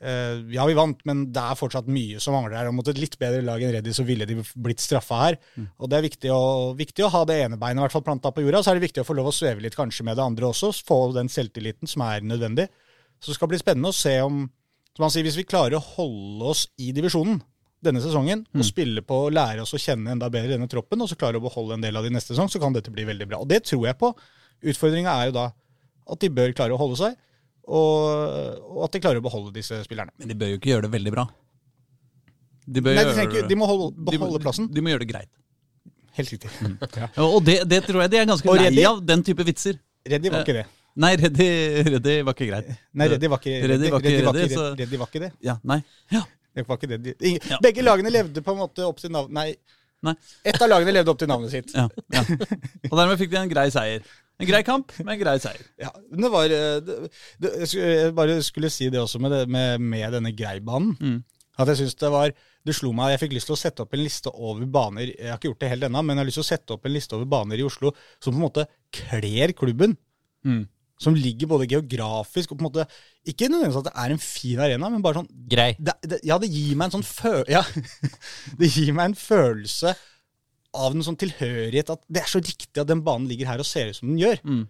ja, 0.00 0.64
vi 0.68 0.74
vant, 0.76 0.98
men 1.08 1.22
det 1.32 1.40
er 1.40 1.56
fortsatt 1.56 1.86
mye 1.88 2.18
som 2.20 2.34
mangler 2.36 2.58
her. 2.58 2.68
Og 2.68 2.74
mot 2.76 2.88
et 2.90 2.98
litt 3.00 3.14
bedre 3.20 3.44
lag 3.46 3.62
enn 3.62 3.72
Reddy 3.76 3.94
så 3.96 4.04
ville 4.04 4.26
de 4.28 4.36
blitt 4.60 4.82
straffa 4.82 5.20
her. 5.22 5.38
Og 5.78 5.88
det 5.88 5.96
er 5.96 6.04
viktig 6.04 6.32
å, 6.34 6.42
viktig 6.76 7.06
å 7.06 7.12
ha 7.14 7.22
det 7.28 7.38
ene 7.46 7.56
beinet 7.60 7.80
i 7.80 7.84
hvert 7.86 7.94
fall 7.94 8.04
planta 8.04 8.32
på 8.34 8.44
jorda. 8.44 8.60
Så 8.60 8.72
er 8.72 8.80
det 8.80 8.88
viktig 8.88 9.04
å 9.04 9.08
få 9.08 9.16
lov 9.16 9.30
å 9.30 9.36
sveve 9.36 9.64
litt 9.64 9.78
kanskje 9.78 10.04
med 10.04 10.18
det 10.18 10.26
andre 10.26 10.50
også. 10.50 10.74
Få 10.84 10.98
den 11.16 11.30
selvtilliten 11.32 11.88
som 11.88 12.04
er 12.04 12.26
nødvendig. 12.26 12.68
Så 13.16 13.32
det 13.32 13.38
skal 13.38 13.52
bli 13.54 13.62
spennende 13.62 13.94
å 13.94 13.96
se 13.96 14.18
om 14.26 14.44
som 14.94 15.02
han 15.02 15.10
sier, 15.10 15.26
Hvis 15.26 15.40
vi 15.40 15.48
klarer 15.48 15.74
å 15.78 15.82
holde 15.82 16.52
oss 16.52 16.68
i 16.78 16.92
divisjonen 16.94 17.40
denne 17.84 18.00
sesongen, 18.00 18.46
og 18.54 18.64
spille 18.64 19.02
på 19.04 19.26
og 19.26 19.34
lære 19.34 19.64
oss 19.64 19.74
å 19.76 19.80
kjenne 19.80 20.14
enda 20.14 20.30
bedre 20.32 20.54
denne 20.54 20.68
troppen, 20.70 21.02
og 21.02 21.10
så 21.10 21.18
klarer 21.20 21.36
å 21.40 21.44
beholde 21.44 21.76
en 21.76 21.82
del 21.84 21.96
av 21.98 22.06
de 22.06 22.12
neste 22.14 22.32
sesong, 22.32 22.48
så 22.48 22.60
kan 22.62 22.72
dette 22.72 22.92
bli 22.94 23.04
veldig 23.04 23.26
bra. 23.28 23.40
Og 23.42 23.48
det 23.50 23.64
tror 23.68 23.88
jeg 23.88 23.98
på. 24.00 24.12
Utfordringa 24.64 25.12
er 25.20 25.28
jo 25.28 25.34
da 25.36 25.48
at 26.14 26.20
de 26.22 26.30
bør 26.32 26.54
klare 26.56 26.76
å 26.76 26.80
holde 26.80 26.96
seg, 27.00 27.18
og, 27.64 28.60
og 28.74 28.84
at 28.86 28.96
de 28.96 29.00
klarer 29.04 29.22
å 29.22 29.24
beholde 29.24 29.54
disse 29.54 29.78
spillerne. 29.86 30.12
Men 30.20 30.30
de 30.30 30.36
bør 30.40 30.52
jo 30.52 30.60
ikke 30.60 30.72
gjøre 30.74 30.86
det 30.86 30.92
veldig 30.94 31.14
bra. 31.14 31.24
De, 32.64 32.80
Nei, 32.80 32.94
de, 32.96 33.24
ikke, 33.26 33.42
de 33.48 33.56
må 33.60 33.68
holde, 33.68 33.90
de 33.98 34.18
beholde 34.18 34.40
plassen. 34.44 34.68
De 34.72 34.84
må 34.84 34.92
gjøre 34.92 35.04
det 35.04 35.10
greit. 35.10 35.30
Helt 36.14 36.30
riktig. 36.32 36.50
Mm. 36.62 36.78
Ja, 37.00 37.26
Og 37.26 37.42
det, 37.44 37.58
det 37.68 37.82
tror 37.88 38.04
jeg 38.04 38.12
de 38.14 38.22
er 38.22 38.30
ganske 38.30 38.56
lei 38.60 38.86
av, 38.88 39.02
den 39.04 39.24
type 39.26 39.44
vitser. 39.46 39.80
Reddy 40.08 40.32
var 40.32 40.44
ikke 40.46 40.56
det. 40.60 40.64
Nei, 41.02 41.10
Reddy, 41.18 41.46
Reddy 41.90 42.14
var 42.22 42.36
ikke 42.36 42.46
greit. 42.52 42.68
Nei, 42.94 43.06
Reddy 43.10 43.30
var 43.32 43.40
ikke, 43.42 43.54
Reddy 43.66 43.88
var 43.90 44.04
ikke 44.04 44.12
Reddy 44.14 44.26
var 44.28 44.38
ikke, 44.44 44.66
Reddy 44.78 45.00
var 45.00 45.10
ikke 45.10 45.22
det. 45.24 45.30
Ja, 45.42 45.56
nei. 45.66 45.80
Ja. 46.14 46.22
Det 46.54 46.62
var 46.68 46.78
ikke 46.78 46.90
det. 46.92 46.98
De, 47.02 47.14
ingen, 47.30 47.48
Ja. 47.50 47.58
Begge 47.64 47.82
lagene 47.82 48.12
levde 48.14 48.44
på 48.46 48.54
en 48.54 48.60
måte 48.62 48.84
opp 48.86 49.00
til 49.02 49.10
navnet 49.10 49.34
Nei, 49.34 49.48
Nei. 50.06 50.14
ett 50.46 50.60
av 50.62 50.70
lagene 50.70 50.94
levde 50.94 51.10
opp 51.10 51.18
til 51.18 51.30
navnet 51.30 51.50
sitt. 51.50 51.74
Ja, 51.74 51.88
ja. 52.14 52.22
Og 52.92 52.94
dermed 52.94 53.18
fikk 53.18 53.32
de 53.32 53.40
en 53.40 53.50
grei 53.50 53.66
seier. 53.74 54.06
En 54.42 54.48
grei 54.48 54.64
kamp 54.66 54.90
med 54.98 55.14
en 55.14 55.20
grei 55.20 55.36
seier. 55.42 55.62
Ja, 55.78 55.92
men 56.10 56.24
det 56.26 56.30
var 56.32 56.50
eh, 56.50 56.80
det, 56.82 56.96
det, 57.42 57.52
Jeg 57.70 58.14
bare 58.16 58.40
skulle 58.42 58.70
si 58.72 58.88
det 58.90 58.98
også 58.98 59.20
med, 59.22 59.30
det, 59.30 59.44
med, 59.46 59.78
med 59.82 60.16
denne 60.16 60.34
Greibanen. 60.34 60.96
Mm. 60.98 61.20
At 61.60 61.70
jeg 61.70 61.84
synes 61.84 61.94
det 62.00 62.10
var 62.10 62.32
Det 62.66 62.74
slo 62.74 62.90
meg 62.96 63.12
Jeg 63.12 63.20
fikk 63.22 63.34
lyst 63.36 63.46
til 63.46 63.54
å 63.54 63.60
sette 63.60 63.84
opp 63.84 63.92
en 63.94 64.02
liste 64.02 64.32
over 64.32 64.66
baner 64.66 65.12
Jeg 65.12 65.30
har 65.30 65.38
ikke 65.38 65.52
gjort 65.52 65.60
det 65.62 65.68
helt 65.70 65.86
ennå, 65.86 66.02
men 66.02 66.16
jeg 66.16 66.24
har 66.24 66.30
lyst 66.30 66.40
til 66.40 66.46
å 66.46 66.48
sette 66.50 66.74
opp 66.74 66.88
en 66.88 66.94
liste 66.96 67.14
over 67.14 67.28
baner 67.30 67.60
i 67.60 67.66
Oslo 67.66 67.92
som 68.18 68.32
på 68.32 68.38
en 68.40 68.46
måte 68.48 68.64
kler 68.94 69.54
klubben. 69.54 69.94
Mm. 70.42 70.64
Som 71.00 71.16
ligger 71.18 71.50
både 71.50 71.68
geografisk 71.70 72.52
og 72.52 72.58
på 72.58 72.64
en 72.64 72.68
måte 72.68 72.88
Ikke 73.26 73.48
nødvendigvis 73.50 73.80
at 73.80 73.88
det 73.88 73.94
er 74.02 74.14
en 74.14 74.22
fin 74.22 74.64
arena, 74.66 74.90
men 74.90 75.04
bare 75.04 75.20
sånn 75.22 75.30
Grei. 75.50 75.70
det, 75.78 75.94
det, 76.10 76.20
Ja, 76.26 76.40
det 76.42 76.50
gir 76.50 76.74
meg 76.74 76.90
en 76.90 76.98
sånn 76.98 77.06
fø... 77.06 77.36
Ja, 77.50 77.62
det 78.60 78.70
gir 78.70 78.90
meg 78.96 79.12
en 79.12 79.18
følelse 79.18 79.94
av 80.74 80.94
en 80.94 81.04
sånn 81.06 81.18
tilhørighet 81.20 81.92
at 81.94 82.02
det 82.10 82.22
er 82.24 82.30
så 82.30 82.40
riktig 82.42 82.80
at 82.82 82.88
den 82.90 83.02
banen 83.06 83.28
ligger 83.30 83.52
her 83.52 83.62
og 83.62 83.68
ser 83.68 83.90
ut 83.92 83.98
som 83.98 84.10
den 84.10 84.20
gjør. 84.22 84.40
Mm. 84.44 84.64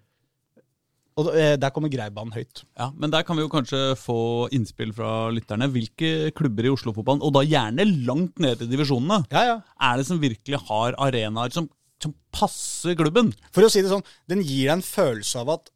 Og 1.21 1.29
eh, 1.39 1.53
der 1.63 1.71
kommer 1.71 1.91
Greibanen 1.93 2.35
høyt. 2.35 2.65
Ja, 2.75 2.89
Men 2.99 3.13
der 3.15 3.23
kan 3.27 3.39
vi 3.39 3.45
jo 3.45 3.51
kanskje 3.53 3.81
få 3.99 4.17
innspill 4.55 4.91
fra 4.97 5.29
lytterne. 5.31 5.69
Hvilke 5.71 6.33
klubber 6.35 6.67
i 6.67 6.73
Oslo-fotballen, 6.75 7.23
og 7.23 7.37
da 7.37 7.45
gjerne 7.47 7.87
langt 8.09 8.43
nede 8.43 8.67
i 8.67 8.71
divisjonene, 8.73 9.21
Ja, 9.31 9.45
ja. 9.53 9.61
er 9.79 10.01
det 10.01 10.09
som 10.09 10.19
virkelig 10.23 10.59
har 10.67 10.97
arenaer 10.99 11.55
som, 11.55 11.69
som 12.03 12.17
passer 12.35 12.99
klubben? 12.99 13.31
For 13.55 13.63
å 13.63 13.71
si 13.71 13.85
det 13.85 13.93
sånn, 13.93 14.03
den 14.31 14.43
gir 14.43 14.67
deg 14.67 14.75
en 14.81 14.85
følelse 14.89 15.45
av 15.45 15.55
at, 15.55 15.71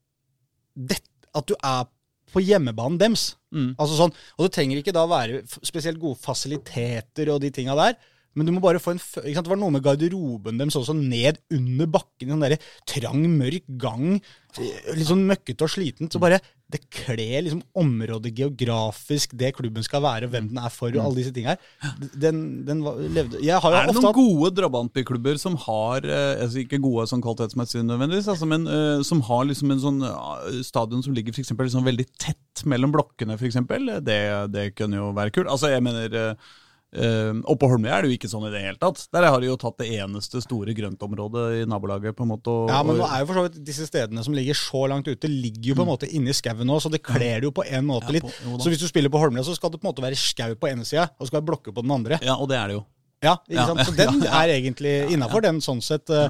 det, 0.74 0.98
at 1.38 1.46
du 1.46 1.54
er 1.62 1.86
på 2.34 2.42
hjemmebanen 2.44 2.98
dems. 3.00 3.30
Mm. 3.54 3.70
Altså 3.78 3.94
sånn, 3.96 4.12
og 4.36 4.44
det 4.48 4.52
trenger 4.58 4.82
ikke 4.82 4.92
da 4.96 5.06
være 5.08 5.44
spesielt 5.64 6.02
gode 6.02 6.18
fasiliteter 6.20 7.30
og 7.32 7.40
de 7.46 7.54
tinga 7.54 7.78
der. 7.78 7.94
Men 8.36 8.46
du 8.46 8.52
må 8.54 8.62
bare 8.62 8.80
få 8.82 8.94
en 8.94 9.00
ikke 9.00 9.34
sant? 9.34 9.46
Det 9.48 9.54
var 9.54 9.60
noe 9.60 9.74
med 9.74 9.84
garderoben 9.84 10.60
deres 10.60 10.76
også, 10.78 10.94
ned 10.96 11.40
under 11.54 11.88
bakken. 11.98 12.28
i 12.28 12.34
En 12.34 12.44
der 12.44 12.58
trang, 12.86 13.24
mørk 13.38 13.66
gang. 13.80 14.20
Litt 14.58 15.08
sånn 15.08 15.26
møkkete 15.28 15.66
og 15.66 15.72
slitent. 15.72 16.14
Så 16.14 16.20
bare 16.22 16.40
Det 16.68 16.82
kler 16.92 17.46
liksom 17.46 17.62
området 17.80 18.34
geografisk, 18.36 19.32
det 19.40 19.54
klubben 19.56 19.84
skal 19.86 20.02
være, 20.04 20.28
hvem 20.28 20.50
den 20.50 20.58
er 20.60 20.68
for, 20.68 20.92
og 20.92 21.00
alle 21.00 21.22
disse 21.22 21.32
tinga 21.32 21.54
her. 21.54 21.94
Den, 22.12 22.42
den 22.68 22.82
var, 22.84 23.00
levde 23.00 23.40
Er 23.40 23.56
det 23.88 23.94
noen 23.96 24.04
hatt 24.10 24.18
gode 24.18 24.52
drabantbyklubber 24.58 25.40
som 25.40 25.56
har 25.64 26.04
eh, 26.04 26.42
altså 26.44 26.60
Ikke 26.60 26.82
gode 26.84 27.06
sånn 27.08 27.24
kvalitetsmessig 27.24 27.86
nødvendigvis, 27.88 28.28
altså, 28.28 28.50
men 28.50 28.68
uh, 28.68 29.00
som 29.06 29.24
har 29.30 29.48
liksom 29.48 29.72
en 29.72 29.82
sånn 29.86 30.04
uh, 30.04 30.60
stadion 30.66 31.00
som 31.04 31.16
ligger 31.16 31.32
for 31.32 31.40
eksempel, 31.46 31.70
liksom 31.70 31.88
veldig 31.88 32.08
tett 32.20 32.66
mellom 32.68 32.92
blokkene, 32.92 33.40
f.eks.? 33.40 33.62
Det, 34.04 34.22
det 34.52 34.70
kunne 34.76 35.00
jo 35.00 35.12
være 35.16 35.32
kult. 35.32 35.48
Altså, 35.48 35.72
jeg 35.72 35.84
mener 35.88 36.20
eh, 36.20 36.50
eh, 36.92 37.32
Og 37.44 37.58
på 37.60 37.68
Holmlia 37.68 37.98
er 37.98 38.02
det 38.02 38.10
jo 38.10 38.16
ikke 38.18 38.30
sånn 38.30 38.46
i 38.48 38.52
det 38.54 38.62
hele 38.64 38.78
tatt. 38.80 39.06
Der 39.12 39.26
har 39.28 39.40
de 39.40 39.46
jo 39.50 39.56
tatt 39.60 39.76
det 39.78 39.88
eneste 40.00 40.40
store 40.44 40.72
grøntområdet 40.76 41.44
i 41.62 41.64
nabolaget. 41.68 42.14
på 42.16 42.22
en 42.24 42.32
måte 42.32 42.48
og, 42.48 42.68
Ja, 42.72 42.82
men 42.82 42.96
nå 42.96 43.04
er 43.08 43.20
jo 43.20 43.26
for 43.30 43.34
så 43.40 43.44
vidt 43.48 43.58
disse 43.64 43.86
stedene 43.88 44.24
som 44.24 44.34
ligger 44.34 44.54
så 44.54 44.88
langt 44.88 45.08
ute, 45.08 45.28
ligger 45.28 45.72
jo 45.72 45.78
på 45.80 45.86
en 45.86 45.92
måte 45.92 46.08
inni 46.10 46.32
skauen 46.32 46.64
nå, 46.66 46.78
så 46.80 46.90
det 46.90 47.02
kler 47.02 47.40
det 47.40 47.44
jo 47.48 47.52
på 47.52 47.64
en 47.68 47.84
måte 47.86 48.08
Ja, 48.08 48.16
litt. 48.18 48.22
på- 48.24 48.60
Så 48.62 48.68
hvis 48.72 48.80
du 48.80 48.88
spiller 48.88 49.08
på 49.10 49.18
Holmlia, 49.20 49.42
så 49.44 49.54
skal 49.54 49.70
det 49.70 49.80
på 49.80 49.86
en 49.88 49.92
måte 49.94 50.02
være 50.04 50.16
skau 50.16 50.54
på 50.54 50.70
ene 50.70 50.84
sida, 50.84 51.10
og 51.18 51.26
skal 51.26 51.40
være 51.42 51.48
blokker 51.52 51.72
på 51.74 51.82
den 51.82 51.90
andre. 51.90 52.18
ja, 52.22 52.34
og 52.36 52.48
det 52.48 52.56
er 52.56 52.66
det 52.68 52.74
jo. 52.80 52.84
Ja, 53.20 53.34
ikke 53.50 53.66
sant? 53.66 53.80
Så 53.88 53.96
den 53.96 54.22
er 54.40 54.48
egentlig 54.54 55.10
innafor, 55.10 55.42
den 55.42 55.58
sånn 55.60 55.82
sett. 55.82 56.08
eh, 56.10 56.28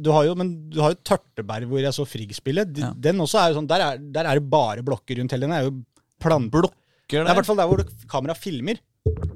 Du 0.00 0.10
har 0.12 0.24
jo, 0.24 0.34
men 0.34 0.70
du 0.70 0.80
har 0.80 0.94
jo 0.94 0.98
Tørteberg, 1.04 1.66
hvor 1.68 1.78
jeg 1.82 1.92
så 1.92 2.06
Frigg 2.06 2.32
spille. 2.32 2.64
Den 2.64 3.18
også 3.20 3.36
er 3.38 3.52
jo 3.52 3.60
sånn, 3.60 3.66
der 3.68 3.80
er, 3.84 3.98
der 3.98 4.24
er 4.24 4.34
det 4.40 4.48
bare 4.48 4.80
blokker 4.82 5.18
rundt 5.18 5.30
hele. 5.32 5.46
Den 5.46 5.52
er 5.52 5.64
jo 5.68 5.84
planblokker 6.22 6.72
Blokker 7.10 7.24
Det 7.24 7.26
er 7.26 7.32
i 7.34 7.34
hvert 7.40 7.46
fall 7.46 7.56
der 7.58 7.66
hvor 7.66 7.82
kameraet 8.08 8.38
filmer. 8.38 8.78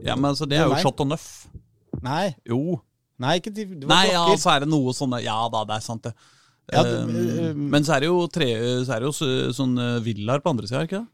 Ja, 0.05 0.15
men 0.17 0.31
altså, 0.33 0.47
det 0.49 0.59
er 0.61 0.67
jo 0.69 0.75
shot 0.77 0.93
Chateau 0.99 1.07
Neuf. 1.09 1.27
Nei, 2.05 2.35
Jo. 2.51 2.81
nei, 3.23 3.39
ikke 3.41 3.53
de, 3.55 3.65
det 3.65 3.89
var 3.89 3.95
Nei, 4.03 4.13
ja, 4.13 4.25
så 4.37 4.51
er 4.57 4.65
det 4.65 4.69
noe 4.69 4.93
sånne 4.93 5.23
Ja 5.25 5.39
da, 5.49 5.65
det 5.65 5.77
er 5.79 5.85
sant, 5.87 6.03
det. 6.03 6.15
Ja, 6.73 6.83
det- 6.83 6.93
Eh, 7.05 7.49
eh, 7.51 7.55
men 7.55 7.83
så 7.85 7.95
er 7.97 8.01
det 8.01 8.09
jo, 8.09 8.27
tre, 8.27 8.47
så 8.85 8.95
er 8.97 9.01
det 9.01 9.09
jo 9.09 9.13
så- 9.17 9.53
sånn 9.55 9.75
eh, 9.79 10.01
villaer 10.05 10.41
på 10.45 10.51
andre 10.51 10.67
sida, 10.67 10.83
ikke 10.87 11.01
det? 11.01 11.07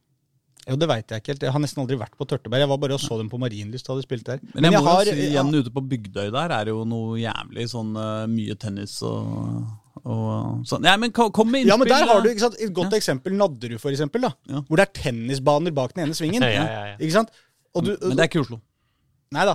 Jo, 0.68 0.76
det 0.76 0.86
veit 0.88 1.08
jeg 1.08 1.22
ikke 1.22 1.32
helt. 1.32 1.42
Jeg 1.42 1.52
har 1.52 1.60
nesten 1.60 1.80
aldri 1.82 1.96
vært 1.98 2.14
på 2.20 2.26
Tørteberg. 2.28 2.60
Jeg 2.60 2.68
var 2.68 2.76
bare 2.78 2.92
og 2.94 3.00
så 3.00 3.16
dem 3.18 3.30
på 3.30 3.38
Marienlyst 3.40 3.86
da 3.86 3.94
de 3.96 4.02
spilte 4.02 4.24
der. 4.36 4.40
Men 4.54 4.64
jeg, 4.70 4.72
må 4.80 4.84
har- 4.86 5.04
jo 5.04 5.10
si 5.12 5.32
ja, 5.32 5.42
igjen 5.42 5.54
ute 5.56 5.70
på 5.72 5.82
Bygdøy 5.88 6.30
der 6.30 6.50
er 6.52 6.64
det 6.64 6.68
jo 6.74 6.84
noe 6.84 7.16
jævlig 7.18 7.64
sånn 7.72 7.92
mye 8.30 8.54
tennis 8.60 9.02
og, 9.02 9.64
og 10.04 10.62
sånn. 10.68 10.82
Nei, 10.82 10.96
men 10.96 11.10
kom 11.12 11.30
med 11.50 11.64
innspill. 11.64 11.68
Ja, 11.72 11.76
men 11.76 11.88
der 11.88 12.06
har 12.06 12.20
du 12.22 12.28
ikke 12.28 12.40
sant, 12.44 12.56
et 12.60 12.72
godt 12.76 12.92
eksempel. 12.92 13.32
Nadderud, 13.32 13.80
for 13.80 13.90
eksempel. 13.90 14.20
da, 14.20 14.32
Ja. 14.48 14.60
Hvor 14.60 14.76
det 14.76 14.86
er 14.88 14.92
tennisbaner 15.02 15.74
bak 15.74 15.94
den 15.94 16.04
ene 16.06 16.14
svingen. 16.14 16.40
Ja, 16.42 16.48
ja, 16.48 16.64
ja, 16.66 16.84
ja. 16.92 16.96
Ikke 16.98 17.12
sant? 17.12 17.30
Og 17.74 17.84
du, 17.84 17.96
Men 18.02 18.16
det 18.16 18.20
er 18.20 18.28
ikke 18.28 18.44
Oslo. 18.44 18.60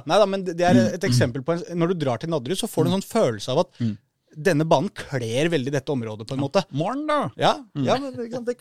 Nei, 0.07 0.17
da, 0.21 0.25
men 0.29 0.43
det 0.47 0.61
er 0.65 0.79
et 0.95 1.03
eksempel 1.07 1.43
på 1.45 1.55
en, 1.57 1.63
Når 1.81 1.93
du 1.93 1.95
drar 2.05 2.17
til 2.21 2.29
Nadderud, 2.31 2.57
så 2.59 2.69
får 2.71 2.85
du 2.85 2.91
en 2.93 2.97
sånn 3.01 3.09
følelse 3.09 3.51
av 3.51 3.59
at 3.65 3.79
Mm. 3.81 3.97
denne 4.35 4.65
banen 4.67 4.89
kler 4.95 5.49
veldig 5.51 5.71
dette 5.71 5.91
området, 5.91 6.27
på 6.27 6.35
en 6.35 6.43
måte. 6.43 6.63
Morgen, 6.71 7.05
da! 7.07 7.29
Ja, 7.39 7.53
ja 7.75 7.97
men 7.99 8.43
det, 8.45 8.57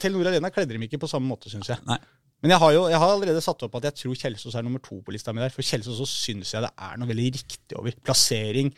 Telenor 0.00 0.28
Arena 0.30 0.50
kledde 0.50 0.72
dem 0.76 0.82
ikke 0.86 1.00
på 1.00 1.08
samme 1.10 1.28
måte, 1.28 1.50
syns 1.52 1.68
jeg. 1.68 1.78
Nei. 1.88 1.98
Men 2.40 2.52
jeg 2.54 2.60
har 2.62 2.72
jo 2.72 2.82
jeg 2.86 2.98
har 3.02 3.10
allerede 3.10 3.40
satt 3.42 3.62
opp 3.66 3.74
at 3.80 3.88
jeg 3.88 3.94
tror 3.98 4.14
Kjelsås 4.14 4.54
er 4.54 4.62
nummer 4.62 4.78
to 4.78 5.00
på 5.02 5.10
lista 5.10 5.32
mi 5.34 5.40
der. 5.42 5.50
For 5.50 5.62
Kjelsås 5.66 5.98
så 5.98 6.06
syns 6.06 6.52
jeg 6.54 6.62
det 6.62 6.70
er 6.78 6.96
noe 7.00 7.08
veldig 7.10 7.32
riktig 7.34 7.74
over. 7.76 7.90
Plassering, 8.06 8.70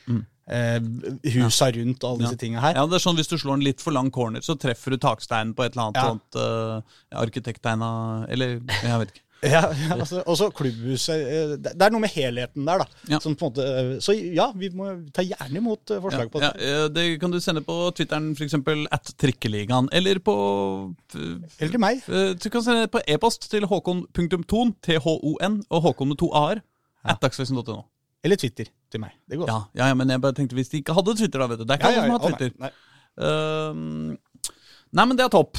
eh, 0.48 0.78
husa 1.34 1.68
rundt 1.76 2.02
og 2.02 2.08
alle 2.14 2.24
disse 2.24 2.38
tinga 2.40 2.58
her. 2.64 2.72
Mm. 2.72 2.80
Ja, 2.80 2.86
det 2.86 2.96
er 2.96 3.04
sånn 3.04 3.18
Hvis 3.20 3.28
du 3.28 3.36
slår 3.36 3.58
en 3.58 3.66
litt 3.66 3.80
for 3.84 3.92
lang 3.92 4.08
corner, 4.10 4.40
så 4.40 4.56
treffer 4.58 4.90
du 4.96 4.96
taksteinen 4.96 5.52
på 5.54 5.66
et 5.66 5.76
eller 5.76 5.90
annet 5.90 6.00
Ja. 6.00 6.08
sånt 6.08 6.40
uh, 6.40 6.80
arkitekttegna 7.20 7.90
Eller 8.32 8.60
jeg 8.64 8.98
vet 9.04 9.12
ikke. 9.12 9.26
Ja, 9.42 9.62
ja 9.72 9.96
altså, 9.96 10.20
også 10.28 10.50
klubbhuset. 10.52 11.16
eh, 11.16 11.52
Det 11.64 11.82
er 11.82 11.92
noe 11.92 12.02
med 12.02 12.12
helheten 12.12 12.66
der, 12.68 12.82
da. 12.82 12.86
Ja. 13.08 13.20
Som 13.24 13.36
på 13.38 13.48
en 13.48 13.52
måte, 13.52 13.66
eh, 13.66 13.92
så 14.04 14.12
ja, 14.16 14.50
vi 14.56 14.68
må 14.76 14.90
ta 15.16 15.24
gjerne 15.24 15.62
imot 15.62 15.90
eh, 15.94 16.00
forslag 16.04 16.30
på 16.32 16.42
det. 16.42 16.50
Ja, 16.60 16.88
det 16.92 17.06
kan 17.22 17.32
du 17.32 17.38
sende 17.40 17.62
på 17.64 17.76
Twitteren, 17.96 18.32
f.eks. 18.36 18.58
at 18.92 19.14
Trikkeligaen, 19.20 19.88
eller 19.92 20.20
på 20.20 20.34
Eller 21.14 21.72
til 21.72 21.80
meg. 21.80 22.04
Du 22.42 22.50
kan 22.52 22.62
sende 22.66 22.90
på 22.92 23.00
e-post 23.08 23.50
til 23.50 23.64
håkon.ton, 23.70 24.74
T-H-O-N, 24.84 25.62
og 25.70 25.82
håkon 25.88 26.12
med 26.12 26.20
to 26.20 26.30
a-er, 26.36 26.60
at 27.04 27.22
dagsavisen.no. 27.22 27.80
Eller 28.22 28.36
Twitter 28.36 28.68
til 28.92 29.00
meg. 29.00 29.16
Det 29.24 29.38
går 29.40 29.48
Ja, 29.48 29.62
ja, 29.74 29.94
men 29.96 30.10
jeg 30.12 30.20
bare 30.20 30.36
tenkte 30.36 30.54
hvis 30.58 30.68
de 30.68 30.82
ikke 30.82 30.92
hadde 30.92 31.16
Twitter, 31.16 31.40
da, 31.40 31.46
vet 31.48 31.62
du. 31.62 31.64
Det 31.64 31.76
er 31.76 31.80
ikke 31.80 31.88
alle 31.88 32.02
som 32.04 32.16
har 32.16 32.24
Twitter. 32.28 32.52
nei, 32.60 32.68
nei. 32.68 32.76
Uh, 33.20 34.16
nei, 34.92 35.04
men 35.06 35.16
det 35.16 35.24
er 35.24 35.32
topp. 35.32 35.56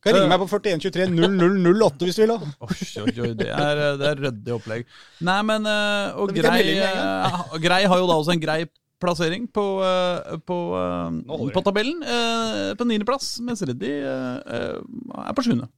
Kan 0.00 0.14
ringe 0.16 0.24
Eh, 0.24 0.30
meg 0.32 0.40
på 0.40 0.48
4123 0.48 1.08
0008 1.12 2.06
hvis 2.08 2.16
du 2.16 2.22
vil. 2.24 2.30
Oi, 2.32 2.76
oi, 3.04 3.14
oi, 3.26 3.32
det 3.36 3.48
er, 3.52 3.80
det 4.00 4.06
er 4.10 4.22
ryddig 4.24 4.54
opplegg. 4.56 4.86
Nei, 5.28 5.38
men 5.44 5.66
eh, 5.68 6.14
Og 6.16 6.32
grei, 6.32 6.62
eh, 6.80 7.40
grei 7.60 7.82
har 7.84 8.00
jo 8.00 8.06
da 8.08 8.16
også 8.16 8.32
en 8.32 8.40
grei 8.40 8.62
plassering 9.00 9.44
på, 9.52 9.64
eh, 9.84 10.38
på, 10.48 10.56
eh, 10.76 11.44
på 11.56 11.62
tabellen. 11.64 12.00
eh, 12.04 12.72
På 12.80 12.84
niendeplass, 12.88 13.34
mens 13.44 13.60
Reddy 13.68 13.92
eh, 14.00 14.40
eh, 14.56 14.80
er 15.26 15.36
på 15.36 15.44
sjuende. 15.44 15.68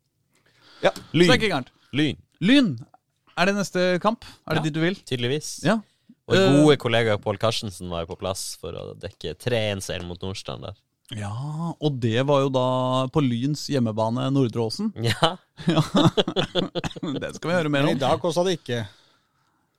Ja. 0.83 0.91
Så 0.95 1.19
det 1.19 1.29
er 1.29 1.39
ikke 1.41 1.51
gærent. 1.53 1.71
Lyn, 1.95 2.17
Lyn, 2.43 2.71
er 3.39 3.47
det 3.51 3.55
neste 3.59 3.85
kamp? 4.03 4.25
Er 4.47 4.55
det 4.55 4.63
Ja. 4.63 4.69
dit 4.71 4.75
du 4.75 4.81
vil? 4.83 4.95
tydeligvis. 5.07 5.65
Ja. 5.67 5.81
Og 6.31 6.37
Eh, 6.39 6.63
gode 6.63 6.77
kollega 6.79 7.19
Pål 7.19 7.39
Karstensen 7.43 7.91
var 7.91 8.05
jo 8.07 8.15
på 8.15 8.19
plass 8.23 8.57
for 8.61 8.73
å 8.73 8.95
dekke 8.99 9.35
3-1-seieren 9.35 10.07
mot 10.07 10.21
Nordstrand 10.23 10.63
der. 10.63 10.75
Ja, 11.13 11.75
og 11.77 11.99
det 12.01 12.23
var 12.29 12.45
jo 12.45 12.51
da 12.53 12.67
på 13.13 13.21
Lyns 13.25 13.67
hjemmebane 13.73 14.29
Nordre 14.33 14.69
Åsen. 14.69 14.93
Ja, 15.03 15.37
Det 17.23 17.35
skal 17.37 17.51
vi 17.51 17.55
høre 17.55 17.71
mer 17.71 17.85
Men 17.87 17.97
i 17.97 18.01
dag 18.01 18.21
kosta 18.23 18.45
det 18.47 18.57
ikke. 18.61 18.81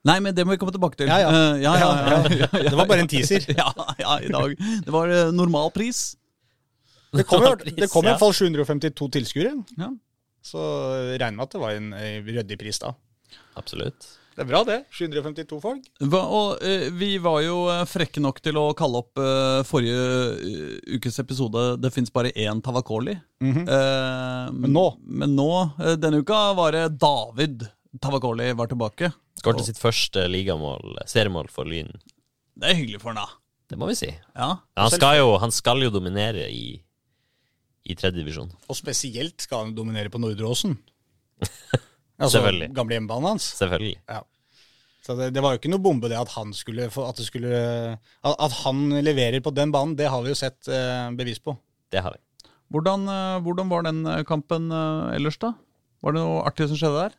Nei, 0.04 0.18
men 0.20 0.36
det 0.36 0.44
må 0.44 0.54
vi 0.54 0.60
komme 0.60 0.72
tilbake 0.74 1.00
til. 1.00 1.08
Ja, 1.08 1.18
ja. 1.24 1.30
Uh, 1.34 1.56
ja, 1.62 1.72
ja, 1.80 1.88
ja, 1.88 2.18
ja, 2.28 2.48
ja, 2.52 2.70
Det 2.70 2.76
var 2.76 2.88
bare 2.88 3.04
en 3.06 3.10
teaser. 3.10 3.46
Ja, 3.56 3.70
ja, 3.98 4.18
i 4.20 4.30
dag. 4.32 4.54
Det 4.84 4.92
var 4.92 5.12
eh, 5.12 5.32
normal 5.32 5.72
pris. 5.74 6.14
Det 7.14 7.24
kom, 7.30 7.44
det 7.64 7.88
kom 7.92 8.04
i 8.04 8.10
hvert 8.10 8.20
fall 8.20 8.34
752 8.36 9.08
tilskuere. 9.16 9.54
Ja. 9.80 9.88
Så 10.44 10.60
regner 11.16 11.38
med 11.38 11.46
at 11.46 11.56
det 11.56 11.62
var 11.62 11.78
en 11.78 11.92
eh, 11.96 12.18
ryddig 12.26 12.58
pris 12.60 12.80
da. 12.82 12.92
absolutt. 13.56 14.10
Det 14.34 14.42
er 14.42 14.48
bra, 14.50 14.60
det. 14.66 14.76
752 14.90 15.58
folk. 15.62 15.84
Hva, 16.10 16.20
og 16.26 16.62
eh, 16.66 16.88
vi 16.98 17.12
var 17.22 17.38
jo 17.44 17.58
eh, 17.70 17.84
frekke 17.86 18.22
nok 18.24 18.40
til 18.42 18.56
å 18.58 18.64
kalle 18.74 18.98
opp 19.04 19.20
eh, 19.22 19.60
forrige 19.68 20.06
eh, 20.34 20.96
ukes 20.96 21.20
episode 21.22 21.62
'Det 21.78 21.92
fins 21.94 22.10
bare 22.10 22.32
én 22.34 22.62
Tavakoli'. 22.62 23.14
Mhm. 23.44 23.62
Eh, 23.68 24.50
Men 24.58 24.72
nå? 24.74 24.86
Men 25.06 25.36
nå, 25.38 25.48
eh, 25.78 25.94
denne 26.02 26.18
uka, 26.24 26.40
var 26.58 26.72
det 26.74 26.98
David 26.98 27.68
Tavakoli 28.02 28.50
var 28.58 28.66
tilbake. 28.66 29.12
Skårte 29.38 29.64
sitt 29.66 29.78
første 29.78 30.26
ligamål, 30.30 30.98
seriemål 31.06 31.48
for 31.50 31.64
Lyn. 31.70 31.92
Det 32.58 32.70
er 32.70 32.74
hyggelig 32.78 33.00
for 33.02 33.12
han, 33.14 33.22
da. 33.22 33.28
Det 33.70 33.78
må 33.78 33.86
vi 33.90 33.94
si. 33.98 34.10
Ja. 34.34 34.50
Ja, 34.76 34.82
han, 34.82 34.90
skal 34.90 35.18
jo, 35.18 35.38
han 35.38 35.50
skal 35.54 35.78
jo 35.82 35.90
dominere 35.94 36.48
i, 36.50 36.80
i 37.86 37.94
tredje 37.94 38.18
divisjon. 38.18 38.50
Og 38.68 38.76
spesielt 38.78 39.40
skal 39.46 39.64
han 39.66 39.74
dominere 39.78 40.10
på 40.10 40.18
Nordre 40.22 40.50
Åsen. 40.50 40.76
altså 42.18 42.38
Selvfølgelig. 42.38 42.68
gamle 42.76 42.96
hjemmebanen 42.98 43.28
hans. 43.34 43.48
Selvfølgelig. 43.58 43.96
Så 45.04 45.16
det, 45.18 45.30
det 45.36 45.42
var 45.44 45.52
jo 45.52 45.60
ikke 45.60 45.68
noe 45.72 45.82
bombe 45.84 46.08
det 46.08 46.16
at 46.16 46.30
han 46.36 46.52
skulle, 46.56 46.86
få- 46.92 47.08
at 47.10 47.18
det 47.20 47.26
skulle 47.26 47.50
at, 47.54 48.34
at 48.38 48.54
han 48.62 48.86
leverer 49.04 49.42
på 49.44 49.52
den 49.52 49.72
banen, 49.74 49.96
det 49.98 50.06
har 50.08 50.22
vi 50.24 50.32
jo 50.32 50.38
sett 50.38 50.68
eh, 50.72 51.10
bevis 51.18 51.42
på. 51.44 51.52
Det 51.92 52.00
har 52.00 52.14
vi. 52.16 52.48
Hvordan, 52.72 53.04
eh, 53.12 53.40
hvordan 53.44 53.68
var 53.68 53.84
den 53.84 54.00
eh, 54.08 54.22
kampen 54.24 54.70
eh, 54.72 55.16
ellers, 55.18 55.36
da? 55.42 55.52
Var 56.04 56.16
det 56.16 56.22
noe 56.24 56.40
artig 56.48 56.70
som 56.70 56.80
skjedde 56.80 57.02
der? 57.02 57.18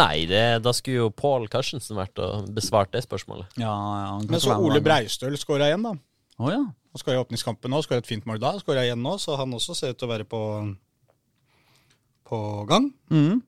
Nei, 0.00 0.24
det, 0.30 0.62
da 0.62 0.72
skulle 0.76 1.00
jo 1.02 1.10
Pål 1.10 1.48
Karstensen 1.50 1.98
vært 1.98 2.18
og 2.22 2.48
besvart 2.54 2.92
det 2.94 3.02
spørsmålet. 3.04 3.50
Ja, 3.58 3.66
ja 3.74 4.10
han 4.14 4.22
kan 4.28 4.36
Men 4.36 4.42
så 4.42 4.52
være 4.52 4.68
Ole. 4.68 4.82
Breistøl 4.86 5.34
skåra 5.40 5.66
igjen, 5.66 5.82
da. 5.82 5.96
Å 6.40 6.52
ja. 6.52 6.60
Han 6.62 7.02
skåra 7.02 7.18
i 7.18 7.22
åpningskampen 7.24 7.72
nå, 7.74 7.80
skåra 7.84 8.00
et 8.04 8.08
fint 8.08 8.24
mål 8.28 8.38
da. 8.42 8.52
Skåra 8.62 8.84
igjen 8.86 9.02
nå, 9.02 9.16
så 9.20 9.34
han 9.40 9.52
også 9.58 9.74
ser 9.76 9.92
ut 9.92 9.98
til 10.00 10.06
å 10.08 10.12
være 10.12 10.26
på, 10.30 10.40
på 12.30 12.40
gang. 12.70 12.90
Mm. 13.12 13.40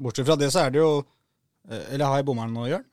Bortsett 0.00 0.28
fra 0.28 0.38
det, 0.40 0.50
så 0.52 0.64
er 0.64 0.74
det 0.74 0.80
jo 0.80 0.90
eh, 1.68 1.92
Eller 1.94 2.08
har 2.08 2.20
jeg 2.20 2.26
bomma 2.30 2.46
nå, 2.48 2.66
Jørn? 2.70 2.86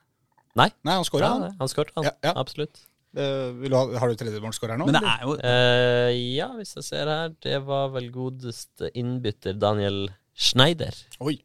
Nei. 0.58 0.70
Nei, 0.86 0.98
han 0.98 1.06
skåra, 1.08 1.28
Ja, 1.30 1.34
han. 1.48 1.58
han 1.60 1.72
skåret, 1.72 1.94
han. 1.96 2.08
Ja, 2.10 2.14
ja. 2.26 2.34
Absolutt. 2.40 2.84
Uh, 3.18 3.54
vil 3.62 3.72
du 3.72 3.78
ha, 3.78 3.84
har 4.02 4.12
du 4.12 4.20
tredjemålsskårer 4.20 4.78
nå? 4.78 4.88
Men 4.90 5.00
det 5.00 5.10
er 5.10 5.22
jo 5.24 5.36
Uh, 5.38 6.10
ja, 6.38 6.48
hvis 6.58 6.76
jeg 6.78 6.86
ser 6.86 7.10
her, 7.10 7.32
det 7.46 7.60
var 7.66 7.92
vel 7.96 8.10
godeste 8.14 8.92
innbytter 8.98 9.58
Daniel 9.58 10.08
Schneider. 10.38 10.98
Oi. 11.24 11.38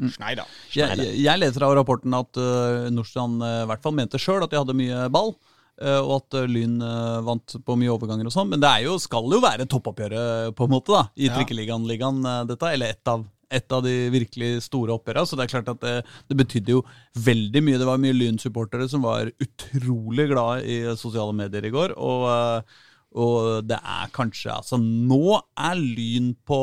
Mm. 0.00 0.12
Schneider. 0.14 0.52
Jeg, 0.72 0.96
jeg, 1.00 1.16
jeg 1.20 1.40
leser 1.42 1.66
av 1.66 1.74
rapporten 1.76 2.14
at 2.16 2.38
uh, 2.40 2.88
Nordstrand 2.94 3.44
i 3.44 3.66
hvert 3.68 3.84
fall 3.84 3.96
mente 3.98 4.20
sjøl 4.20 4.44
at 4.46 4.52
de 4.52 4.60
hadde 4.60 4.76
mye 4.78 5.04
ball. 5.12 5.34
Eh, 5.82 5.98
og 6.00 6.14
at 6.20 6.38
eh, 6.40 6.48
Lyn 6.50 6.78
eh, 6.86 7.20
vant 7.26 7.54
på 7.66 7.76
mye 7.80 7.92
overganger 7.92 8.28
og 8.30 8.34
sånn. 8.34 8.50
Men 8.52 8.62
det 8.62 8.70
jo, 8.86 8.96
skal 9.02 9.26
jo 9.32 9.40
være 9.42 9.66
toppoppgjøret 9.70 10.56
på 10.58 10.68
en 10.68 10.72
måte 10.72 10.94
da, 10.94 11.04
i 11.18 11.28
Ja. 11.28 11.36
Trikkeligaen, 11.36 11.86
ligaen, 11.90 12.22
eh, 12.24 12.42
dette. 12.50 12.70
Eller 12.72 12.94
ett 12.96 13.12
av, 13.12 13.26
et 13.52 13.74
av 13.76 13.82
de 13.84 13.96
virkelig 14.14 14.52
store 14.68 14.94
oppgjørene. 14.96 15.28
Så 15.28 15.36
det 15.38 15.46
er 15.46 15.52
klart 15.52 15.72
at 15.74 15.82
det, 15.82 15.94
det 16.30 16.38
betydde 16.40 16.76
jo 16.76 16.84
veldig 17.26 17.62
mye. 17.66 17.82
Det 17.82 17.90
var 17.90 18.00
mye 18.00 18.16
Lyn-supportere 18.16 18.88
som 18.88 19.04
var 19.04 19.32
utrolig 19.42 20.30
glad 20.32 20.64
i 20.64 20.82
sosiale 20.96 21.34
medier 21.36 21.68
i 21.68 21.74
går. 21.74 21.96
Og, 22.00 22.72
og 23.12 23.66
det 23.68 23.78
er 23.82 24.12
kanskje 24.14 24.54
Altså, 24.56 24.80
nå 24.80 25.36
er 25.58 25.76
Lyn 25.82 26.32
på 26.48 26.62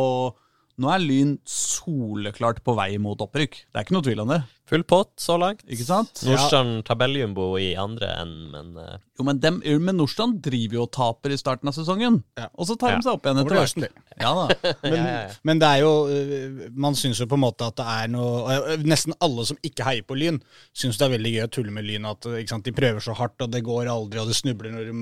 Nå 0.79 0.87
er 0.93 1.01
Lyn 1.03 1.33
soleklart 1.49 2.61
på 2.63 2.73
vei 2.77 2.93
mot 3.01 3.19
opprykk. 3.25 3.57
Det 3.67 3.79
er 3.79 3.85
ikke 3.85 3.95
noe 3.97 4.05
tvil 4.05 4.21
om 4.23 4.31
det. 4.31 4.37
Full 4.69 4.83
pott 4.85 5.09
så 5.17 5.33
langt. 5.41 5.63
Ikke 5.65 5.83
sant? 5.87 6.19
Nordstrand 6.27 6.83
tabelljumbo 6.85 7.47
i 7.57 7.71
andre 7.79 8.11
enden, 8.21 8.51
men 8.53 8.67
uh... 8.77 8.99
Jo, 9.17 9.25
men, 9.25 9.39
dem, 9.41 9.57
men 9.81 9.97
Nordstrand 9.97 10.37
driver 10.45 10.77
jo 10.77 10.83
og 10.85 10.91
taper 10.95 11.33
i 11.33 11.39
starten 11.41 11.71
av 11.71 11.75
sesongen. 11.75 12.19
Ja. 12.37 12.47
Og 12.53 12.69
så 12.69 12.77
tar 12.79 12.93
Ja. 12.93 12.99
de 13.01 13.07
seg 13.07 13.17
opp 13.17 13.25
igjen 13.25 13.41
etter 13.41 13.57
hvert. 13.57 14.03
Ja 14.21 14.33
da. 14.37 14.45
Men, 14.83 14.93
Ja, 14.93 15.03
ja, 15.03 15.19
ja. 15.29 15.35
men 15.47 15.59
det 15.61 15.67
er 15.69 15.81
jo 15.85 15.91
øh, 16.11 16.57
Man 16.75 16.95
syns 16.99 17.21
jo 17.21 17.27
på 17.31 17.37
en 17.37 17.43
måte 17.45 17.67
at 17.69 17.77
det 17.79 17.85
er 17.87 18.09
noe 18.11 18.57
øh, 18.73 18.81
Nesten 18.83 19.15
alle 19.23 19.45
som 19.47 19.59
ikke 19.63 19.85
heier 19.87 20.03
på 20.07 20.17
Lyn, 20.19 20.41
syns 20.75 20.99
det 20.99 21.07
er 21.07 21.13
veldig 21.15 21.31
gøy 21.35 21.45
å 21.45 21.51
tulle 21.55 21.73
med 21.75 21.87
Lyn. 21.87 22.07
At 22.09 22.27
ikke 22.29 22.51
sant, 22.53 22.67
de 22.67 22.75
prøver 22.75 23.03
så 23.03 23.15
hardt, 23.17 23.39
og 23.45 23.51
det 23.55 23.63
går 23.65 23.89
aldri, 23.91 24.21
og 24.21 24.29
det 24.29 24.37
snubler 24.37 24.75
når 24.75 24.91
det, 24.91 24.95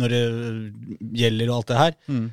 når 0.00 0.14
det 0.16 0.22
gjelder, 1.24 1.50
og 1.52 1.60
alt 1.60 1.70
det 1.72 1.80
her. 1.82 1.98
Mm. 2.08 2.26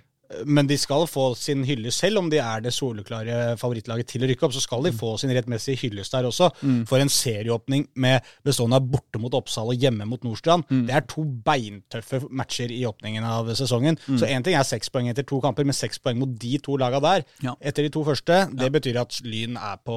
Men 0.46 0.68
de 0.68 0.78
skal 0.78 1.06
få 1.08 1.36
sin 1.38 1.64
hyllest, 1.68 2.00
selv 2.00 2.18
om 2.22 2.30
de 2.30 2.38
er 2.40 2.62
det 2.62 2.72
soleklare 2.74 3.58
favorittlaget 3.60 4.08
til 4.08 4.24
å 4.24 4.30
rykke 4.30 4.44
opp. 4.48 4.54
Så 4.56 4.62
skal 4.62 4.80
Mm. 4.82 4.84
de 4.84 4.92
få 4.98 5.18
sin 5.20 5.30
rettmessige 5.36 5.78
hyllest 5.84 6.12
der 6.12 6.24
også. 6.30 6.52
For 6.88 6.98
en 7.00 7.10
serieåpning 7.10 7.88
med 7.96 8.22
bestående 8.46 8.76
av 8.80 8.88
borte 8.90 9.20
mot 9.20 9.34
Oppsal 9.34 9.68
og 9.74 9.76
hjemme 9.80 10.06
mot 10.08 10.22
Nordstrand. 10.24 10.64
Mm. 10.70 10.86
Det 10.88 10.96
er 10.96 11.02
to 11.02 11.24
beintøffe 11.26 12.22
matcher 12.30 12.72
i 12.72 12.84
åpningen 12.86 13.24
av 13.24 13.48
sesongen. 13.56 13.98
Mm. 14.08 14.18
Så 14.20 14.26
én 14.28 14.44
ting 14.44 14.56
er 14.56 14.64
seks 14.64 14.90
poeng 14.90 15.10
etter 15.10 15.24
to 15.28 15.42
kamper, 15.42 15.64
men 15.66 15.74
seks 15.74 16.00
poeng 16.00 16.18
mot 16.18 16.38
de 16.40 16.58
to 16.60 16.78
laga 16.78 17.00
der 17.02 17.24
Ja. 17.44 17.56
etter 17.62 17.84
de 17.84 17.90
to 17.90 18.04
første, 18.04 18.50
det 18.56 18.72
betyr 18.72 19.00
at 19.02 19.22
Lyn 19.24 19.58
er 19.58 19.78
på 19.86 19.96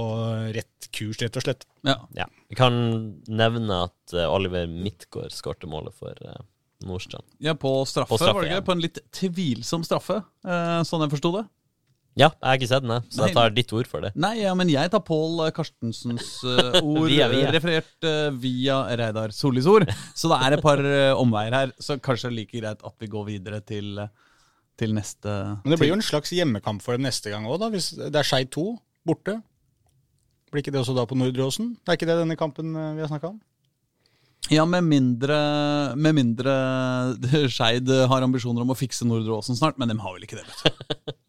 rett 0.54 0.88
kurs, 0.92 1.16
rett 1.22 1.36
og 1.36 1.42
slett. 1.42 1.64
Ja. 1.84 1.96
ja. 2.16 2.26
Jeg 2.50 2.56
kan 2.56 3.22
nevne 3.28 3.84
at 3.84 4.12
eh, 4.14 4.26
Oliver 4.30 4.66
Midtgaard 4.66 5.32
skårte 5.32 5.66
målet 5.68 5.94
for 5.94 6.12
eh, 6.24 6.36
Nordstrand. 6.84 7.24
ja, 7.40 7.54
på 7.54 7.70
straffe, 7.88 8.10
På 8.10 8.18
straffe, 8.18 8.34
var 8.34 8.42
det 8.42 8.50
ikke? 8.50 8.62
ja. 8.62 8.64
På 8.66 8.72
en 8.74 8.82
litt 8.82 8.98
tvilsom 9.14 9.84
straffe, 9.86 10.18
eh, 10.44 10.80
sånn 10.88 11.04
jeg 11.06 11.12
forsto 11.14 11.30
det. 11.38 11.44
Ja, 12.14 12.28
jeg 12.30 12.46
har 12.46 12.58
ikke 12.60 12.68
sett 12.70 12.84
den, 12.84 12.92
jeg, 12.94 13.02
så 13.10 13.18
Nei. 13.22 13.26
jeg 13.26 13.34
tar 13.34 13.54
ditt 13.56 13.72
ord 13.74 13.88
for 13.90 14.04
det. 14.04 14.10
Nei, 14.22 14.34
ja, 14.44 14.52
men 14.54 14.68
jeg 14.70 14.90
tar 14.92 15.00
Pål 15.02 15.40
Karstensens 15.56 16.28
uh, 16.46 16.76
ord 16.78 17.08
Via, 17.10 17.26
via. 17.32 17.48
referert 17.50 18.06
uh, 18.06 18.28
via 18.38 18.76
Reidar 19.00 19.32
Sollis 19.34 19.66
ord. 19.66 19.88
Så 20.14 20.30
det 20.30 20.38
er 20.46 20.54
et 20.54 20.62
par 20.62 20.78
uh, 20.78 21.18
omveier 21.18 21.56
her, 21.58 21.72
så 21.82 21.96
kanskje 21.98 22.28
det 22.28 22.32
er 22.32 22.36
like 22.38 22.60
greit 22.60 22.84
at 22.86 22.94
vi 23.02 23.08
går 23.10 23.24
videre 23.32 23.58
til, 23.66 23.98
til 24.78 24.94
neste 24.94 25.26
Men 25.64 25.74
det 25.74 25.80
blir 25.80 25.90
jo 25.90 25.96
en 25.98 26.06
slags 26.06 26.30
hjemmekamp 26.36 26.84
for 26.86 26.94
dem 26.94 27.02
neste 27.08 27.34
gang 27.34 27.48
òg. 27.50 27.66
Hvis 27.74 27.90
det 27.98 28.14
er 28.14 28.22
Skeid 28.30 28.52
2 28.54 28.68
borte. 29.10 29.40
Blir 30.54 30.62
ikke 30.62 30.70
det 30.76 30.84
også 30.84 30.94
da 30.94 31.02
på 31.10 31.18
Nordre 31.18 31.48
Åsen? 31.50 31.74
Det 31.82 31.96
er 31.96 31.98
ikke 31.98 32.06
det 32.12 32.20
denne 32.22 32.38
kampen 32.38 32.70
vi 32.78 33.02
har 33.02 33.10
snakka 33.10 33.32
om? 33.34 33.40
Ja, 34.52 34.64
med 34.68 34.84
mindre, 34.84 35.36
med 35.96 36.16
mindre 36.18 36.54
Skeid 37.54 37.88
har 37.88 38.24
ambisjoner 38.26 38.64
om 38.64 38.74
å 38.74 38.78
fikse 38.78 39.06
Nordre 39.08 39.38
Åsen 39.38 39.56
snart, 39.56 39.78
men 39.80 39.88
de 39.88 39.96
har 40.00 40.16
vel 40.16 40.26
ikke 40.26 40.40
det, 40.40 40.48
vet 40.48 40.64
du. 40.66 41.14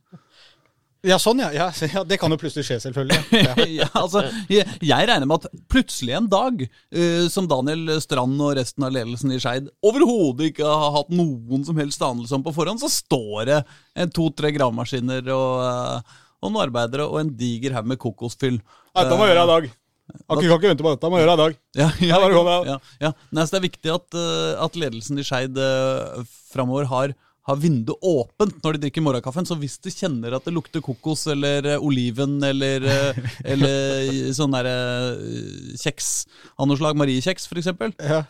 Ja, 1.05 1.17
sånn, 1.21 1.41
ja. 1.43 1.51
ja. 1.53 1.67
ja 1.93 2.03
det 2.07 2.17
kan 2.21 2.33
jo 2.33 2.39
plutselig 2.41 2.65
skje, 2.67 2.79
selvfølgelig. 2.87 3.19
Ja. 3.45 3.53
ja, 3.83 3.89
altså, 3.93 4.25
jeg, 4.49 4.65
jeg 4.81 5.09
regner 5.09 5.29
med 5.29 5.45
at 5.45 5.63
plutselig 5.71 6.15
en 6.17 6.29
dag, 6.31 6.65
uh, 6.65 7.25
som 7.31 7.49
Daniel 7.49 7.95
Strand 8.03 8.41
og 8.41 8.55
resten 8.57 8.87
av 8.87 8.95
ledelsen 8.95 9.35
i 9.35 9.39
Skeid 9.41 9.69
overhodet 9.85 10.51
ikke 10.51 10.65
har 10.65 10.95
hatt 10.97 11.13
noen 11.13 11.65
som 11.67 11.77
helst 11.81 12.01
anelse 12.05 12.33
om 12.37 12.45
på 12.45 12.55
forhånd, 12.55 12.81
så 12.81 12.89
står 12.91 13.49
det 13.51 13.61
en 14.01 14.13
to-tre 14.13 14.49
gravemaskiner 14.55 15.29
og, 15.35 15.61
uh, 15.61 16.21
og 16.41 16.51
noen 16.51 16.65
arbeidere 16.65 17.07
og 17.07 17.21
en 17.21 17.33
diger 17.37 17.77
haug 17.77 17.93
med 17.93 18.01
kokosfyll. 18.01 18.59
Dette 18.95 19.13
må 19.13 19.29
jeg 19.29 19.35
gjøre 19.35 19.45
i 19.45 19.53
dag. 19.53 19.73
Kan 20.05 20.37
kan 20.37 20.57
ikke 20.59 20.69
vente 20.69 20.85
på 20.85 20.91
dette, 20.93 21.09
må 21.09 21.19
gjøre 21.19 21.33
det 21.33 21.35
i 21.35 21.41
dag. 21.41 21.55
Ja, 21.79 21.87
ja, 22.05 22.17
ja. 22.29 22.57
ja, 22.67 22.75
ja. 23.01 23.11
Nei, 23.33 23.45
så 23.45 23.55
det 23.55 23.59
er 23.59 23.65
viktig 23.65 23.93
at, 23.93 24.17
eh, 24.21 24.51
at 24.61 24.77
ledelsen 24.77 25.21
i 25.21 25.25
Skeid 25.25 25.57
uh, 25.57 26.21
framover 26.53 26.89
har, 26.91 27.15
har 27.45 27.59
vinduet 27.61 28.01
åpent 28.01 28.55
når 28.63 28.73
de 28.77 28.79
drikker 28.85 29.03
morgenkaffen. 29.05 29.45
Så 29.45 29.57
hvis 29.61 29.75
du 29.83 29.91
kjenner 29.93 30.33
at 30.37 30.45
det 30.47 30.53
lukter 30.55 30.81
kokos 30.81 31.27
eller 31.33 31.67
eh, 31.75 31.81
oliven 31.85 32.39
eller, 32.43 32.81
eh, 32.89 33.19
eller 33.53 34.33
sånn 34.33 34.55
derre 34.55 34.75
eh, 35.13 35.75
kjeks 35.77 36.09
av 36.57 36.67
noe 36.69 36.79
slag, 36.79 36.97
Mariekjeks 36.97 37.45
f.eks., 37.51 37.69
Ja. 38.05 38.21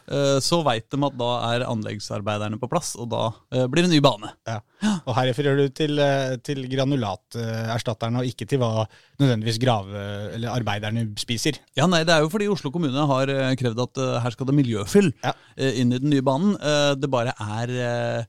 så 0.44 0.60
veit 0.66 0.88
de 0.92 1.00
at 1.08 1.16
da 1.20 1.30
er 1.54 1.64
anleggsarbeiderne 1.70 2.60
på 2.60 2.68
plass, 2.72 2.94
og 3.00 3.08
da 3.14 3.24
eh, 3.56 3.66
blir 3.72 3.86
det 3.88 3.94
ny 3.94 4.02
bane. 4.04 4.32
Ja. 4.50 4.60
Og 5.08 5.16
her 5.18 5.30
refererer 5.32 5.64
du 5.64 5.72
til, 5.76 5.98
eh, 6.02 6.36
til 6.46 6.66
granulaterstatterne, 6.72 8.22
og 8.22 8.30
ikke 8.30 8.48
til 8.50 8.60
hva 8.62 8.86
nødvendigvis 9.22 9.60
grave- 9.62 10.04
eller 10.36 10.52
arbeiderne 10.54 11.06
spiser. 11.20 11.60
Ja, 11.78 11.88
nei, 11.88 12.04
Det 12.04 12.14
er 12.14 12.22
jo 12.26 12.30
fordi 12.30 12.48
Oslo 12.52 12.72
kommune 12.72 13.08
har 13.08 13.30
eh, 13.32 13.56
krevd 13.56 13.80
at 13.88 13.98
eh, 14.04 14.20
her 14.24 14.32
skal 14.36 14.46
det 14.52 14.56
miljøfyll 14.60 15.12
Ja. 15.24 15.34
eh, 15.58 15.80
inn 15.82 15.94
i 15.94 16.00
den 16.00 16.10
nye 16.12 16.22
banen. 16.26 16.56
Eh, 16.60 16.96
det 17.00 17.10
bare 17.10 17.34
er 17.40 17.70
eh, 17.70 18.26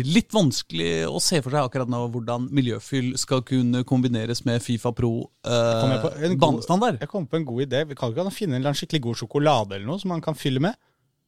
litt 0.00 0.32
vanskelig 0.32 1.04
å 1.04 1.18
se 1.20 1.42
for 1.44 1.52
seg 1.52 1.66
akkurat 1.68 1.90
nå 1.92 1.98
hvordan 2.14 2.46
miljøfyll 2.54 3.10
skal 3.20 3.42
kunne 3.44 3.82
kombineres 3.84 4.40
med 4.48 4.62
Fifa 4.64 4.92
Pro 4.96 5.10
jeg 5.44 5.52
eh, 5.52 6.28
god- 6.32 6.38
banestandard. 6.40 7.00
Jeg 7.02 7.10
kom 7.12 7.26
på 7.28 7.36
en 7.36 7.44
god 7.44 7.66
idé. 7.66 7.82
Vi 7.90 7.94
kan 7.98 8.12
ikke 8.14 8.32
finne 8.32 8.56
en 8.56 8.74
skikkelig 8.78 9.02
god 9.04 9.20
sjokolade 9.20 9.76
eller 9.76 9.86
noe 9.90 10.00
som 10.00 10.08
man 10.14 10.24
kan 10.24 10.34
fylle 10.38 10.60
med. 10.64 10.78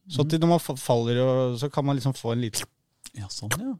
Så 0.09 0.25
til 0.29 0.39
når 0.41 0.47
man 0.55 0.59
faller, 0.77 1.21
så 1.57 1.69
kan 1.73 1.85
man 1.85 1.97
liksom 1.97 2.13
få 2.17 2.33
en 2.33 2.41
liten 2.41 2.65
Ja, 3.17 3.29
sånn, 3.29 3.53
ja. 3.57 3.73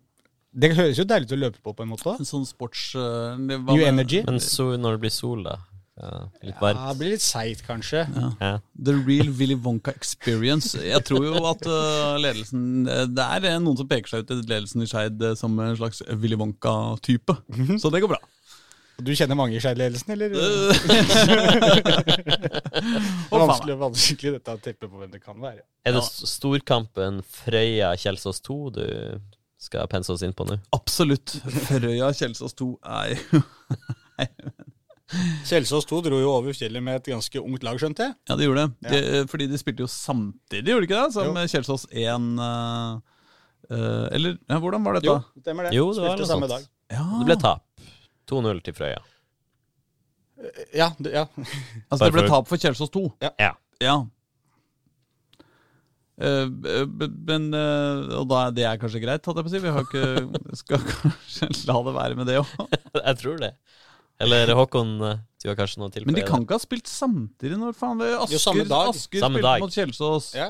Det 0.55 0.69
høres 0.77 0.97
jo 0.97 1.03
deilig 1.03 1.27
ut 1.27 1.33
å 1.35 1.39
løpe 1.41 1.59
på, 1.61 1.73
på 1.75 1.83
en 1.83 1.89
måte. 1.91 2.13
En 2.15 2.25
sånn 2.25 2.45
sports... 2.47 2.93
eh, 2.95 3.35
New 3.41 3.81
Energy. 3.83 4.21
Men 4.23 4.39
så, 4.39 4.77
når 4.79 4.95
det 4.95 5.01
blir 5.03 5.11
sol, 5.11 5.41
da? 5.43 5.57
Ja, 5.95 6.25
litt 6.43 6.59
Ja, 6.59 6.89
det 6.91 6.97
blir 6.99 7.13
litt 7.13 7.23
seigt, 7.23 7.61
kanskje. 7.63 8.01
Ja. 8.41 8.57
The 8.75 8.95
real 8.97 9.29
Willy 9.31 9.55
Wonka 9.55 9.93
experience. 9.95 10.75
Jeg 10.75 11.05
tror 11.07 11.23
jo 11.23 11.39
at 11.47 11.63
uh, 11.71 12.17
ledelsen 12.19 12.83
eh, 12.91 13.05
Det 13.07 13.27
er 13.37 13.47
eh, 13.53 13.61
noen 13.63 13.79
som 13.79 13.87
peker 13.87 14.11
seg 14.11 14.25
ut 14.25 14.33
i 14.35 14.41
ledelsen 14.41 14.83
i 14.83 14.89
Skeid 14.91 15.23
som 15.39 15.55
en 15.63 15.77
slags 15.79 16.03
Willy 16.11 16.35
Wonka-type. 16.39 17.37
Mhm. 17.47 17.79
Så 17.79 17.91
det 17.95 18.03
går 18.03 18.11
bra. 18.11 18.19
Du 18.95 19.11
kjenner 19.15 19.35
mange 19.39 19.55
i 19.55 19.63
Skeid-ledelsen, 19.63 20.11
eller? 20.15 20.35
Faen 22.75 23.31
meg. 23.31 23.31
vanskelig, 23.31 23.79
vanskelig 23.79 24.35
dette 24.37 24.55
å 24.55 24.61
teppe 24.67 24.87
på 24.87 24.99
hvem 24.99 25.11
det 25.11 25.23
kan 25.23 25.39
være. 25.39 25.63
Er 25.87 25.95
det 25.95 26.03
storkampen 26.05 27.19
Frøya-Kjelsås 27.39 28.39
2 28.43 28.59
du 28.75 28.85
skal 29.65 29.87
pense 29.91 30.11
oss 30.11 30.23
inn 30.27 30.35
på 30.35 30.47
nå? 30.47 30.59
Absolutt. 30.75 31.37
Frøya 31.67 32.11
Kjelsås 32.15 32.55
2 32.59 32.71
er 32.83 33.15
jo 33.15 33.43
Kjelsås 35.45 35.85
2 35.89 35.99
dro 36.05 36.19
jo 36.21 36.29
over 36.33 36.55
fjellet 36.57 36.83
med 36.83 36.99
et 37.01 37.09
ganske 37.13 37.41
ungt 37.41 37.63
lag, 37.65 37.77
skjønte 37.81 38.07
jeg. 38.07 38.15
Ja, 38.29 38.37
de 38.39 38.47
gjorde 38.47 38.65
det. 38.65 38.91
De, 38.93 39.23
fordi 39.31 39.47
de 39.51 39.59
spilte 39.61 39.85
jo 39.85 39.89
samtidig, 39.91 40.71
gjorde 40.73 40.85
de 40.85 40.89
ikke 40.89 41.01
det? 41.03 41.13
Som 41.15 41.29
Jo. 41.29 41.45
Kjelsås 41.53 41.85
1 41.91 42.39
eh, 42.45 43.19
eh, 43.69 44.05
Eller 44.17 44.37
ja, 44.49 44.59
hvordan 44.63 44.85
var 44.87 44.97
dette? 44.99 45.11
Jo, 45.11 45.43
stemmer 45.43 45.69
det. 45.69 45.75
Jo, 45.77 45.89
det 45.93 46.05
var 46.05 46.15
Spilte 46.15 46.31
samme 46.31 46.49
sånt. 46.49 46.65
dag. 46.65 46.97
Ja. 46.97 47.05
Det 47.19 47.29
ble 47.31 47.37
tap. 47.41 47.63
2-0 48.31 48.63
til 48.65 48.73
Frøya. 48.77 49.03
Ja, 50.75 50.89
det, 50.99 51.13
ja. 51.15 51.25
Altså, 51.89 52.05
det 52.07 52.13
ble 52.17 52.27
tap 52.29 52.49
for 52.49 52.61
Kjelsås 52.61 52.91
2. 52.93 53.05
Ja. 53.25 53.31
Ja. 53.83 53.95
Eh, 56.15 56.45
b- 56.47 57.09
men 57.27 57.49
uh, 57.51 58.07
Og 58.21 58.27
da, 58.31 58.45
det 58.55 58.63
er 58.63 58.77
kanskje 58.79 59.01
greit, 59.03 59.25
hadde 59.27 59.41
jeg 59.41 59.47
på 59.47 59.51
å 59.51 59.55
si. 59.55 59.63
Vi 59.65 59.73
har 59.75 59.83
ikke, 59.83 60.03
skal 60.61 60.85
kanskje 60.87 61.49
la 61.67 61.75
det 61.87 61.95
være 61.97 62.19
med 62.19 62.29
det 62.31 62.37
òg. 62.39 62.53
Jeg 63.01 63.19
tror 63.19 63.41
det. 63.41 63.51
Eller 64.23 64.53
Håkon, 64.55 64.93
eh, 65.03 65.17
du 65.43 65.49
har 65.49 65.57
kanskje 65.59 65.81
noe 65.81 65.91
til? 65.93 66.05
Men 66.07 66.17
de 66.17 66.23
kan 66.27 66.43
ikke 66.45 66.55
ha 66.55 66.63
spilt 66.63 66.87
samtidig. 66.89 67.57
Når 67.59 67.75
faen 67.77 67.99
det 68.01 68.13
Asker, 68.15 68.37
Jo, 68.37 68.41
samme 68.43 68.67
dag. 68.69 68.91
Asker 68.93 69.23
Samme 69.23 69.39
spilte 69.39 69.49
dag. 69.49 69.65
mot 69.65 69.75
Kjelsås. 69.75 70.29
Ja, 70.37 70.49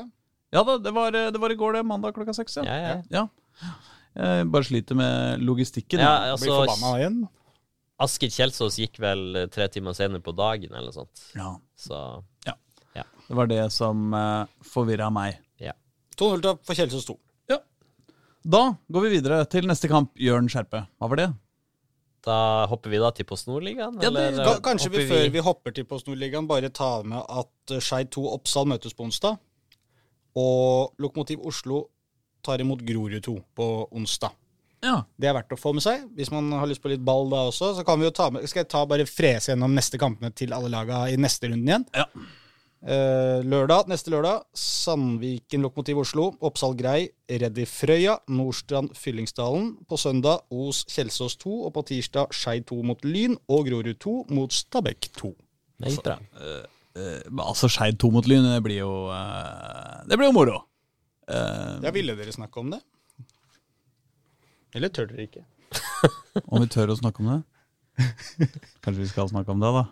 ja. 0.54 0.62
da, 0.62 0.76
det 0.78 0.92
var, 0.94 1.10
det 1.12 1.40
var 1.42 1.54
i 1.54 1.58
går, 1.58 1.78
det. 1.78 1.86
Mandag 1.86 2.14
klokka 2.16 2.34
seks. 2.36 2.60
Ja. 2.60 2.66
Ja, 2.66 2.76
ja. 2.94 3.00
Ja. 3.10 3.72
Jeg 4.16 4.50
bare 4.52 4.64
sliter 4.64 4.96
med 4.96 5.42
logistikken. 5.44 6.00
ja 6.00 6.36
Blir 6.38 6.52
forbanna 6.52 6.92
altså, 6.92 7.00
igjen. 7.02 7.18
Asker 8.06 8.32
Kjelsås 8.32 8.78
gikk 8.80 9.00
vel 9.00 9.42
eh, 9.42 9.48
tre 9.52 9.66
timer 9.72 9.96
senere 9.96 10.24
på 10.24 10.32
dagen, 10.36 10.70
eller 10.72 10.92
noe 10.92 10.96
sånt. 10.96 11.26
Ja. 11.36 11.56
Så 11.76 12.04
Det 13.26 13.34
var 13.34 13.48
det 13.50 13.64
som 13.74 14.12
uh, 14.14 14.46
forvirra 14.62 15.08
meg. 15.10 15.40
2-0-tap 16.16 16.62
for 16.64 16.78
Kjelsås 16.78 17.04
2. 17.10 17.16
Ja. 17.52 17.58
Da 18.46 18.62
går 18.88 19.04
vi 19.06 19.16
videre 19.18 19.42
til 19.52 19.68
neste 19.68 19.90
kamp. 19.90 20.14
Jørn 20.16 20.48
Skjerpe. 20.48 20.86
Hva 20.96 21.10
var 21.12 21.20
det? 21.20 21.26
Da 22.26 22.36
hopper 22.66 22.90
vi 22.90 22.98
da 22.98 23.12
til 23.14 23.26
Post 23.28 23.46
Nord-ligaen? 23.46 24.00
Ja, 24.02 24.10
Ka- 24.10 24.58
Kanskje 24.64 24.90
vi 24.90 25.04
før 25.06 25.28
vi 25.30 25.42
hopper 25.46 25.74
til 25.76 25.84
Post 25.86 26.08
Nord-ligaen, 26.10 26.48
bare 26.50 26.70
tar 26.74 27.04
med 27.06 27.22
at 27.22 27.74
eh, 27.76 27.82
Skeid 27.84 28.10
2 28.16 28.24
Oppsal 28.34 28.66
møtes 28.66 28.96
på 28.98 29.06
onsdag. 29.06 29.36
Og 30.36 30.92
Lokomotiv 31.00 31.44
Oslo 31.46 31.84
tar 32.44 32.60
imot 32.62 32.82
Grorud 32.86 33.20
2 33.24 33.36
på 33.56 33.68
onsdag. 33.96 34.34
Ja. 34.84 34.98
Det 35.18 35.30
er 35.30 35.34
verdt 35.38 35.54
å 35.54 35.58
få 35.58 35.72
med 35.74 35.82
seg. 35.86 36.02
Hvis 36.18 36.28
man 36.34 36.50
har 36.52 36.66
lyst 36.68 36.82
på 36.84 36.90
litt 36.92 37.02
ball 37.06 37.30
da 37.32 37.46
også, 37.48 37.72
så 37.78 37.84
kan 37.86 37.98
vi 37.98 38.06
jo 38.06 38.12
ta 38.14 38.28
med 38.30 38.44
Skal 38.46 38.60
jeg 38.64 38.68
ta 38.74 38.82
bare 38.86 39.06
frese 39.08 39.52
gjennom 39.54 39.72
neste 39.74 39.98
kampene 39.98 40.30
til 40.36 40.52
alle 40.54 40.68
laga 40.70 41.04
i 41.10 41.16
neste 41.18 41.48
runden 41.48 41.70
igjen? 41.70 41.86
Ja. 41.96 42.04
Eh, 42.86 43.40
lørdag, 43.42 43.88
Neste 43.90 44.12
lørdag 44.14 44.44
Sandviken 44.54 45.64
Lokomotiv 45.64 45.98
Oslo, 46.04 46.28
Oppsal 46.46 46.76
Grei, 46.78 47.08
Reddy 47.26 47.64
Frøya, 47.66 48.20
Nordstrand 48.30 48.92
Fyllingsdalen. 48.94 49.72
På 49.90 49.98
søndag 49.98 50.44
Os 50.54 50.84
Kjelsås 50.92 51.34
2, 51.42 51.56
og 51.66 51.72
på 51.74 51.82
tirsdag 51.88 52.30
Skeid 52.36 52.68
2 52.70 52.78
mot 52.86 53.02
Lyn 53.02 53.34
og 53.50 53.66
Grorud 53.66 53.98
2 53.98 54.14
mot 54.38 54.54
Stabekk 54.54 55.10
2. 55.18 55.32
Meget 55.82 56.06
bra. 56.06 56.16
Eh, 56.94 57.26
altså 57.42 57.66
Skeid 57.66 57.98
2 57.98 58.12
mot 58.14 58.30
Lyn, 58.30 58.46
det 58.54 58.62
blir 58.62 58.78
jo 58.84 58.92
uh, 59.10 60.06
Det 60.06 60.14
blir 60.20 60.30
jo 60.30 60.38
moro. 60.38 60.62
Eh, 61.26 61.82
Ja, 61.82 61.90
Ville 61.90 62.14
dere 62.14 62.38
snakke 62.38 62.62
om 62.62 62.70
det? 62.70 62.80
Eller 64.78 64.94
tør 64.94 65.10
dere 65.10 65.26
ikke? 65.26 65.42
om 66.52 66.62
vi 66.62 66.70
tør 66.70 66.94
å 66.94 67.00
snakke 67.02 67.24
om 67.24 67.34
det? 67.34 67.42
Kanskje 68.84 69.00
vi 69.02 69.10
skal 69.10 69.34
snakke 69.34 69.50
om 69.50 69.58
det, 69.58 69.74
da? 69.74 69.88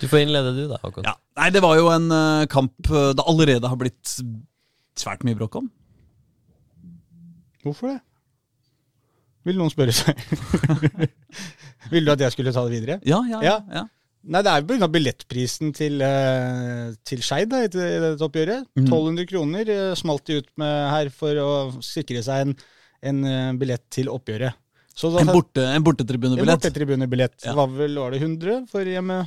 Du 0.00 0.08
får 0.08 0.22
innlede 0.24 0.54
du, 0.56 0.62
da, 0.70 0.78
Håkon. 0.82 1.04
Ja. 1.06 1.14
Nei, 1.40 1.50
det 1.54 1.60
var 1.64 1.76
jo 1.78 1.90
en 1.92 2.08
uh, 2.12 2.46
kamp 2.50 2.88
eh, 2.88 3.10
det 3.16 3.26
allerede 3.28 3.68
har 3.68 3.78
blitt 3.80 4.14
svært 4.98 5.24
mye 5.26 5.36
bråk 5.38 5.58
om. 5.60 5.68
Hvorfor 7.64 7.92
det? 7.92 7.98
Vil 9.48 9.56
noen 9.60 9.72
spørre 9.72 9.92
seg? 9.96 10.20
Ville 11.92 12.04
du 12.08 12.12
at 12.12 12.24
jeg 12.26 12.34
skulle 12.34 12.52
ta 12.52 12.64
det 12.66 12.76
videre? 12.76 13.00
Ja, 13.08 13.22
ja, 13.28 13.40
Ja. 13.44 13.56
ja. 13.80 13.86
Nei, 14.20 14.42
det 14.44 14.50
er 14.52 14.60
jo 14.60 14.66
pga. 14.68 14.86
billettprisen 14.92 15.70
til, 15.72 15.94
uh, 16.04 16.90
til 17.08 17.22
Skeid 17.24 17.48
da, 17.52 17.62
i 17.64 17.70
dette 17.72 18.24
oppgjøret. 18.26 18.66
1200 18.76 19.28
kroner 19.30 19.70
smalt 19.96 20.26
de 20.28 20.42
ut 20.42 20.50
med 20.60 20.74
her 20.92 21.08
for 21.14 21.40
å 21.40 21.52
sikre 21.84 22.20
seg 22.24 22.44
en, 22.44 22.52
en 23.12 23.60
billett 23.60 23.86
til 23.92 24.12
oppgjøret. 24.12 24.56
Så 24.92 25.08
da, 25.14 25.22
En, 25.22 25.32
borte, 25.32 25.62
en 25.64 25.78
en 25.78 25.84
bortetribunebillett. 25.86 26.60
bortetribunebillett. 26.60 27.38
Ja. 27.48 27.54
Var 27.56 27.70
vel, 27.78 27.96
var 28.02 28.12
det 28.12 28.20
100 28.20 28.66
for 28.68 28.84
hjemme? 28.84 29.22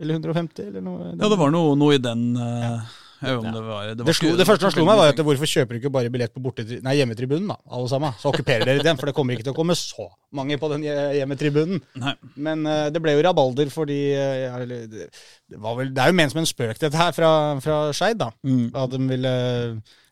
Eller 0.00 0.14
150, 0.18 0.68
eller 0.68 0.82
noe? 0.82 1.12
Ja, 1.14 1.28
det 1.30 1.38
var 1.38 1.50
noe, 1.54 1.74
noe 1.78 1.94
i 1.94 2.02
den 2.02 2.36
eh, 2.36 2.80
Ja. 3.24 3.38
om 3.38 3.44
det 3.46 3.60
var 3.64 3.86
Det, 3.94 3.98
var 4.02 4.06
Det, 4.08 4.14
slo, 4.18 4.28
ikke- 4.28 4.36
det 4.40 4.46
første 4.48 4.60
som 4.66 4.70
slo 4.74 4.84
meg, 4.84 4.96
var 4.98 5.08
at 5.12 5.16
hvorfor 5.24 5.46
kjøper 5.48 5.68
du 5.72 5.78
ikke 5.80 5.92
bare 5.94 6.10
billett 6.12 6.34
på 6.34 6.42
bortetri- 6.44 6.82
nei, 6.82 6.96
hjemmetribunen, 6.98 7.46
da, 7.48 7.56
alle 7.70 7.88
sammen? 7.88 8.12
Så 8.20 8.28
okkuperer 8.32 8.66
dere 8.66 8.82
den, 8.82 8.96
for 8.98 9.06
det 9.06 9.14
kommer 9.14 9.32
ikke 9.36 9.44
til 9.46 9.54
å 9.54 9.56
komme 9.56 9.72
så 9.78 10.08
mange 10.34 10.58
på 10.60 10.68
den 10.74 10.82
hje- 10.82 11.14
hjemmetribunen. 11.20 11.80
Nei. 11.96 12.14
Men 12.36 12.66
uh, 12.66 12.90
det 12.90 13.00
ble 13.00 13.14
jo 13.16 13.22
rabalder 13.24 13.70
fordi 13.72 14.00
uh, 14.18 14.66
det, 14.66 15.08
vel, 15.56 15.92
det 15.94 16.02
er 16.02 16.10
jo 16.10 16.18
ment 16.18 16.32
som 16.34 16.42
en 16.42 16.50
spøk, 16.50 16.78
dette 16.78 16.94
her, 17.00 17.12
fra, 17.16 17.30
fra 17.64 17.78
Skeid, 17.96 18.18
da. 18.18 18.30
Mm. 18.44 18.72
At 18.74 18.90
de 18.90 18.98
ville 19.08 19.34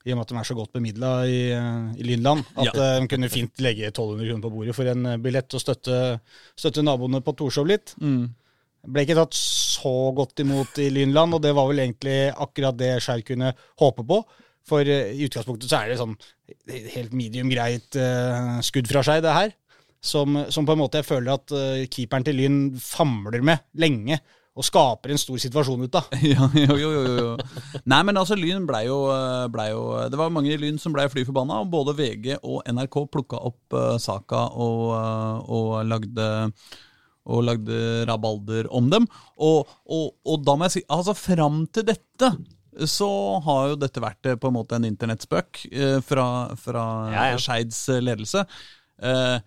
i 0.02 0.10
og 0.10 0.16
med 0.18 0.24
at 0.24 0.32
de 0.32 0.38
er 0.40 0.46
så 0.48 0.54
godt 0.58 0.72
bemidla 0.74 1.10
i, 1.30 1.42
i 1.98 2.02
Lynland, 2.06 2.40
at 2.56 2.70
Ja. 2.72 2.72
de 2.98 3.06
kunne 3.12 3.28
fint 3.30 3.52
legge 3.62 3.86
1200 3.92 4.24
kroner 4.30 4.42
på 4.42 4.50
bordet 4.50 4.74
for 4.74 4.88
en 4.90 5.04
billett 5.22 5.52
og 5.54 5.60
støtte, 5.62 5.98
støtte 6.58 6.82
naboene 6.82 7.20
på 7.22 7.36
Torshov 7.38 7.68
litt. 7.70 7.92
Mm. 8.00 8.30
Ble 8.82 9.04
ikke 9.04 9.14
tatt 9.14 9.36
så 9.38 10.10
godt 10.16 10.42
imot 10.42 10.78
i 10.82 10.88
Lynland, 10.90 11.36
og 11.36 11.42
det 11.44 11.52
var 11.54 11.68
vel 11.70 11.84
egentlig 11.84 12.16
akkurat 12.32 12.78
det 12.78 12.96
Skeid 13.04 13.22
kunne 13.28 13.52
håpe 13.78 14.06
på. 14.06 14.22
For 14.68 14.86
eh, 14.86 15.14
i 15.14 15.26
utgangspunktet 15.26 15.70
så 15.70 15.80
er 15.80 15.92
det 15.92 16.00
sånn 16.00 16.14
helt 16.94 17.14
medium 17.16 17.50
greit 17.50 17.98
eh, 17.98 18.58
skudd 18.64 18.90
fra 18.90 19.02
seg 19.06 19.24
det 19.24 19.34
her. 19.34 19.56
Som, 20.02 20.34
som 20.50 20.66
på 20.66 20.74
en 20.74 20.80
måte 20.80 20.98
jeg 20.98 21.06
føler 21.06 21.36
at 21.36 21.52
eh, 21.54 21.84
keeperen 21.86 22.26
til 22.26 22.40
Lyn 22.40 22.62
famler 22.82 23.44
med 23.46 23.62
lenge, 23.78 24.18
og 24.52 24.66
skaper 24.66 25.14
en 25.14 25.20
stor 25.20 25.38
situasjon 25.40 25.86
ut 25.86 25.94
av. 25.96 26.10
Jo, 26.32 26.48
jo, 26.58 26.76
jo, 26.76 27.12
jo. 27.16 27.82
Nei, 27.88 28.02
men 28.04 28.18
altså, 28.20 28.36
Lyn 28.36 28.66
blei 28.68 28.82
jo, 28.84 28.98
ble 29.54 29.70
jo 29.70 29.84
Det 30.12 30.18
var 30.20 30.34
mange 30.34 30.52
i 30.52 30.58
Lyn 30.60 30.76
som 30.82 30.92
blei 30.92 31.06
fly 31.08 31.24
forbanna, 31.28 31.62
og 31.62 31.70
både 31.72 31.94
VG 31.96 32.34
og 32.42 32.66
NRK 32.66 32.98
plukka 33.14 33.40
opp 33.40 33.78
uh, 33.78 33.94
saka 34.02 34.42
og, 34.60 34.90
og 35.48 35.70
lagde 35.88 36.26
og 37.28 37.44
lagde 37.46 38.06
rabalder 38.08 38.68
om 38.74 38.90
dem. 38.92 39.06
Og, 39.38 39.70
og, 39.86 40.10
og 40.26 40.42
da 40.46 40.56
må 40.56 40.68
jeg 40.68 40.78
si 40.78 40.84
Altså, 40.88 41.14
fram 41.18 41.64
til 41.72 41.86
dette 41.92 42.32
så 42.88 43.08
har 43.44 43.72
jo 43.72 43.80
dette 43.82 44.00
vært 44.00 44.26
eh, 44.30 44.36
på 44.40 44.48
en 44.48 44.56
måte 44.56 44.78
en 44.78 44.86
internettspøk 44.88 45.66
eh, 45.68 45.98
fra, 46.00 46.26
fra 46.56 46.84
Ja, 47.12 47.26
ja. 47.34 47.40
Skeids 47.40 47.84
ledelse. 48.00 48.46
Eh, 48.96 49.38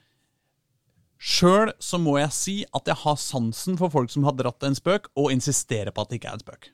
Sjøl 1.25 1.71
så 1.81 1.97
må 1.97 2.19
jeg 2.19 2.33
si 2.35 2.55
at 2.75 2.91
jeg 2.91 3.01
har 3.01 3.17
sansen 3.17 3.79
for 3.79 3.89
folk 3.89 4.11
som 4.13 4.27
har 4.27 4.35
dratt 4.37 4.61
en 4.67 4.77
spøk, 4.77 5.09
og 5.17 5.31
insisterer 5.33 5.89
på 5.89 6.03
at 6.03 6.11
det 6.11 6.19
ikke 6.19 6.33
er 6.33 6.37
en 6.37 6.45
spøk. 6.45 6.69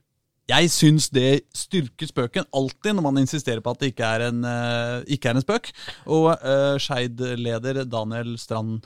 Jeg 0.51 0.71
syns 0.73 1.07
det 1.13 1.45
styrker 1.55 2.09
spøken 2.09 2.47
alltid 2.57 2.97
når 2.97 3.05
man 3.05 3.21
insisterer 3.21 3.61
på 3.63 3.71
at 3.71 3.79
det 3.79 3.91
ikke 3.93 4.09
er 4.17 4.25
en, 4.27 4.43
eh, 4.43 4.97
ikke 5.15 5.31
er 5.31 5.37
en 5.37 5.45
spøk. 5.45 5.69
Og 6.11 6.33
uh, 6.33 6.75
Skeid-leder 6.81 7.85
Daniel 7.87 8.33
Strand 8.41 8.81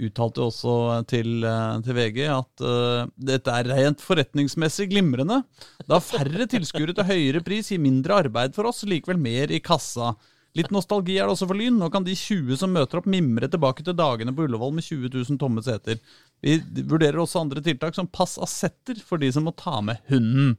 uttalte 0.00 0.40
også 0.46 0.74
til, 1.10 1.44
eh, 1.44 1.80
til 1.84 1.96
VG 1.96 2.20
at 2.32 2.64
uh, 2.64 3.08
dette 3.16 3.52
er 3.52 3.68
rent 3.68 4.00
forretningsmessig 4.02 4.88
glimrende. 4.92 5.42
Da 5.88 6.00
færre 6.02 6.48
tilskuere 6.48 6.94
til 6.96 7.08
høyere 7.08 7.42
pris 7.44 7.68
gir 7.72 7.82
mindre 7.82 8.22
arbeid 8.24 8.56
for 8.56 8.70
oss, 8.70 8.84
likevel 8.88 9.20
mer 9.20 9.52
i 9.52 9.60
kassa. 9.60 10.14
Litt 10.56 10.72
nostalgi 10.72 11.16
er 11.16 11.28
det 11.28 11.32
også 11.32 11.48
for 11.48 11.56
Lyn. 11.56 11.78
Nå 11.80 11.88
kan 11.92 12.04
de 12.04 12.16
20 12.16 12.58
som 12.60 12.72
møter 12.74 13.00
opp, 13.00 13.08
mimre 13.08 13.48
tilbake 13.48 13.84
til 13.84 13.96
dagene 13.96 14.34
på 14.36 14.44
Ullevål 14.44 14.74
med 14.76 14.84
20 14.84 15.08
000 15.14 15.40
tomme 15.40 15.64
seter. 15.64 16.00
Vi 16.44 16.58
vurderer 16.82 17.22
også 17.22 17.40
andre 17.40 17.62
tiltak 17.64 17.96
som 17.96 18.10
pass 18.10 18.36
assetter 18.42 19.00
for 19.00 19.22
de 19.22 19.32
som 19.32 19.48
må 19.48 19.54
ta 19.56 19.80
med 19.84 20.00
hunden. 20.12 20.54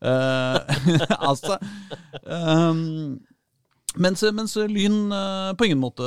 Uh, 0.00 0.56
altså 1.28 1.58
um, 2.24 3.18
mens, 4.00 4.24
mens 4.32 4.56
Lyn 4.56 5.12
uh, 5.12 5.52
på 5.56 5.68
ingen 5.68 5.80
måte 5.80 6.04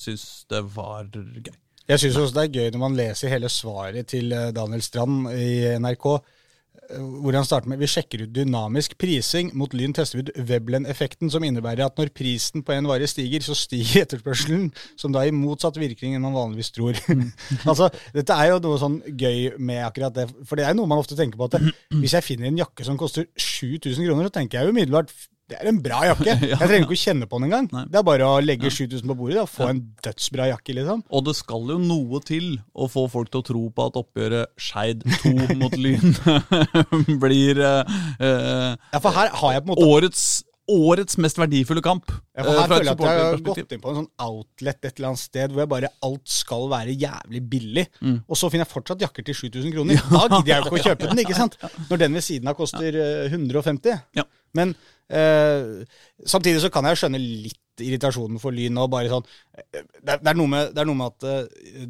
syns 0.00 0.44
det 0.52 0.64
var 0.76 1.08
gøy. 1.12 1.56
Jeg 1.86 2.02
syns 2.02 2.16
også 2.18 2.34
det 2.34 2.42
er 2.48 2.56
gøy 2.56 2.72
når 2.74 2.82
man 2.82 2.96
leser 2.98 3.30
hele 3.30 3.50
svaret 3.52 4.08
til 4.10 4.34
eh, 4.34 4.50
Daniel 4.54 4.82
Strand 4.82 5.28
i 5.30 5.76
NRK, 5.78 6.06
eh, 6.16 7.04
hvor 7.22 7.36
han 7.38 7.46
starter 7.46 7.70
med 7.70 7.78
vi 7.78 7.88
sjekker 7.90 8.24
ut 8.24 8.32
dynamisk 8.34 8.96
prising. 8.98 9.52
Mot 9.54 9.74
Lyn 9.76 9.94
tester 9.94 10.18
vi 10.18 10.24
ut 10.26 10.32
Veblen-effekten, 10.48 11.30
som 11.30 11.46
innebærer 11.46 11.84
at 11.86 12.00
når 12.00 12.10
prisen 12.16 12.66
på 12.66 12.74
en 12.74 12.90
vare 12.90 13.06
stiger, 13.06 13.44
så 13.46 13.54
stiger 13.54 14.02
etterspørselen, 14.02 14.72
som 14.98 15.14
da 15.14 15.22
gir 15.22 15.38
motsatt 15.38 15.78
virkning 15.78 16.18
enn 16.18 16.26
man 16.26 16.34
vanligvis 16.34 16.74
tror. 16.74 16.98
altså, 17.70 17.92
Dette 18.16 18.34
er 18.34 18.50
jo 18.50 18.58
noe 18.66 18.82
sånn 18.82 18.98
gøy 19.06 19.54
med 19.54 19.84
akkurat 19.86 20.18
det, 20.18 20.26
for 20.42 20.58
det 20.58 20.66
er 20.66 20.74
noe 20.74 20.90
man 20.90 21.04
ofte 21.04 21.18
tenker 21.18 21.38
på 21.38 21.52
at 21.52 21.60
hvis 21.94 22.18
jeg 22.18 22.26
finner 22.26 22.50
en 22.50 22.62
jakke 22.64 22.88
som 22.88 22.98
koster 22.98 23.30
7000 23.38 24.02
kroner, 24.10 24.26
så 24.26 24.40
tenker 24.40 24.58
jeg 24.58 24.66
jo 24.66 24.74
umiddelbart 24.74 25.14
det 25.46 25.58
er 25.60 25.68
en 25.70 25.76
bra 25.82 26.00
jakke. 26.08 26.32
Jeg 26.50 26.58
trenger 26.58 26.84
ikke 26.88 26.96
å 26.96 26.98
kjenne 26.98 27.26
på 27.30 27.38
den 27.38 27.46
engang. 27.46 27.68
Nei. 27.70 27.84
Det 27.90 28.00
er 28.00 28.06
bare 28.06 28.26
å 28.26 28.38
legge 28.42 28.70
7000 28.72 29.06
på 29.12 29.16
bordet 29.20 29.38
og 29.44 29.50
få 29.50 29.68
en 29.70 29.82
dødsbra 30.02 30.48
jakke, 30.50 30.74
liksom. 30.74 31.04
Og 31.06 31.26
det 31.28 31.36
skal 31.38 31.70
jo 31.70 31.78
noe 31.82 32.20
til 32.26 32.56
å 32.74 32.88
få 32.90 33.06
folk 33.12 33.30
til 33.30 33.44
å 33.44 33.46
tro 33.46 33.62
på 33.70 33.86
at 33.86 33.98
oppgjøret 34.00 34.50
Skeid 34.58 35.04
2 35.22 35.58
mot 35.60 35.76
Lyn 35.78 36.16
blir 37.22 37.62
eh, 37.62 37.96
eh, 38.18 38.72
Ja, 38.74 38.98
for 38.98 39.14
her 39.14 39.30
har 39.38 39.54
jeg 39.54 39.62
på 39.62 39.70
en 39.70 39.74
måte 39.74 39.86
årets, 39.86 40.26
årets 40.72 41.18
mest 41.22 41.38
verdifulle 41.38 41.82
kamp. 41.84 42.10
ja, 42.10 42.42
for 42.42 42.50
eh, 42.52 42.58
her 42.60 42.70
føler 42.70 42.88
jeg 42.88 42.94
at 42.96 43.04
jeg 43.06 43.24
har 43.24 43.42
gått 43.48 43.74
inn 43.76 43.82
på 43.82 43.92
en 43.92 43.98
sånn 44.00 44.08
outlet 44.26 44.88
et 44.88 44.96
eller 44.98 45.08
annet 45.12 45.22
sted 45.22 45.52
hvor 45.52 45.62
jeg 45.62 45.72
bare 45.72 45.92
alt 46.08 46.32
skal 46.32 46.66
være 46.72 46.96
jævlig 46.96 47.42
billig. 47.52 47.86
Mm. 48.00 48.18
Og 48.26 48.40
så 48.40 48.50
finner 48.52 48.66
jeg 48.66 48.72
fortsatt 48.72 49.04
jakker 49.06 49.26
til 49.26 49.38
7000 49.42 49.76
kroner. 49.76 50.02
Da 50.10 50.24
gidder 50.32 50.52
jeg 50.52 50.58
jo 50.58 50.66
ikke 50.70 50.80
å 50.80 50.86
kjøpe 50.88 51.06
den, 51.12 51.22
ikke 51.22 51.38
sant? 51.38 51.58
Når 51.90 52.02
den 52.02 52.18
ved 52.18 52.26
siden 52.26 52.50
av 52.50 52.58
koster 52.58 52.98
eh, 53.02 53.30
150. 53.30 54.02
Ja. 54.18 54.26
Men 54.56 54.74
eh, 55.12 55.86
samtidig 56.26 56.64
så 56.64 56.72
kan 56.74 56.88
jeg 56.90 57.02
skjønne 57.02 57.22
litt 57.22 57.62
irritasjonen 57.84 58.40
for 58.40 58.56
Lyn 58.56 58.78
og 58.80 58.90
bare 58.92 59.10
sånn 59.12 59.26
eh, 59.26 59.82
det, 60.00 60.16
er, 60.16 60.20
det, 60.22 60.30
er 60.32 60.38
noe 60.38 60.52
med, 60.52 60.70
det 60.74 60.82
er 60.82 60.88
noe 60.88 61.00
med 61.00 61.12
at 61.14 61.26
eh, 61.30 61.88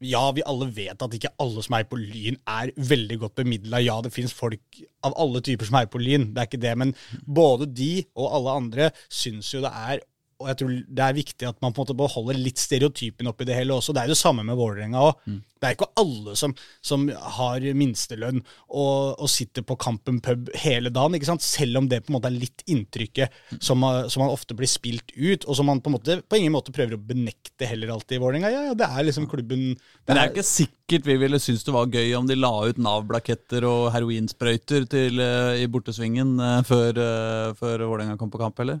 ja, 0.00 0.22
vi 0.32 0.44
alle 0.48 0.68
vet 0.72 1.02
at 1.04 1.14
ikke 1.16 1.32
alle 1.42 1.62
som 1.64 1.76
er 1.76 1.86
på 1.88 1.98
Lyn, 2.00 2.38
er 2.48 2.72
veldig 2.76 3.18
godt 3.24 3.34
bemidla. 3.42 3.82
Ja, 3.84 3.98
det 4.04 4.12
finnes 4.14 4.34
folk 4.36 4.80
av 5.04 5.16
alle 5.20 5.42
typer 5.44 5.68
som 5.68 5.76
er 5.80 5.90
på 5.92 6.00
Lyn, 6.00 6.30
det 6.32 6.40
er 6.40 6.48
ikke 6.48 6.62
det. 6.62 6.72
Men 6.80 6.94
både 7.26 7.68
de 7.68 7.92
og 8.16 8.30
alle 8.38 8.56
andre 8.62 8.90
syns 9.12 9.52
jo 9.52 9.62
det 9.64 9.72
er 9.76 10.04
og 10.40 10.48
jeg 10.48 10.58
tror 10.60 10.74
det 10.88 11.04
er 11.04 11.16
viktig 11.16 11.48
at 11.48 11.58
man 11.60 11.74
på 11.74 11.82
en 11.82 11.84
måte 11.84 11.98
beholder 11.98 12.38
litt 12.40 12.60
stereotypen 12.60 13.28
oppi 13.28 13.46
det 13.48 13.58
hele 13.58 13.76
også. 13.76 13.92
Det 13.92 14.02
er 14.02 14.08
jo 14.08 14.16
det 14.16 14.22
samme 14.22 14.44
med 14.46 14.56
Vålerenga 14.56 15.02
òg. 15.10 15.24
Det 15.60 15.68
er 15.68 15.76
ikke 15.76 15.90
alle 16.00 16.34
som, 16.40 16.54
som 16.80 17.04
har 17.36 17.64
minstelønn 17.76 18.40
og, 18.40 19.20
og 19.20 19.28
sitter 19.28 19.64
på 19.66 19.76
Kampen 19.80 20.22
pub 20.24 20.48
hele 20.62 20.92
dagen, 20.94 21.18
ikke 21.18 21.28
sant? 21.28 21.44
selv 21.44 21.82
om 21.82 21.88
det 21.90 22.00
på 22.06 22.12
en 22.12 22.16
måte 22.16 22.30
er 22.30 22.38
litt 22.40 22.64
inntrykket 22.70 23.36
som, 23.60 23.84
uh, 23.84 24.06
som 24.08 24.24
man 24.24 24.32
ofte 24.32 24.56
blir 24.56 24.70
spilt 24.70 25.12
ut, 25.12 25.44
og 25.44 25.58
som 25.58 25.68
man 25.68 25.82
på 25.84 25.92
en 25.92 25.98
måte 25.98 26.18
på 26.24 26.40
ingen 26.40 26.54
måte 26.54 26.72
prøver 26.72 26.96
å 26.96 27.02
benekte 27.10 27.68
heller 27.68 27.92
alltid 27.92 28.16
i 28.16 28.22
Vålerenga. 28.24 28.52
Ja, 28.54 28.64
ja, 28.70 28.78
det 28.78 28.88
er 28.88 29.04
liksom 29.04 29.28
klubben 29.28 29.74
Men 29.74 30.16
det 30.16 30.22
er 30.22 30.32
ikke 30.32 30.48
sikkert 30.48 31.10
vi 31.10 31.20
ville 31.20 31.42
synes 31.42 31.66
det 31.66 31.76
var 31.76 31.92
gøy 31.92 32.14
om 32.16 32.28
de 32.30 32.40
la 32.40 32.54
ut 32.70 32.80
Nav-blaketter 32.80 33.68
og 33.68 33.90
heroinsprøyter 33.94 34.88
til, 34.90 35.20
eh, 35.20 35.60
i 35.60 35.68
bortesvingen 35.70 36.38
eh, 36.40 36.62
før, 36.66 36.96
uh, 36.96 37.52
før 37.58 37.84
Vålerenga 37.84 38.16
kom 38.20 38.32
på 38.32 38.40
kamp, 38.40 38.56
heller. 38.64 38.80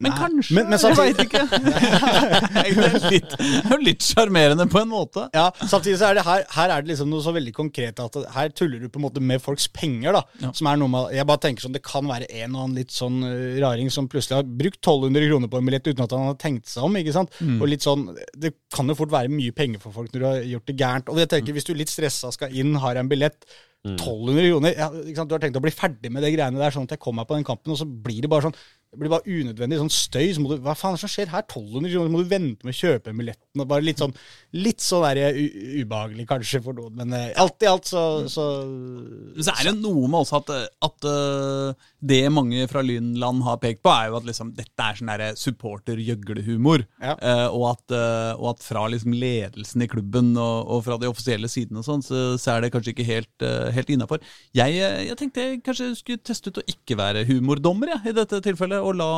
Men 0.00 0.12
Nei, 0.14 0.18
kanskje? 0.18 0.54
men- 0.56 0.68
men 0.70 0.78
jeg 0.78 0.80
samtidig- 0.80 1.16
veit 1.16 1.20
ikke. 1.26 1.42
det 2.60 3.74
er 3.74 3.82
litt- 3.84 4.00
er 4.00 4.06
sjarmerende 4.10 4.66
på 4.72 4.80
en 4.80 4.88
måte. 4.88 5.26
Ja, 5.36 5.50
samtidig 5.60 5.98
så 6.00 6.08
er 6.10 6.14
det 6.18 6.24
her, 6.24 6.44
her 6.56 6.70
er 6.72 6.82
det 6.82 6.88
liksom 6.94 7.10
noe 7.12 7.20
så 7.24 7.34
veldig 7.36 7.52
konkret 7.56 8.00
at 8.00 8.16
her 8.34 8.48
tuller 8.56 8.80
du 8.80 8.88
på 8.88 8.96
en 9.00 9.04
måte 9.06 9.20
med 9.20 9.42
folks 9.44 9.68
penger. 9.68 10.12
da 10.16 10.22
Ja. 10.40 10.52
Som 10.56 10.66
er 10.68 10.76
noe 10.80 10.88
med, 10.88 11.12
Jeg 11.14 11.26
bare 11.26 11.38
tenker 11.38 11.60
sånn, 11.66 11.72
Det 11.76 11.82
kan 11.84 12.04
være 12.08 12.26
en 12.30 12.54
og 12.56 12.62
annen 12.64 12.76
litt 12.76 12.90
sånn 12.90 13.22
uh, 13.24 13.60
raring 13.60 13.90
som 13.90 14.08
plutselig 14.08 14.36
har 14.40 14.42
brukt 14.44 14.80
1200 14.80 15.28
kroner 15.28 15.48
på 15.48 15.58
en 15.58 15.66
billett 15.66 15.86
uten 15.86 16.04
at 16.04 16.10
han 16.16 16.26
har 16.30 16.34
tenkt 16.40 16.66
seg 16.66 16.82
om. 16.84 16.96
ikke 16.96 17.12
sant? 17.12 17.30
Mm. 17.40 17.60
Og 17.60 17.68
litt 17.68 17.82
sånn, 17.84 18.08
Det 18.36 18.54
kan 18.72 18.88
jo 18.88 18.94
fort 18.94 19.10
være 19.12 19.28
mye 19.28 19.52
penger 19.52 19.80
for 19.80 19.92
folk 19.92 20.10
når 20.12 20.20
du 20.20 20.26
har 20.26 20.40
gjort 20.42 20.66
det 20.66 20.76
gærent. 20.80 21.08
Og 21.08 21.18
jeg 21.18 21.28
tenker, 21.28 21.52
Hvis 21.52 21.64
du 21.68 21.74
litt 21.74 21.88
stressa 21.92 22.32
skal 22.32 22.48
inn, 22.56 22.74
har 22.76 22.96
en 22.96 23.08
billett 23.08 23.44
1200 23.84 24.50
kroner 24.52 24.74
ja, 24.76 24.90
ikke 24.90 25.16
sant? 25.16 25.28
Du 25.30 25.34
har 25.34 25.40
tenkt 25.40 25.56
å 25.56 25.62
bli 25.64 25.70
ferdig 25.72 26.10
med 26.12 26.22
det 26.22 26.34
greiene 26.34 26.58
der, 26.60 26.70
sånn 26.70 26.84
at 26.84 26.90
jeg 26.96 27.00
kommer 27.00 27.22
meg 27.22 27.28
på 27.30 27.36
den 27.38 27.44
kampen, 27.48 27.72
og 27.72 27.78
så 27.80 27.86
blir 27.88 28.20
det 28.20 28.28
bare 28.28 28.42
sånn 28.48 28.54
det 28.90 28.98
blir 28.98 29.12
bare 29.12 29.28
unødvendig 29.28 29.78
sånn 29.80 29.92
støy. 29.94 30.26
Så 30.34 30.42
må 30.42 30.50
du, 30.50 30.62
hva 30.64 30.74
faen 30.78 30.96
er 30.96 30.98
det 30.98 31.04
som 31.04 31.12
skjer 31.12 31.30
her? 31.30 31.44
1200 31.46 31.92
kroner, 31.94 32.12
må 32.12 32.22
du 32.22 32.30
vente 32.30 32.66
med 32.66 32.74
å 32.74 32.80
kjøpe 32.80 33.14
billetten. 33.14 33.64
Bare 33.64 33.84
litt 33.86 34.02
sånn 34.02 34.14
litt 34.56 34.82
sånn 34.82 35.04
der, 35.06 35.36
u 35.36 35.44
ubehagelig 35.80 36.26
kanskje 36.28 36.60
for 36.64 36.76
noen, 36.76 36.96
men 36.98 37.14
uh, 37.14 37.28
alt 37.40 37.62
i 37.62 37.68
alt 37.70 37.86
så, 37.86 38.02
så 38.30 38.44
Men 38.66 39.46
så 39.46 39.54
er 39.54 39.68
det 39.68 39.74
noe 39.78 40.08
med 40.10 40.18
også 40.20 40.40
at, 40.40 40.50
at 40.86 41.06
uh, 41.06 41.86
det 42.02 42.20
mange 42.34 42.66
fra 42.70 42.82
Lynland 42.84 43.44
har 43.46 43.60
pekt 43.62 43.84
på, 43.86 43.92
er 43.94 44.10
jo 44.10 44.18
at 44.18 44.26
liksom, 44.28 44.52
dette 44.58 44.86
er 44.86 44.98
sånn 44.98 45.40
supporter-gjøglehumor. 45.40 46.84
Ja. 46.98 47.14
Uh, 47.22 47.46
og, 47.54 47.64
at, 47.72 47.96
og 48.38 48.48
at 48.54 48.66
fra 48.66 48.86
liksom 48.90 49.14
ledelsen 49.14 49.86
i 49.86 49.90
klubben 49.90 50.32
og, 50.34 50.66
og 50.66 50.84
fra 50.88 50.98
de 51.00 51.10
offisielle 51.10 51.50
sidene 51.50 51.84
og 51.84 51.86
sånn, 51.86 52.04
så, 52.04 52.24
så 52.40 52.56
er 52.56 52.64
det 52.66 52.72
kanskje 52.74 52.94
ikke 52.96 53.06
helt, 53.06 53.48
helt 53.74 53.94
innafor. 53.94 54.22
Jeg, 54.56 54.76
eh, 54.82 55.04
jeg 55.06 55.16
tenkte 55.18 55.44
jeg 55.44 55.60
kanskje 55.66 55.88
skulle 55.98 56.22
teste 56.26 56.50
ut 56.50 56.60
å 56.62 56.66
ikke 56.70 56.96
være 56.98 57.24
humordommer 57.28 57.92
ja, 57.94 57.98
i 58.10 58.14
dette 58.16 58.40
tilfellet, 58.44 58.79
og 58.82 58.96
la, 58.98 59.10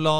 la 0.00 0.16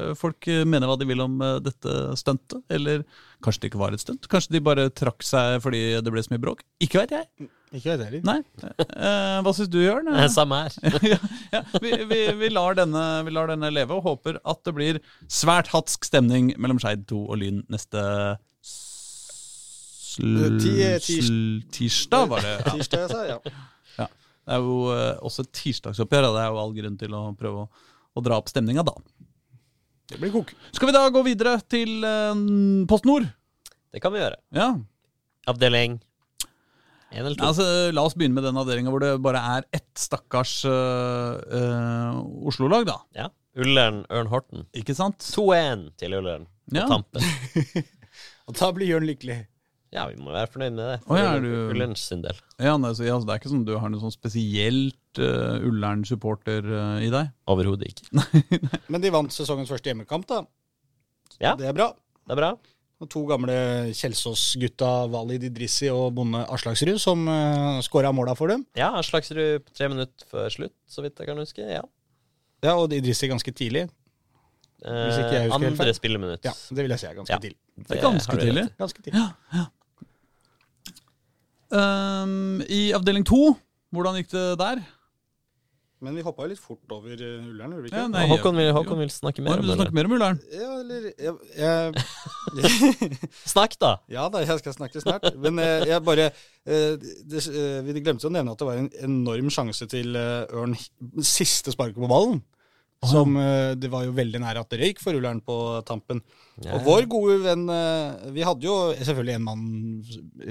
eh, 0.00 0.12
folk 0.18 0.48
mene 0.68 0.88
hva 0.88 0.96
de 1.00 1.08
vil 1.08 1.22
om 1.24 1.40
eh, 1.44 1.56
dette 1.64 1.94
stuntet. 2.20 2.62
Eller 2.72 3.04
kanskje 3.44 3.64
det 3.64 3.70
ikke 3.72 3.82
var 3.82 3.96
et 3.96 4.02
stunt. 4.02 4.28
Kanskje 4.30 4.56
de 4.56 4.62
bare 4.64 4.90
trakk 4.94 5.24
seg 5.26 5.60
fordi 5.64 5.82
det 6.02 6.12
ble 6.12 6.22
så 6.24 6.34
mye 6.34 6.42
bråk. 6.42 6.64
Ikke 6.82 7.02
veit 7.02 7.16
jeg. 7.16 7.50
Ikke 7.70 7.92
vet 7.92 8.02
jeg 8.02 8.08
heller. 8.08 8.22
Nei. 8.26 8.40
Eh, 8.66 9.38
hva 9.46 9.54
syns 9.54 9.70
du, 9.70 9.78
Jørn? 9.84 10.10
Eh, 10.10 10.26
Samme 10.32 10.64
her. 10.64 10.72
ja, 11.12 11.18
ja, 11.54 11.62
vi, 11.82 11.94
vi, 12.10 12.20
vi, 12.40 12.52
lar 12.52 12.78
denne, 12.78 13.04
vi 13.26 13.34
lar 13.36 13.50
denne 13.52 13.70
leve 13.72 13.94
og 13.98 14.06
håper 14.08 14.40
at 14.42 14.62
det 14.66 14.74
blir 14.76 15.00
svært 15.30 15.70
hatsk 15.74 16.08
stemning 16.08 16.54
mellom 16.58 16.80
Skeid 16.82 17.06
2 17.10 17.20
og 17.28 17.38
Lyn 17.42 17.62
neste 17.70 18.00
eh, 20.18 20.56
tirsdag, 21.70 22.30
var 22.34 22.42
det. 22.46 22.56
Ja. 22.58 22.72
Tirsdag, 22.74 23.06
jeg 23.06 23.12
sa, 23.14 23.20
ja. 23.36 23.40
Det 24.50 24.56
er 24.56 24.64
jo 24.66 24.76
eh, 24.90 25.14
også 25.22 25.44
et 25.44 25.52
tirsdagsoppgjør, 25.54 26.24
og 26.26 26.34
det 26.34 26.42
er 26.42 26.48
jo 26.50 26.60
all 26.64 26.72
grunn 26.74 26.98
til 26.98 27.12
å 27.14 27.22
prøve 27.38 27.62
å, 27.62 27.68
å 28.20 28.24
dra 28.28 28.38
opp 28.40 28.52
stemninga 28.52 28.84
da. 28.86 28.94
Det 30.10 30.18
blir 30.20 30.32
kok. 30.34 30.52
Skal 30.74 30.90
vi 30.90 30.94
da 30.96 31.04
gå 31.14 31.22
videre 31.26 31.56
til 31.70 32.00
uh, 32.04 32.34
Post 32.90 33.06
Nord? 33.08 33.28
Det 33.90 34.02
kan 34.02 34.14
vi 34.14 34.22
gjøre. 34.22 34.38
Ja. 34.54 34.72
Avdeling 35.50 35.98
én 37.10 37.24
eller 37.24 37.34
to. 37.34 37.46
Altså, 37.46 37.64
la 37.94 38.04
oss 38.06 38.14
begynne 38.14 38.36
med 38.38 38.46
den 38.46 38.58
avdelinga 38.60 38.92
hvor 38.92 39.02
det 39.02 39.12
bare 39.22 39.40
er 39.56 39.64
ett 39.74 39.88
stakkars 39.98 40.60
eh, 40.68 41.40
eh, 41.58 42.20
Oslo-lag, 42.46 42.86
da. 42.86 42.98
Ja. 43.18 43.28
Ullern 43.58 44.04
Ørn 44.14 44.30
Horten. 44.30 44.66
Ikke 44.78 44.94
sant? 44.94 45.18
2-1 45.34 45.88
til 45.98 46.14
Ullern 46.20 46.46
på 46.70 46.78
Ja. 46.78 46.86
tampen. 46.86 47.24
Og 48.46 48.54
da 48.58 48.70
blir 48.74 48.92
Jørn 48.92 49.08
lykkelig. 49.10 49.40
Ja, 49.92 50.04
vi 50.06 50.14
må 50.22 50.30
være 50.30 50.46
fornøyd 50.52 50.74
med 50.76 50.84
det. 50.86 50.98
Å, 51.10 51.16
ja, 51.18 51.30
er 51.34 51.40
du- 51.42 51.70
Ullerns 51.72 52.04
sin 52.12 52.20
del. 52.22 52.36
Ja, 52.62 52.76
nei, 52.78 52.92
så, 52.94 53.02
ja, 53.04 53.16
så 53.18 53.26
Det 53.26 53.34
er 53.34 53.40
ikke 53.40 53.50
sånn 53.50 53.64
du 53.66 53.72
har 53.76 53.90
noe 53.90 53.98
sånn 54.00 54.12
spesielt 54.14 55.18
uh, 55.18 55.58
Ullern-supporter 55.66 56.62
uh, 56.70 56.98
i 57.02 57.08
deg? 57.10 57.32
Overhodet 57.50 57.88
ikke. 57.90 58.06
Men 58.92 59.00
de 59.02 59.10
vant 59.10 59.32
sesongens 59.34 59.68
første 59.72 59.90
hjemmekamp, 59.90 60.28
da. 60.30 60.44
Ja, 61.42 61.56
Det 61.58 61.66
er 61.66 61.74
bra. 61.74 61.88
det 62.26 62.36
er 62.36 62.38
bra. 62.38 62.52
Og 63.00 63.08
to 63.08 63.22
gamle 63.26 63.54
Kjelsås-gutta, 63.96 65.08
Walid 65.10 65.42
Idrissi 65.48 65.88
og 65.90 66.12
bonde 66.18 66.42
Aslaksrud, 66.52 66.98
som 67.00 67.22
uh, 67.26 67.80
skåra 67.82 68.10
måla 68.14 68.34
for 68.36 68.52
dem. 68.52 68.62
Ja, 68.76 68.92
Aslaksrud 69.00 69.64
tre 69.74 69.88
minutter 69.90 70.28
før 70.30 70.50
slutt, 70.52 70.74
så 70.86 71.02
vidt 71.02 71.18
jeg 71.18 71.30
kan 71.32 71.40
huske. 71.40 71.64
Ja. 71.64 71.82
Ja, 72.62 72.74
Og 72.76 72.92
Idrissi 72.92 73.26
ganske 73.32 73.50
tidlig. 73.56 73.88
Hvis 74.80 75.18
ikke 75.20 75.32
jeg 75.34 75.44
Eh, 75.44 75.48
husker 75.50 75.64
helt 75.66 75.76
feil. 75.76 75.88
andre 75.88 75.92
spilleminutt. 75.96 76.44
Ja, 76.46 76.52
Det 76.70 76.76
vil 76.84 76.88
jeg 76.94 77.00
si 77.02 77.06
er 77.06 77.14
ganske 77.18 77.34
Ja. 77.34 77.38
tidlig. 77.42 77.58
Det 77.88 77.96
er 77.98 78.02
ganske 78.04 78.36
tidlig. 78.40 78.62
Ganske 78.78 79.02
tidlig. 79.04 79.20
Ja, 79.20 79.26
i. 79.60 79.64
Um, 81.70 82.62
I 82.66 82.90
avdeling 82.96 83.26
to, 83.28 83.54
hvordan 83.94 84.16
gikk 84.20 84.32
det 84.34 84.46
der? 84.60 84.80
Men 86.00 86.14
vi 86.16 86.22
hoppa 86.24 86.46
jo 86.46 86.48
litt 86.54 86.60
fort 86.62 86.92
over 86.96 87.12
uh, 87.12 87.48
Ullern, 87.50 87.74
gjorde 87.76 87.84
vi 87.84 87.90
Ja, 87.92 88.06
ikke? 88.06 88.12
nei. 88.14 88.22
Håkon 88.30 88.56
vil, 88.56 88.70
Håkon 88.72 89.00
vil 89.02 89.10
snakke 89.12 89.42
mer 89.44 89.60
vil 89.60 89.74
om 89.74 89.76
snakke 89.82 89.92
mer 89.98 90.08
om 90.08 90.14
Ullern. 90.16 90.38
Ja, 90.48 90.70
eller 90.80 91.10
jeg, 91.12 91.34
jeg, 91.60 93.20
Snakk, 93.52 93.76
da! 93.82 93.90
Ja 94.08 94.24
da, 94.32 94.40
jeg 94.40 94.62
skal 94.62 94.76
snakke 94.78 95.02
snart. 95.04 95.26
Men 95.36 95.60
eh, 95.60 95.84
jeg 95.90 96.00
bare 96.06 96.30
eh, 96.30 96.96
det, 96.96 97.42
eh, 97.52 97.82
Vi 97.84 98.00
glemte 98.00 98.30
å 98.30 98.32
nevne 98.32 98.54
at 98.56 98.62
det 98.64 98.70
var 98.70 98.80
en 98.80 98.88
enorm 99.04 99.52
sjanse 99.52 99.86
til 99.92 100.16
eh, 100.16 100.48
Ørn 100.56 100.72
siste 101.20 101.76
sparket 101.76 102.00
på 102.00 102.08
ballen. 102.10 102.40
Som 103.08 103.32
uh, 103.38 103.72
Det 103.80 103.88
var 103.88 104.02
jo 104.04 104.10
veldig 104.12 104.42
nære 104.42 104.60
at 104.60 104.68
det 104.74 104.76
røyk 104.82 104.98
for 105.00 105.16
Ullern 105.16 105.38
på 105.40 105.54
tampen. 105.88 106.18
Ja, 106.60 106.74
Og 106.76 106.82
vår 106.84 107.06
gode 107.08 107.38
venn 107.46 107.62
uh, 107.72 108.26
Vi 108.36 108.42
hadde 108.44 108.66
jo 108.66 108.74
selvfølgelig 108.98 109.38
en 109.38 109.46
mann 109.46 109.62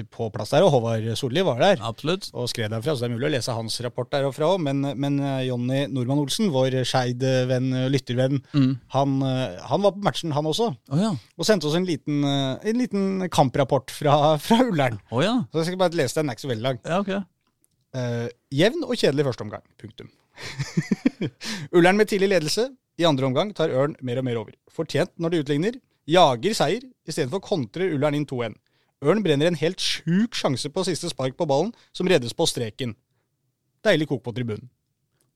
på 0.09 0.29
plass 0.33 0.49
der, 0.55 0.65
og 0.65 0.71
Håvard 0.73 1.05
Solli 1.19 1.43
var 1.45 1.61
der. 1.61 1.83
Absolutt. 1.85 2.31
Og 2.33 2.49
skrev 2.49 2.71
derfra, 2.73 2.95
så 2.97 3.05
det 3.05 3.09
er 3.11 3.13
mulig 3.13 3.27
å 3.29 3.31
lese 3.35 3.53
hans 3.53 3.77
rapport 3.85 4.09
derfra 4.09 4.49
òg. 4.55 4.63
Men, 4.65 4.81
men 4.97 5.19
uh, 5.21 5.43
Jonny 5.45 5.83
Normann 5.93 6.23
Olsen, 6.23 6.49
vår 6.55 6.79
Skeid-venn, 6.89 7.69
lyttervenn, 7.93 8.41
Mm. 8.49 8.71
han, 8.95 9.15
han 9.69 9.83
var 9.85 9.93
på 9.93 10.01
matchen, 10.03 10.31
han 10.33 10.47
også. 10.49 10.71
Oh, 10.89 10.97
ja. 10.97 11.11
Og 11.37 11.45
sendte 11.45 11.69
oss 11.69 11.75
en 11.77 11.85
liten, 11.85 12.23
en 12.25 12.79
liten 12.81 13.27
kamprapport 13.29 13.93
fra, 13.93 14.37
fra 14.41 14.57
Ullern. 14.65 14.97
Oh, 15.13 15.21
ja. 15.21 15.35
Så 15.53 15.61
jeg 15.61 15.69
skal 15.69 15.81
bare 15.85 15.99
lese 16.01 16.17
den, 16.17 16.25
den 16.25 16.33
er 16.33 16.37
ikke 16.39 16.47
så 16.47 16.51
veldig 16.55 16.65
lang. 16.65 16.81
Ja, 16.87 16.99
okay. 17.03 18.33
Jevn 18.53 18.85
og 18.87 18.97
kjedelig 18.97 19.27
første 19.29 19.45
omgang. 19.45 19.65
Punktum. 19.81 20.09
Ullern 21.75 21.99
med 21.99 22.09
tidlig 22.11 22.31
ledelse. 22.31 22.69
I 22.99 23.07
andre 23.07 23.29
omgang 23.29 23.53
tar 23.55 23.71
Ørn 23.71 23.95
mer 24.05 24.19
og 24.21 24.25
mer 24.27 24.39
over. 24.41 24.55
Fortjent 24.71 25.13
når 25.17 25.33
de 25.33 25.43
utligner. 25.43 25.77
Jager 26.09 26.55
seier. 26.57 26.83
Istedenfor 27.07 27.43
kontrer 27.45 27.93
Ullern 27.95 28.17
inn 28.17 28.27
2-1. 28.29 28.57
Ørn 29.05 29.23
brenner 29.23 29.47
en 29.47 29.59
helt 29.59 29.79
sjuk 29.79 30.35
sjanse 30.35 30.71
på 30.75 30.83
siste 30.87 31.11
spark 31.11 31.37
på 31.39 31.47
ballen, 31.47 31.71
som 31.95 32.09
reddes 32.09 32.35
på 32.35 32.47
streken. 32.49 32.95
Deilig 33.85 34.09
kok 34.09 34.23
på 34.25 34.33
tribunen. 34.35 34.67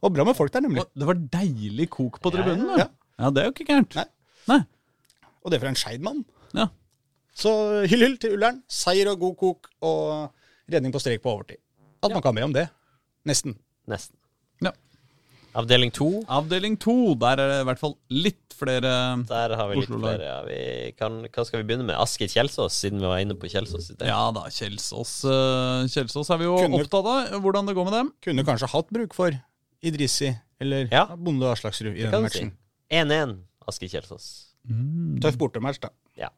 Og 0.04 0.12
bra 0.12 0.26
med 0.28 0.36
folk 0.36 0.51
der, 0.51 0.66
nemlig. 0.66 0.84
Det 0.91 1.08
var 1.08 1.20
deilig 1.38 1.88
kok 1.93 2.20
på 2.20 2.32
tribunen. 2.34 2.74
ja. 2.76 2.89
da. 2.89 2.91
Ja, 3.22 3.30
det 3.30 3.43
er 3.43 3.45
jo 3.47 3.54
ikke 3.54 3.68
gærent. 3.70 3.95
Nei. 3.95 4.08
Nei. 4.49 4.62
Og 5.45 5.54
det 5.54 5.60
fra 5.62 5.70
en 5.72 5.78
Skeid-mann. 5.80 6.24
Ja. 6.58 6.68
Så 7.38 7.51
hyll, 7.88 8.04
hyll 8.04 8.18
til 8.20 8.36
Ullern. 8.36 8.60
Seier 8.68 9.12
og 9.14 9.22
god 9.22 9.38
kok 9.39 9.70
og 9.86 10.74
redning 10.74 10.93
på 10.93 11.01
strek 11.01 11.24
på 11.24 11.32
overtid. 11.32 11.62
At 12.04 12.12
man 12.12 12.24
kan 12.26 12.36
be 12.36 12.43
om 12.43 12.56
det. 12.56 12.68
Nesten. 13.30 13.56
Nesten. 13.88 14.18
Ja. 15.54 15.62
Avdeling 15.62 15.91
to. 15.93 16.08
Avdeling 16.34 16.76
to, 16.82 17.14
der 17.22 17.38
er 17.39 17.51
det 17.51 17.60
i 17.62 17.66
hvert 17.70 17.80
fall 17.80 17.93
litt 18.10 18.39
flere 18.58 18.93
Der 19.30 19.54
har 19.58 19.68
vi 19.70 19.76
litt 19.82 19.89
flere. 19.91 20.24
Ja, 20.26 20.38
vi 20.47 20.91
kan, 20.97 21.20
hva 21.30 21.45
skal 21.45 21.62
vi 21.62 21.68
begynne 21.70 21.86
med? 21.86 21.95
Asker 21.99 22.30
Kjelsås, 22.32 22.74
siden 22.84 23.01
vi 23.01 23.06
var 23.10 23.20
inne 23.22 23.36
på 23.38 23.49
Kjelsås. 23.51 23.91
i. 23.93 23.97
Ja 24.08 24.32
da, 24.34 24.47
Kjelsås 24.49 25.14
eh, 25.30 25.86
Kjelsås 25.93 26.30
er 26.34 26.38
vi 26.41 26.45
jo 26.49 26.56
Kunne- 26.58 26.80
opptatt 26.82 27.06
av. 27.06 27.41
Hvordan 27.43 27.68
det 27.70 27.76
går 27.78 27.86
med 27.89 27.93
dem. 27.99 28.12
Kunne 28.26 28.45
kanskje 28.47 28.70
hatt 28.74 28.89
bruk 28.93 29.14
for 29.14 29.32
Idrissi 29.84 30.32
eller 30.64 30.88
Ja. 30.91 31.06
Bonde 31.16 31.49
Aslaksrud 31.51 31.91
i 31.97 32.01
Det 32.06 32.12
denne 32.14 32.30
si. 32.34 32.45
matchen. 32.45 32.54
1-1 32.89 33.38
Asker 33.68 33.88
Kjelsås. 33.93 34.30
Tøff 35.22 35.38
bortematch, 35.38 35.80
da. 35.84 35.89
Ja. 36.18 36.30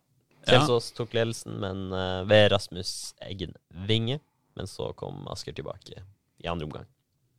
Kjelsås 0.47 0.91
tok 0.97 1.13
ledelsen, 1.13 1.59
men 1.61 1.91
eh, 1.93 2.23
ved 2.29 2.51
Rasmus 2.51 3.13
Eggen 3.21 3.53
Vinge. 3.87 4.19
Men 4.55 4.67
så 4.71 4.91
kom 4.95 5.27
Asker 5.31 5.53
tilbake 5.53 5.99
i 6.43 6.47
andre 6.47 6.65
omgang. 6.65 6.85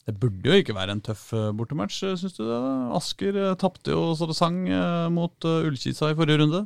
Det 0.06 0.14
burde 0.22 0.46
jo 0.46 0.62
ikke 0.62 0.76
være 0.76 0.94
en 0.94 1.02
tøff 1.02 1.32
eh, 1.34 1.50
bortematch, 1.58 1.98
syns 2.20 2.36
du 2.36 2.44
det? 2.46 2.58
Asker 2.94 3.40
uh, 3.40 3.54
tapte 3.58 3.90
jo 3.90 4.12
så 4.14 4.28
det 4.30 4.36
sang 4.38 4.60
eh, 4.70 5.08
mot 5.10 5.48
Ullkisa 5.50 6.12
i 6.12 6.18
forrige 6.18 6.44
runde. 6.44 6.62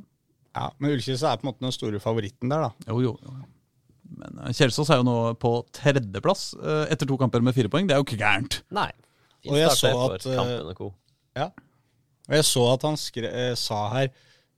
Ja, 0.57 0.68
Men 0.78 0.93
Ullkisa 0.97 1.30
er 1.30 1.41
på 1.41 1.47
en 1.47 1.53
måte 1.53 1.64
den 1.64 1.72
store 1.74 2.03
favoritten 2.03 2.53
der, 2.53 2.68
da. 2.68 2.91
Jo, 2.91 3.01
jo. 3.07 3.14
jo. 3.24 3.38
Men 4.18 4.43
eh, 4.45 4.53
Kjelsås 4.57 4.91
er 4.91 5.01
jo 5.01 5.07
nå 5.07 5.16
på 5.41 5.55
tredjeplass 5.76 6.51
eh, 6.59 6.84
etter 6.93 7.09
to 7.09 7.18
kamper 7.20 7.45
med 7.45 7.57
fire 7.57 7.70
poeng. 7.72 7.88
Det 7.88 7.97
er 7.97 8.03
jo 8.03 8.07
ikke 8.09 8.20
gærent. 8.20 8.61
Nei. 8.74 8.91
Fin 9.41 9.55
Og 9.55 9.61
jeg 9.61 9.76
så 9.78 9.93
at, 10.07 10.26
eh, 10.26 10.36
kampen 10.36 10.72
og 10.72 10.78
co. 10.80 10.91
Og 12.30 12.36
jeg 12.36 12.47
så 12.47 12.66
at 12.74 12.84
han 12.86 12.99
skre, 13.01 13.26
eh, 13.26 13.55
sa 13.59 13.88
her 13.91 14.11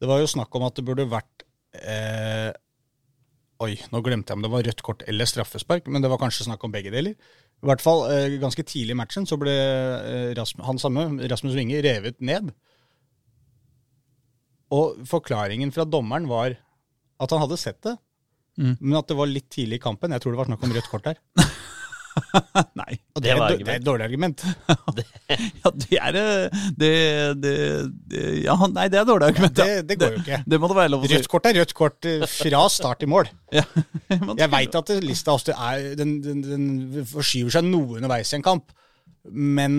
Det 0.03 0.09
var 0.11 0.19
jo 0.21 0.29
snakk 0.29 0.53
om 0.59 0.67
at 0.67 0.77
det 0.77 0.85
burde 0.85 1.07
vært 1.09 1.45
eh, 1.79 2.51
Oi, 3.63 3.77
nå 3.93 4.01
glemte 4.03 4.33
jeg 4.33 4.39
om 4.41 4.43
det 4.45 4.51
var 4.51 4.65
rødt 4.67 4.83
kort 4.83 5.03
eller 5.07 5.29
straffespark, 5.29 5.87
men 5.93 6.03
det 6.03 6.11
var 6.11 6.19
kanskje 6.19 6.47
snakk 6.49 6.65
om 6.67 6.73
begge 6.75 6.91
deler. 6.91 7.15
I 7.63 7.69
hvert 7.69 7.83
fall 7.85 8.01
eh, 8.11 8.39
ganske 8.43 8.65
tidlig 8.67 8.97
i 8.97 8.99
matchen 8.99 9.27
så 9.29 9.37
ble 9.39 9.53
eh, 9.55 10.31
Rasmus, 10.35 10.65
han 10.67 10.81
samme, 10.83 11.05
Rasmus 11.31 11.55
Winge, 11.55 11.79
revet 11.85 12.19
ned. 12.25 12.51
Og 14.73 15.03
forklaringen 15.07 15.71
fra 15.75 15.85
dommeren 15.87 16.27
var 16.31 16.57
at 17.23 17.35
han 17.37 17.45
hadde 17.45 17.61
sett 17.61 17.83
det, 17.87 17.99
Mm. 18.61 18.75
men 18.85 18.99
at 18.99 19.07
det 19.09 19.15
var 19.17 19.31
litt 19.31 19.47
tidlig 19.49 19.79
i 19.79 19.81
kampen. 19.81 20.13
Jeg 20.13 20.21
tror 20.21 20.35
det 20.35 20.39
var 20.43 20.49
snakk 20.51 20.65
om 20.67 20.73
rødt 20.77 20.89
kort 20.93 21.07
der. 21.07 21.17
Nei. 22.81 22.97
Og 23.17 23.23
Det 23.23 23.31
det, 23.31 23.37
var 23.41 23.55
et- 23.77 23.85
dårlig 23.87 24.05
argument. 24.07 24.43
Ja, 25.63 25.71
det 25.73 25.99
er 25.99 26.17
eh, 26.21 26.63
det, 26.77 26.91
det, 27.41 27.53
det 28.13 28.23
Ja, 28.45 28.57
nei, 28.69 28.87
det 28.93 28.99
er 29.01 29.05
et 29.07 29.09
dårlig 29.09 29.29
argument. 29.31 29.59
ja. 29.63 29.65
Det, 29.81 29.87
det 29.89 29.97
går 30.03 30.17
jo 30.17 30.21
ikke. 30.25 30.41
Det 30.53 30.61
må 30.61 30.69
det 30.73 30.77
være 30.81 30.93
lov 30.93 31.07
å 31.07 31.09
si. 31.11 31.17
Rødt 31.17 31.31
kort 31.33 31.49
er 31.51 31.57
rødt 31.61 31.75
kort 31.79 32.09
eh, 32.11 32.25
fra 32.29 32.63
start 32.73 33.01
til 33.05 33.11
mål. 33.13 33.31
Ja. 33.55 33.65
Jeg 34.13 34.51
veit 34.53 34.77
at 34.83 34.95
lista 35.05 35.33
ofte 35.37 35.55
er 35.57 35.93
Den, 35.99 36.19
den, 36.25 36.43
den 36.45 37.07
forskyver 37.09 37.55
seg 37.59 37.69
noe 37.71 37.99
underveis 38.01 38.33
i 38.35 38.39
en 38.41 38.45
kamp, 38.47 38.73
men, 39.31 39.79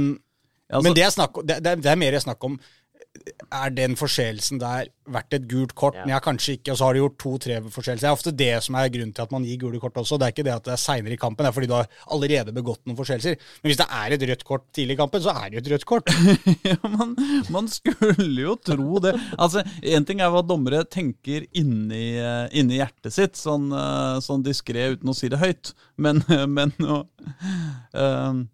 Altså- 0.71 0.87
men 0.87 0.95
det, 0.97 1.03
er 1.05 1.13
snakk, 1.13 1.41
det 1.45 1.85
er 1.91 1.99
mer 2.01 2.17
snakk 2.23 2.43
om 2.49 2.57
Er 3.53 3.69
den 3.69 3.93
forseelsen 3.95 4.57
der 4.59 4.87
verdt 5.13 5.35
et 5.37 5.43
gult 5.51 5.75
kort? 5.77 5.95
Ja. 5.99 6.15
har 6.15 6.23
kanskje 6.23 6.55
ikke. 6.57 6.73
Og 6.73 6.79
så 6.79 6.87
har 6.87 6.95
du 6.95 6.99
gjort 7.03 7.17
to-tre 7.21 7.59
forseelser. 7.71 8.01
Det 8.01 8.09
er 8.09 8.17
ofte 8.17 8.33
det 8.33 8.51
som 8.65 8.77
er 8.79 8.89
grunnen 8.93 9.13
til 9.13 9.25
at 9.25 9.33
man 9.35 9.45
gir 9.45 9.59
gule 9.61 9.81
kort 9.83 9.99
også. 10.01 10.17
Det 10.17 10.27
er 10.27 10.33
ikke 10.33 10.45
det 10.47 10.55
at 10.55 10.65
det 10.65 10.73
er 10.73 10.81
seinere 10.81 11.15
i 11.15 11.19
kampen, 11.21 11.45
det 11.45 11.51
er 11.51 11.55
fordi 11.55 11.69
du 11.69 11.75
har 11.77 11.89
allerede 12.15 12.55
begått 12.55 12.81
noen 12.87 12.97
forseelser. 12.97 13.37
Men 13.61 13.71
hvis 13.71 13.79
det 13.79 13.87
er 13.99 14.15
et 14.15 14.25
rødt 14.31 14.45
kort 14.49 14.65
tidlig 14.75 14.97
i 14.97 15.01
kampen, 15.03 15.23
så 15.23 15.35
er 15.35 15.45
det 15.45 15.59
jo 15.59 15.63
et 15.63 15.71
rødt 15.75 15.87
kort. 15.91 16.13
ja, 16.71 16.79
man, 16.95 17.13
man 17.53 17.69
skulle 17.71 18.47
jo 18.47 18.57
tro 18.57 19.03
det. 19.03 19.13
Altså, 19.37 19.63
Én 19.83 20.07
ting 20.09 20.23
er 20.23 20.33
hva 20.33 20.41
dommere 20.45 20.83
tenker 20.89 21.45
inni, 21.53 22.17
eh, 22.17 22.47
inni 22.57 22.81
hjertet 22.81 23.13
sitt, 23.13 23.37
sånn, 23.39 23.69
eh, 23.77 24.17
sånn 24.25 24.45
diskré 24.45 24.89
uten 24.95 25.13
å 25.13 25.17
si 25.17 25.29
det 25.31 25.41
høyt, 25.43 25.73
men, 26.01 26.23
men 26.57 26.73
og, 26.81 27.05
eh, 27.93 28.33
den 28.33 28.49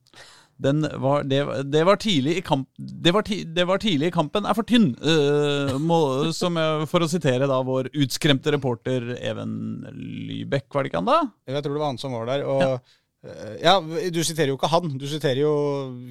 var, 0.60 1.24
det, 1.24 1.40
det, 1.72 1.84
var 1.88 1.96
tidlig 1.96 2.38
i 2.38 2.42
kamp, 2.44 2.68
det, 2.78 3.14
var 3.16 3.24
ti, 3.24 3.44
det 3.48 3.66
var 3.68 3.80
tidlig 3.80 4.10
i 4.10 4.14
kampen 4.14 4.46
er 4.46 4.58
for 4.58 4.68
tynn, 4.68 4.92
uh, 5.00 5.78
må, 5.80 6.00
som 6.36 6.58
jeg, 6.60 6.88
for 6.92 7.06
å 7.06 7.10
sitere 7.12 7.48
da 7.48 7.62
vår 7.64 7.92
utskremte 7.96 8.52
reporter 8.52 9.14
Even 9.18 9.54
Lybekk, 9.96 10.68
var 10.74 10.84
det 10.84 10.92
ikke 10.92 11.02
han 11.02 11.10
da? 11.10 11.20
Jeg 11.48 11.64
tror 11.64 11.78
det 11.78 11.84
var 11.84 11.94
han 11.94 12.02
som 12.02 12.18
var 12.18 12.28
der. 12.28 12.44
Og 12.44 12.66
eh, 12.68 13.56
ja, 13.64 13.78
du 14.12 14.20
siterer 14.26 14.52
jo 14.52 14.60
ikke 14.60 14.72
han, 14.74 14.92
du 15.00 15.08
siterer 15.10 15.44
jo 15.46 15.54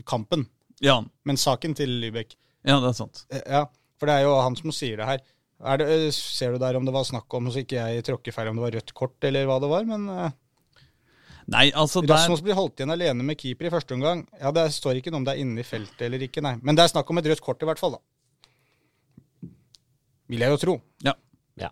kampen. 0.08 0.46
Ja, 0.84 1.00
Men 1.28 1.40
saken 1.40 1.76
til 1.76 1.98
Lybekk. 2.02 2.36
ja 2.68 2.78
det 2.80 2.92
er 2.92 2.96
sant. 2.96 3.26
Eh, 3.28 3.44
Ja, 3.44 3.66
for 3.98 4.08
det 4.08 4.16
er 4.16 4.28
jo 4.28 4.36
han 4.40 4.56
som 4.56 4.72
sier 4.72 5.00
det 5.00 5.08
her. 5.08 5.22
Er 5.68 5.80
det, 5.80 5.86
ser 6.14 6.54
du 6.54 6.60
der 6.62 6.76
om 6.78 6.84
det 6.86 6.94
var 6.94 7.04
snakk 7.04 7.34
om, 7.34 7.50
så 7.50 7.64
ikke 7.64 7.82
jeg 7.82 8.04
tråkker 8.06 8.32
feil, 8.32 8.48
om 8.52 8.60
det 8.60 8.68
var 8.68 8.76
rødt 8.78 8.92
kort 8.94 9.26
eller 9.26 9.48
hva 9.48 9.56
det 9.60 9.70
var, 9.72 9.88
men 9.88 10.06
Nei, 11.48 11.68
altså 11.72 12.02
der, 12.04 12.12
Rasmus 12.12 12.42
blir 12.44 12.56
holdt 12.58 12.80
igjen 12.80 12.92
alene 12.92 13.24
med 13.24 13.38
keeper 13.40 13.70
i 13.70 13.72
første 13.72 13.96
omgang. 13.96 14.26
Ja, 14.36 14.52
Det 14.52 14.66
står 14.74 15.00
ikke 15.00 15.12
noe 15.14 15.22
om 15.22 15.28
det 15.28 15.36
er 15.36 15.44
inne 15.46 15.62
i 15.62 15.66
feltet 15.66 16.04
eller 16.04 16.26
ikke, 16.26 16.44
nei. 16.44 16.58
Men 16.60 16.76
det 16.76 16.84
er 16.84 16.92
snakk 16.92 17.08
om 17.08 17.20
et 17.20 17.30
rødt 17.30 17.44
kort 17.44 17.64
i 17.64 17.68
hvert 17.68 17.80
fall, 17.80 17.96
da. 17.96 19.48
Vil 20.28 20.44
jeg 20.44 20.52
jo 20.52 20.60
tro. 20.60 20.76
Ja. 21.06 21.14
Ja. 21.56 21.70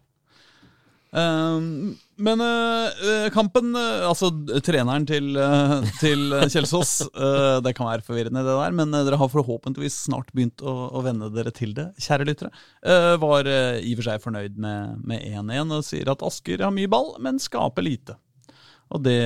Um, 1.12 1.92
men 2.16 2.40
eh, 2.40 3.04
eh, 3.08 3.26
kampen 3.30 3.76
uh, 3.76 4.08
Altså, 4.08 4.30
treneren 4.64 5.04
til, 5.08 5.36
uh, 5.36 5.84
til 6.00 6.32
Kjelsås 6.50 6.94
eh, 7.12 7.58
Det 7.64 7.74
kan 7.76 7.88
være 7.88 8.04
forvirrende, 8.04 8.42
det 8.42 8.56
der, 8.56 8.74
men 8.80 8.96
dere 8.96 9.20
har 9.20 9.30
forhåpentligvis 9.30 10.00
snart 10.08 10.32
begynt 10.32 10.64
å, 10.64 10.74
å 10.96 11.04
venne 11.04 11.28
dere 11.36 11.52
til 11.54 11.76
det, 11.76 11.90
kjære 12.00 12.30
lyttere. 12.30 12.50
Eh, 12.80 13.12
var 13.20 13.44
i 13.46 13.92
og 13.92 14.00
for 14.00 14.08
seg 14.08 14.24
fornøyd 14.24 14.56
med 14.56 15.04
med 15.04 15.28
1-1 15.36 15.76
og 15.76 15.84
sier 15.84 16.08
at 16.16 16.24
Asker 16.24 16.64
har 16.64 16.72
mye 16.74 16.90
ball, 16.90 17.12
men 17.22 17.42
skaper 17.42 17.84
lite. 17.84 18.16
Og 18.94 19.02
det, 19.02 19.16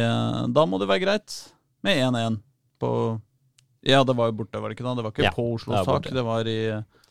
da 0.56 0.64
må 0.68 0.78
det 0.80 0.88
være 0.88 1.02
greit 1.04 1.34
med 1.84 2.00
1-1 2.00 2.38
på 2.80 2.90
Ja, 3.86 4.02
det 4.04 4.14
var 4.16 4.30
jo 4.30 4.36
borte, 4.40 4.60
var 4.60 4.72
det 4.72 4.76
ikke 4.78 4.86
da? 4.88 4.94
Det 4.98 5.04
var 5.06 5.12
ikke 5.14 5.24
Ja, 5.26 5.32
på 5.36 5.44
det 5.46 5.54
Oslos 5.58 5.86
tak, 5.88 6.08
det 6.12 6.24
var 6.24 6.48
i 6.48 6.58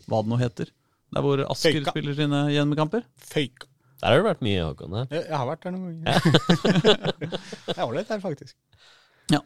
hva 0.09 0.21
det 0.25 0.31
nå 0.31 0.37
heter. 0.41 0.71
Der 1.13 1.25
hvor 1.25 1.41
Asker 1.49 1.75
Føyka. 1.79 1.93
spiller 1.93 2.15
sine 2.17 2.39
hjemmekamper. 2.53 3.03
Føyka. 3.21 3.67
Der 3.99 4.07
har 4.13 4.21
det 4.21 4.27
vært 4.29 4.43
mye, 4.45 4.61
Håkon. 4.63 4.93
her. 4.95 5.07
Jeg, 5.11 5.23
jeg 5.27 5.37
har 5.37 5.47
vært 5.49 5.65
der 5.65 5.73
noen 5.75 6.03
ganger. 6.05 7.23
det 7.67 7.77
var 7.77 7.95
litt 7.97 8.11
der, 8.13 8.21
faktisk. 8.23 8.55
Ja. 9.33 9.41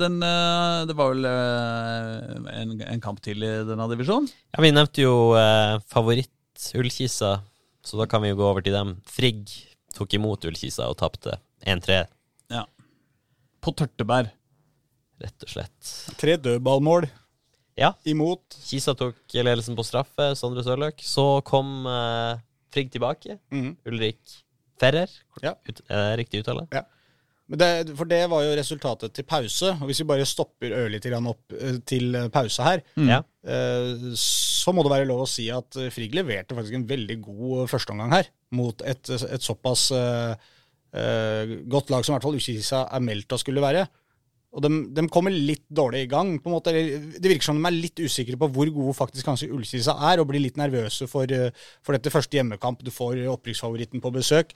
den, 0.00 0.20
eh, 0.24 0.84
det 0.88 0.96
var 0.96 1.10
vel 1.12 1.26
eh, 1.28 2.52
en, 2.62 2.76
en 2.86 3.02
kamp 3.04 3.20
til 3.24 3.42
i 3.44 3.50
denne 3.68 3.88
divisjonen. 3.90 4.30
Ja, 4.54 4.62
Vi 4.64 4.70
nevnte 4.72 5.02
jo 5.04 5.14
eh, 5.36 5.76
favoritt 5.90 6.68
Ullkisa, 6.78 7.34
så 7.84 8.00
da 8.00 8.06
kan 8.08 8.22
vi 8.22 8.30
jo 8.32 8.38
gå 8.40 8.46
over 8.52 8.64
til 8.64 8.76
dem. 8.76 8.94
Frigg 9.08 9.50
tok 9.96 10.14
imot 10.20 10.44
Ullkisa 10.48 10.86
og 10.92 10.96
tapte 11.00 11.36
1-3, 11.66 12.06
Ja. 12.50 12.64
På 13.60 13.72
Tørtebær. 13.76 14.30
rett 15.20 15.42
og 15.44 15.48
slett. 15.52 15.90
Tre 16.16 16.36
dødballmål 16.40 17.08
Ja, 17.76 17.92
imot. 18.04 18.56
Kisa 18.66 18.94
tok 18.94 19.16
ledelsen 19.32 19.76
på 19.76 19.84
straffe, 19.84 20.34
Sondre 20.36 20.62
Sørløk. 20.64 20.98
Så 21.00 21.42
kom 21.44 21.86
eh, 21.86 22.38
Frigg 22.72 22.90
tilbake. 22.92 23.38
Mm. 23.52 23.76
Ulrik 23.86 24.18
Ferrer, 24.80 25.08
Ja. 25.42 25.54
ut, 25.68 25.80
eh, 25.88 26.16
riktig 26.16 26.42
uttale. 26.42 26.66
Men 27.50 27.58
det, 27.58 27.96
for 27.96 28.04
det 28.06 28.28
var 28.30 28.42
jo 28.44 28.54
resultatet 28.56 29.12
til 29.12 29.24
pause. 29.24 29.72
Og 29.80 29.88
hvis 29.88 29.98
vi 30.00 30.06
bare 30.06 30.24
stopper 30.28 30.70
ørlite 30.70 31.10
grann 31.10 31.26
opp 31.26 31.52
eh, 31.52 31.78
til 31.84 32.12
pause 32.30 32.62
her, 32.62 32.82
Mm. 32.96 33.08
Ja. 33.08 33.22
eh, 33.44 34.14
så 34.14 34.72
må 34.72 34.82
det 34.84 34.92
være 34.92 35.06
lov 35.08 35.22
å 35.24 35.28
si 35.28 35.48
at 35.50 35.74
eh, 35.76 35.90
Frigg 35.90 36.12
leverte 36.14 36.54
faktisk 36.54 36.74
en 36.74 36.86
veldig 36.86 37.20
god 37.22 37.68
førsteomgang 37.68 38.12
her. 38.12 38.28
Mot 38.52 38.80
et, 38.82 39.08
et 39.10 39.40
såpass 39.42 39.90
eh, 39.90 40.32
eh, 40.32 40.36
godt 40.90 41.90
lag 41.92 42.02
som 42.02 42.12
i 42.12 42.16
hvert 42.16 42.24
fall 42.26 42.38
Ukkisa 42.38 42.84
er 42.90 43.02
meldt 43.04 43.34
å 43.34 43.38
skulle 43.38 43.62
være. 43.62 43.84
Og 44.50 44.64
de, 44.64 44.70
de 44.96 45.04
kommer 45.12 45.30
litt 45.30 45.62
dårlig 45.70 46.04
i 46.04 46.10
gang. 46.10 46.32
på 46.42 46.50
en 46.50 46.56
måte. 46.56 46.72
Det 46.74 47.30
virker 47.30 47.46
som 47.46 47.58
de 47.60 47.68
er 47.68 47.76
litt 47.76 48.00
usikre 48.02 48.38
på 48.38 48.48
hvor 48.50 48.72
gode 48.74 48.96
faktisk 48.98 49.28
kanskje 49.28 49.50
Ullkisa 49.54 49.94
er, 50.10 50.18
og 50.18 50.26
blir 50.32 50.42
litt 50.42 50.58
nervøse 50.58 51.06
for, 51.10 51.30
eh, 51.30 51.54
for 51.86 51.94
dette 51.94 52.10
første 52.10 52.34
hjemmekamp. 52.38 52.82
Du 52.82 52.90
får 52.90 53.22
opprykksfavoritten 53.30 54.02
på 54.02 54.14
besøk. 54.14 54.54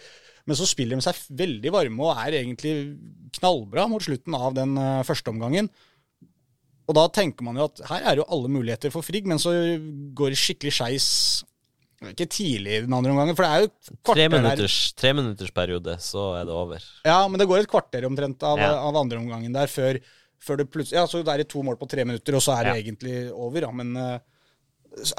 Men 0.50 0.58
så 0.58 0.66
spiller 0.66 0.98
de 0.98 1.06
seg 1.06 1.20
veldig 1.38 1.72
varme 1.72 2.08
og 2.08 2.18
er 2.18 2.40
egentlig 2.40 2.74
knallbra 3.38 3.86
mot 3.90 4.02
slutten 4.02 4.34
av 4.34 4.58
den 4.58 4.74
eh, 4.80 5.04
første 5.06 5.30
omgangen. 5.30 5.70
Og 6.84 6.98
da 6.98 7.06
tenker 7.08 7.46
man 7.46 7.56
jo 7.56 7.70
at 7.70 7.86
her 7.88 8.10
er 8.10 8.18
jo 8.18 8.28
alle 8.34 8.50
muligheter 8.50 8.92
for 8.92 9.06
Frigg, 9.06 9.30
men 9.30 9.38
så 9.40 9.54
går 10.18 10.34
det 10.34 10.40
skikkelig 10.42 10.74
skeis 10.74 11.06
ikke 12.02 12.26
tidlig 12.28 12.82
den 12.84 12.92
andre 12.96 13.12
omgangen, 13.14 13.36
for 13.38 13.44
det 13.46 13.52
er 13.54 13.62
jo 13.62 13.68
et 13.70 13.90
Tre 14.10 14.26
minutters, 14.28 14.76
der. 14.92 15.00
tre 15.00 15.12
minutters 15.16 15.50
periode, 15.56 15.94
så 16.02 16.24
er 16.40 16.44
det 16.48 16.54
over. 16.54 16.84
Ja, 17.06 17.20
men 17.28 17.38
det 17.40 17.46
går 17.48 17.62
et 17.62 17.70
kvarter 17.70 18.04
omtrent 18.08 18.42
av, 18.42 18.58
Ja. 18.58 18.72
av 18.88 18.96
andre 18.96 19.18
omgangen 19.22 19.52
der 19.52 19.66
før, 19.70 20.00
før 20.40 20.56
det 20.60 20.70
plutselig 20.70 20.98
Ja, 20.98 21.06
så 21.06 21.22
det 21.24 21.32
er 21.40 21.44
to 21.48 21.62
mål 21.62 21.76
på 21.80 21.88
tre 21.88 22.04
minutter, 22.04 22.34
og 22.36 22.42
så 22.42 22.58
er 22.58 22.64
det 22.64 22.74
Ja. 22.76 22.82
egentlig 22.92 23.32
over, 23.32 23.60
ja. 23.60 23.70
Men 23.70 23.96
uh, 23.96 24.18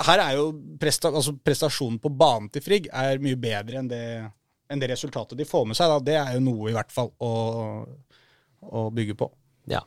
her 0.05 0.19
er 0.19 0.35
jo 0.37 0.51
presta, 0.79 1.09
altså 1.11 1.33
prestasjonen 1.43 1.99
på 1.99 2.09
banen 2.15 2.49
til 2.51 2.61
Frigg 2.61 2.87
er 2.93 3.17
mye 3.19 3.35
bedre 3.35 3.79
enn 3.79 3.87
det, 3.89 4.31
enn 4.69 4.79
det 4.79 4.89
resultatet 4.89 5.37
de 5.37 5.43
får 5.45 5.65
med 5.67 5.75
seg. 5.75 5.87
Da. 5.89 5.99
Det 5.99 6.15
er 6.15 6.33
jo 6.35 6.39
noe, 6.45 6.69
i 6.69 6.73
hvert 6.73 6.91
fall, 6.91 7.11
å, 7.19 7.85
å 8.61 8.85
bygge 8.93 9.15
på. 9.19 9.31
Ja. 9.67 9.81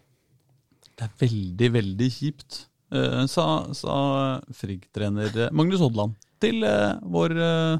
Det 0.98 1.06
er 1.06 1.14
veldig, 1.28 1.70
veldig 1.78 2.10
kjipt, 2.10 2.64
uh, 2.92 3.24
sa, 3.30 3.46
sa 3.72 4.40
Frigg-trener 4.52 5.44
eh, 5.46 5.50
Magnus 5.54 5.80
Odland 5.80 6.16
til 6.42 6.64
eh, 6.66 6.98
vår 7.02 7.34
eh, 7.38 7.78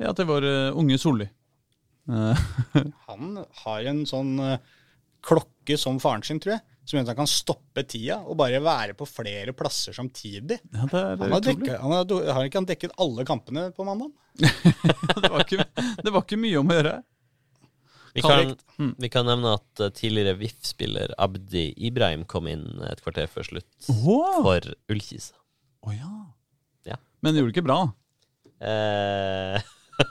Ja, 0.00 0.12
til 0.16 0.28
vår 0.30 0.46
eh, 0.48 0.76
unge 0.80 0.96
Solli. 1.00 1.26
Han 3.06 3.36
har 3.62 3.88
en 3.90 4.04
sånn 4.08 4.32
klokke 5.22 5.76
som 5.78 5.98
faren 6.00 6.24
sin, 6.26 6.40
tror 6.40 6.56
jeg, 6.56 6.62
som 6.88 6.96
gjør 6.96 7.04
at 7.04 7.10
han 7.12 7.18
kan 7.20 7.28
stoppe 7.30 7.84
tida 7.86 8.16
og 8.24 8.38
bare 8.40 8.58
være 8.64 8.96
på 8.98 9.06
flere 9.06 9.52
plasser 9.54 9.94
samtidig. 9.94 10.56
ja, 10.72 10.86
det 10.88 11.02
er 11.02 11.20
Han 11.20 11.34
har, 11.36 11.44
dekket, 11.44 11.74
han 11.76 11.92
har, 11.94 12.32
har 12.34 12.48
ikke 12.48 12.62
han 12.62 12.68
dekket 12.70 12.96
alle 13.04 13.26
kampene 13.28 13.66
på 13.76 13.84
mandag? 13.86 14.10
det, 14.40 15.28
var 15.28 15.44
ikke, 15.44 15.68
det 16.00 16.14
var 16.16 16.24
ikke 16.24 16.40
mye 16.40 16.62
om 16.62 16.72
å 16.72 16.78
gjøre. 16.80 16.96
Vi 18.16 18.24
kan, 18.24 18.56
Mm. 18.80 18.94
vi 18.98 19.08
kan 19.12 19.28
nevne 19.28 19.52
at 19.60 19.82
tidligere 19.94 20.34
VIF-spiller 20.40 21.12
Abdi 21.20 21.68
Ibrahim 21.76 22.24
kom 22.24 22.48
inn 22.50 22.64
et 22.88 23.04
kvarter 23.04 23.28
før 23.30 23.46
slutt 23.46 23.90
oh. 23.92 24.40
for 24.40 24.72
Ullkisa. 24.90 25.36
ja. 25.94 26.14
Ja. 26.88 27.00
Men 27.20 27.36
gjorde 27.36 27.52
det 27.52 27.56
ikke 27.56 27.68
bra. 27.68 27.80
Eh, 28.60 29.60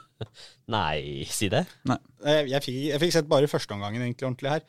nei, 0.75 1.25
si 1.29 1.49
det. 1.51 1.65
Jeg, 1.87 2.51
jeg, 2.51 2.61
fikk, 2.65 2.83
jeg 2.91 3.01
fikk 3.05 3.17
sett 3.17 3.31
bare 3.31 3.49
førsteomgangen 3.51 4.03
egentlig 4.05 4.29
ordentlig 4.29 4.57
her. 4.57 4.67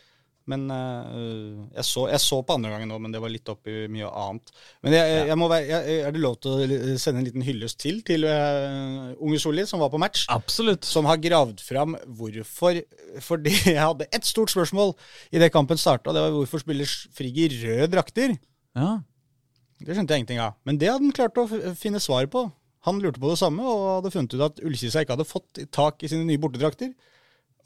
Men 0.49 0.65
eh, 0.73 1.59
jeg, 1.77 1.85
så, 1.87 2.07
jeg 2.11 2.23
så 2.23 2.41
på 2.47 2.57
andre 2.57 2.73
gangen 2.73 2.91
òg, 2.95 3.03
men 3.05 3.13
det 3.15 3.21
var 3.23 3.33
litt 3.33 3.49
oppi 3.53 3.85
mye 3.93 4.09
annet. 4.09 4.53
Men 4.83 4.97
jeg, 4.97 5.11
jeg, 5.13 5.27
jeg 5.31 5.39
må 5.39 5.49
være, 5.53 5.67
jeg, 5.69 5.99
er 6.07 6.15
det 6.17 6.23
lov 6.25 6.39
til 6.43 6.55
å 6.55 6.97
sende 7.01 7.23
en 7.23 7.29
liten 7.29 7.45
hyllest 7.47 7.79
til 7.83 8.01
til 8.07 8.27
uh, 8.27 9.13
unge 9.21 9.41
Solli, 9.43 9.67
som 9.69 9.83
var 9.83 9.93
på 9.93 10.01
match? 10.01 10.25
Absolutt. 10.33 10.89
Som 10.89 11.09
har 11.11 11.21
gravd 11.23 11.63
fram 11.63 11.95
hvorfor 12.07 12.81
Fordi 13.27 13.55
jeg 13.75 13.79
hadde 13.79 14.09
ett 14.11 14.27
stort 14.27 14.53
spørsmål 14.53 14.95
i 15.31 15.43
det 15.43 15.53
kampen 15.55 15.81
starta. 15.81 16.15
Det 16.17 16.25
var 16.25 16.35
hvorfor 16.35 16.65
spiller 16.65 16.89
Frigg 17.17 17.45
i 17.45 17.51
røde 17.61 17.91
drakter? 17.93 18.35
Ja. 18.79 18.97
Det 19.81 19.97
skjønte 19.97 20.13
jeg 20.15 20.23
ingenting 20.23 20.41
av. 20.45 20.57
Men 20.69 20.79
det 20.81 20.91
hadde 20.91 21.07
han 21.07 21.15
klart 21.17 21.39
å 21.41 21.47
finne 21.79 22.01
svar 22.03 22.27
på. 22.33 22.45
Han 22.89 23.01
lurte 23.01 23.21
på 23.21 23.29
det 23.33 23.39
samme, 23.41 23.65
og 23.65 23.87
hadde 23.99 24.13
funnet 24.15 24.35
ut 24.37 24.45
at 24.47 24.61
Ullkisa 24.65 25.03
ikke 25.05 25.17
hadde 25.17 25.29
fått 25.29 25.61
tak 25.75 26.05
i 26.05 26.09
sine 26.13 26.25
nye 26.29 26.41
bortedrakter. 26.41 26.93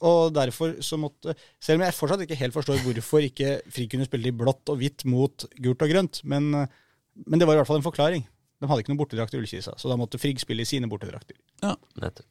Og 0.05 0.33
derfor 0.35 0.73
så 0.83 0.97
måtte 0.99 1.37
Selv 1.63 1.79
om 1.79 1.85
jeg 1.85 1.95
fortsatt 1.95 2.23
ikke 2.25 2.35
helt 2.35 2.53
forstår 2.53 2.81
hvorfor 2.83 3.23
ikke 3.23 3.53
Frigg 3.71 3.93
kunne 3.93 4.07
spille 4.07 4.27
i 4.27 4.33
blått 4.35 4.67
og 4.73 4.81
hvitt 4.81 5.05
mot 5.07 5.45
gult 5.63 5.85
og 5.85 5.93
grønt, 5.93 6.19
men, 6.27 6.49
men 6.51 7.39
det 7.39 7.47
var 7.47 7.55
i 7.55 7.61
hvert 7.61 7.69
fall 7.69 7.79
en 7.79 7.85
forklaring. 7.87 8.25
De 8.59 8.67
hadde 8.67 8.83
ikke 8.83 8.91
noen 8.91 8.99
bortedrakt 8.99 9.35
i 9.35 9.39
Ullkisa, 9.39 9.75
så 9.79 9.91
da 9.91 9.95
måtte 9.99 10.19
Frigg 10.19 10.39
spille 10.43 10.63
i 10.65 10.67
sine 10.67 10.89
bortedrakter. 10.91 11.37
Nettopp. 11.63 12.27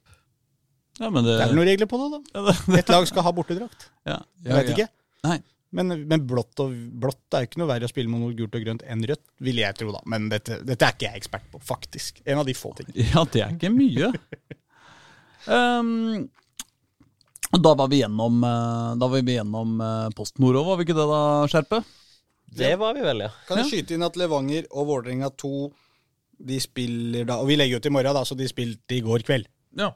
ja, 1.01 1.09
men 1.09 1.25
det, 1.25 1.35
Det 1.39 1.41
er 1.41 1.51
vel 1.51 1.57
noen 1.57 1.69
regler 1.73 1.89
på 1.89 1.99
det, 2.01 2.07
da. 2.13 2.21
ja, 2.37 2.45
det, 2.69 2.79
Et 2.83 2.93
lag 2.93 3.09
skal 3.09 3.25
ha 3.25 3.33
bortedrakt. 3.33 3.89
ja, 4.05 4.19
Jeg 4.45 4.59
vet 4.59 4.73
ikke. 4.75 4.87
Nei. 5.25 5.39
Men, 5.75 5.91
men 6.07 6.23
blått, 6.27 6.53
og, 6.63 6.71
blått 7.01 7.35
er 7.35 7.43
jo 7.43 7.49
ikke 7.49 7.59
noe 7.59 7.69
verre 7.73 7.87
å 7.87 7.91
spille 7.91 8.11
mot 8.11 8.21
noe 8.23 8.35
gult 8.37 8.55
og 8.55 8.63
grønt 8.63 8.85
enn 8.87 9.03
rødt, 9.09 9.23
vil 9.43 9.59
jeg 9.59 9.75
tro, 9.75 9.89
da. 9.91 10.01
Men 10.11 10.29
dette, 10.31 10.61
dette 10.63 10.87
er 10.87 10.95
ikke 10.95 11.09
jeg 11.09 11.23
ekspert 11.23 11.49
på, 11.51 11.59
faktisk. 11.63 12.21
En 12.23 12.39
av 12.39 12.47
de 12.47 12.55
få 12.55 12.71
ting. 12.77 12.93
Ja, 12.95 13.25
det 13.27 13.43
er 13.43 13.57
ikke 13.57 13.73
mye. 13.73 14.13
um, 15.51 16.29
da 17.59 17.75
var 17.75 17.91
vi 17.91 17.99
gjennom, 18.01 18.39
eh, 18.43 18.95
da 19.01 19.11
var 19.11 19.21
vi 19.21 19.35
gjennom 19.35 19.75
eh, 19.81 20.07
Post 20.15 20.39
Nord 20.43 20.61
òg, 20.61 20.69
var 20.69 20.79
vi 20.79 20.87
ikke 20.87 20.97
det 20.97 21.09
da, 21.11 21.21
Skjerpe? 21.51 21.81
Det 22.55 22.71
var 22.79 22.95
vi 22.95 23.03
vel, 23.03 23.25
ja. 23.27 23.31
Kan 23.49 23.59
jeg 23.61 23.71
skyte 23.71 23.95
inn 23.95 24.05
at 24.07 24.17
Levanger 24.19 24.67
og 24.71 24.89
Vålerenga 24.93 25.31
2 25.35 25.53
de 26.45 26.57
spiller 26.59 27.23
da 27.27 27.37
Og 27.39 27.47
vi 27.47 27.55
legger 27.55 27.79
ut 27.79 27.85
i 27.87 27.91
morgen, 27.95 28.15
da, 28.15 28.25
så 28.27 28.35
de 28.35 28.47
spilte 28.47 28.97
i 28.97 29.03
går 29.03 29.23
kveld. 29.27 29.47
Ja. 29.79 29.93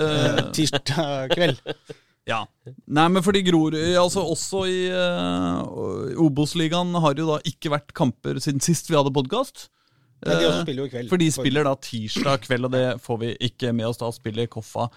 Eh, 0.00 0.42
tirsdag 0.56 1.32
kveld. 1.36 1.60
Ja. 2.28 2.42
Nei, 2.86 3.06
men 3.08 3.24
fordi 3.24 3.40
Grorud 3.46 3.72
altså 3.96 4.20
Også 4.28 4.66
i 4.68 4.80
uh, 4.92 6.18
Obos-ligaen 6.20 6.92
har 7.00 7.16
det 7.16 7.24
jo 7.24 7.30
da 7.30 7.38
ikke 7.48 7.72
vært 7.72 7.94
kamper 7.96 8.40
siden 8.44 8.60
sist 8.64 8.90
vi 8.90 8.98
hadde 8.98 9.14
podkast. 9.16 9.70
Nei, 10.26 10.34
de 10.34 10.48
også 10.48 10.64
spiller 10.66 10.82
jo 10.82 10.88
i 10.88 10.92
kveld. 10.92 11.08
For 11.12 11.22
de 11.22 11.28
spiller 11.32 11.68
da 11.68 11.76
tirsdag 11.88 12.42
kveld, 12.44 12.68
og 12.68 12.74
det 12.74 12.84
får 13.04 13.20
vi 13.22 13.32
ikke 13.48 13.72
med 13.76 13.88
oss. 13.88 14.00
Da 14.00 14.10
spiller 14.12 14.50
Koffa 14.50 14.88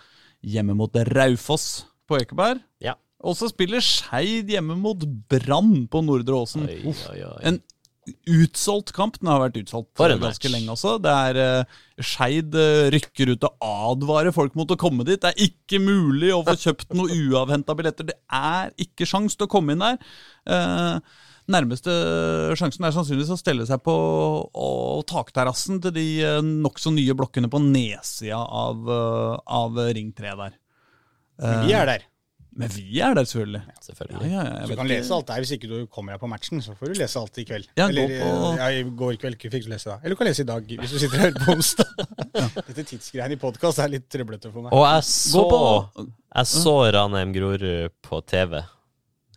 hjemme 0.42 0.76
mot 0.78 0.96
Raufoss 1.14 1.86
på 2.10 2.20
Ekeberg. 2.20 2.64
Ja. 2.84 2.98
Og 3.22 3.38
så 3.38 3.52
spiller 3.52 3.84
Skeid 3.86 4.50
hjemme 4.50 4.76
mot 4.82 5.04
Brann 5.30 5.86
på 5.92 6.02
Nordre 6.02 6.42
Åsen. 6.42 6.66
En 6.66 7.62
utsolgt 8.10 8.92
kamp. 8.96 9.18
Den 9.22 9.30
har 9.30 9.42
vært 9.44 9.60
utsolgt 9.62 9.92
For 10.00 10.14
ganske 10.22 10.52
lenge 10.52 10.74
også. 10.74 10.96
Det 11.04 11.12
er 11.12 11.40
uh, 11.42 11.80
Skeid 12.02 12.56
eh, 12.58 12.90
rykker 12.96 13.36
ut 13.36 13.44
og 13.46 13.66
advarer 13.68 14.34
folk 14.34 14.56
mot 14.58 14.72
å 14.74 14.80
komme 14.80 15.06
dit. 15.06 15.22
Det 15.22 15.32
er 15.32 15.44
ikke 15.46 15.82
mulig 15.84 16.32
å 16.34 16.42
få 16.48 16.58
kjøpt 16.64 16.96
noe 16.98 17.14
uavhenta 17.14 17.76
billetter. 17.78 18.10
Det 18.10 18.18
er 18.34 18.72
ikke 18.82 19.06
sjans 19.10 19.38
til 19.38 19.46
å 19.46 19.52
komme 19.52 19.76
inn 19.76 19.84
der. 19.86 20.00
Uh, 20.50 20.98
nærmeste 21.52 21.94
sjansen 22.58 22.88
er 22.88 22.96
sannsynligvis 22.96 23.34
å 23.36 23.40
stelle 23.40 23.68
seg 23.70 23.82
på 23.86 23.96
takterrassen 25.10 25.82
til 25.84 25.94
de 25.94 26.08
uh, 26.26 26.40
nokså 26.42 26.94
nye 26.96 27.18
blokkene 27.18 27.52
på 27.52 27.62
nedsida 27.68 28.42
av, 28.42 28.90
av 29.46 29.84
Ring 29.94 30.10
3 30.18 30.38
der. 30.42 30.58
Men 31.42 31.68
Vi 31.68 31.78
er 31.78 31.90
der. 31.90 32.11
Men 32.54 32.68
vi 32.76 33.00
er 33.00 33.14
der, 33.16 33.24
selvfølgelig. 33.24 33.62
Ja, 33.64 33.74
Selvfølgelig. 33.86 34.30
ja, 34.32 34.42
ja, 34.44 34.44
jeg 34.44 34.52
Så 34.52 34.62
du 34.62 34.68
vet 34.72 34.78
kan 34.78 34.86
ikke. 34.90 34.96
lese 35.00 35.14
alt 35.16 35.28
der 35.30 35.38
hvis 35.40 35.52
ikke 35.56 35.70
du 35.72 35.86
kommer 35.88 36.12
deg 36.12 36.20
på 36.20 36.28
matchen. 36.28 36.60
Så 36.66 36.74
får 36.76 36.92
du 36.92 37.00
lese 37.00 37.20
alt 37.22 37.38
i 37.40 37.46
kveld. 37.48 37.68
Ja, 37.80 37.86
Eller 37.88 38.10
gå 38.12 38.18
på- 38.26 38.58
ja, 38.58 38.66
i 38.76 38.84
går 38.84 39.16
kveld 39.22 39.38
ikke 39.38 39.52
fikk 39.54 39.64
du 39.64 39.70
lese 39.72 39.88
da. 39.88 39.96
Eller 40.04 40.16
du 40.16 40.20
kan 40.20 40.28
lese 40.28 40.44
i 40.44 40.50
dag 40.50 40.68
hvis 40.82 40.92
du 40.92 41.00
sitter 41.00 41.18
her 41.24 41.32
på 41.32 41.56
onsdag. 41.56 41.94
Dette 42.68 42.84
tidsgreiene 42.92 43.38
i 43.38 43.40
podkast 43.40 43.80
er 43.80 43.88
litt 43.94 44.10
trøblete 44.12 44.52
for 44.52 44.66
meg. 44.68 44.76
Og 44.76 44.84
jeg 44.84 45.08
så, 45.08 45.40
Gå 45.40 45.48
på 45.54 46.06
jeg 46.36 46.52
så 46.52 46.76
Ranheim 46.98 47.32
Grorud 47.40 47.90
på 48.04 48.22
TV. 48.28 48.60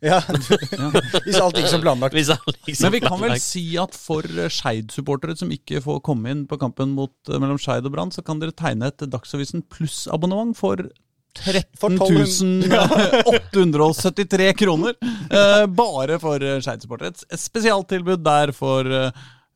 Ja, 0.04 0.18
Hvis 1.24 1.38
alt 1.40 1.56
gikk 1.56 1.70
som 1.70 1.80
planlagt. 1.80 2.12
Men 2.18 2.92
vi 2.92 3.00
kan 3.00 3.14
vel 3.14 3.30
planlagt. 3.30 3.40
si 3.46 3.62
at 3.80 3.94
for 3.96 4.26
Skeid-supportere 4.26 5.36
som 5.38 5.48
ikke 5.54 5.80
får 5.80 6.02
komme 6.04 6.34
inn 6.34 6.42
på 6.50 6.58
kampen 6.60 6.90
mot, 6.98 7.14
eh, 7.30 7.38
mellom 7.40 7.56
Skeid 7.62 7.86
og 7.88 7.94
Brann, 7.94 8.10
så 8.12 8.20
kan 8.26 8.42
dere 8.42 8.52
tegne 8.52 8.90
et 8.90 9.06
Dagsavisen 9.08 9.62
pluss-abonnement 9.70 10.52
for 10.58 10.82
13 11.34 12.62
873 13.52 14.52
kroner. 14.60 14.94
Eh, 15.30 15.66
bare 15.66 16.18
for 16.22 16.42
eh, 16.42 16.60
Skeid-supportere. 16.60 17.08
Et- 17.14 17.24
Et 17.32 17.40
spesialtilbud 17.40 18.22
der 18.24 18.52
for 18.52 18.86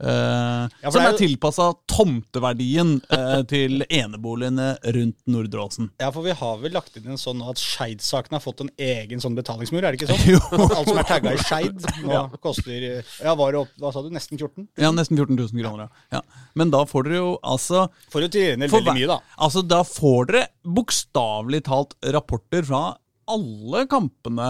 eh, 0.00 0.68
ja, 0.82 0.90
Som 0.90 1.02
er 1.02 1.12
jo- 1.12 1.18
tilpassa 1.20 1.68
tomteverdien 1.90 2.96
uh, 3.12 3.42
til 3.48 3.82
eneboligene 3.88 4.76
rundt 4.94 5.16
Nordre 5.26 5.64
Åsen. 5.64 5.90
Ja, 6.00 6.10
for 6.14 6.22
vi 6.26 6.34
har 6.38 6.58
vel 6.62 6.72
lagt 6.76 6.96
inn 6.98 7.08
en 7.10 7.20
sånn 7.20 7.42
at 7.48 7.58
Skeid-saken 7.62 8.36
har 8.36 8.42
fått 8.44 8.62
en 8.64 8.70
egen 8.78 9.22
sånn 9.22 9.36
betalingsmur, 9.38 9.82
er 9.82 9.94
det 9.96 10.02
ikke 10.02 10.12
sånn? 10.12 10.24
Jo. 10.34 10.40
Alt 10.68 10.90
som 10.90 11.00
er 11.00 11.08
tagga 11.08 11.34
i 11.34 11.42
Skeid, 11.42 11.88
nå 12.04 12.22
koster 12.44 13.02
Ja, 13.24 13.34
var 13.38 13.52
det 13.54 13.62
opp, 13.64 13.72
hva 13.80 13.92
sa 13.94 14.02
du, 14.04 14.10
nesten 14.14 14.38
14? 14.38 14.68
Ja, 14.78 14.92
nesten 14.94 15.16
14 15.18 15.34
000 15.38 15.62
kroner. 15.64 15.88
Ja. 16.12 16.18
Ja. 16.18 16.44
Men 16.58 16.70
da 16.74 16.84
får 16.88 17.06
dere 17.08 17.20
jo 17.20 17.32
altså 17.46 17.86
Får 18.12 18.26
jo 18.26 18.30
til 18.34 18.46
gjengjeld 18.48 18.72
veldig 18.74 18.94
mye, 18.96 19.10
da. 19.10 19.18
Altså, 19.38 19.62
da 19.66 19.82
får 19.86 20.30
dere 20.32 20.46
bokstavelig 20.78 21.62
talt 21.68 21.94
rapporter 22.14 22.64
fra 22.68 22.82
alle 23.28 23.84
kampene 23.90 24.48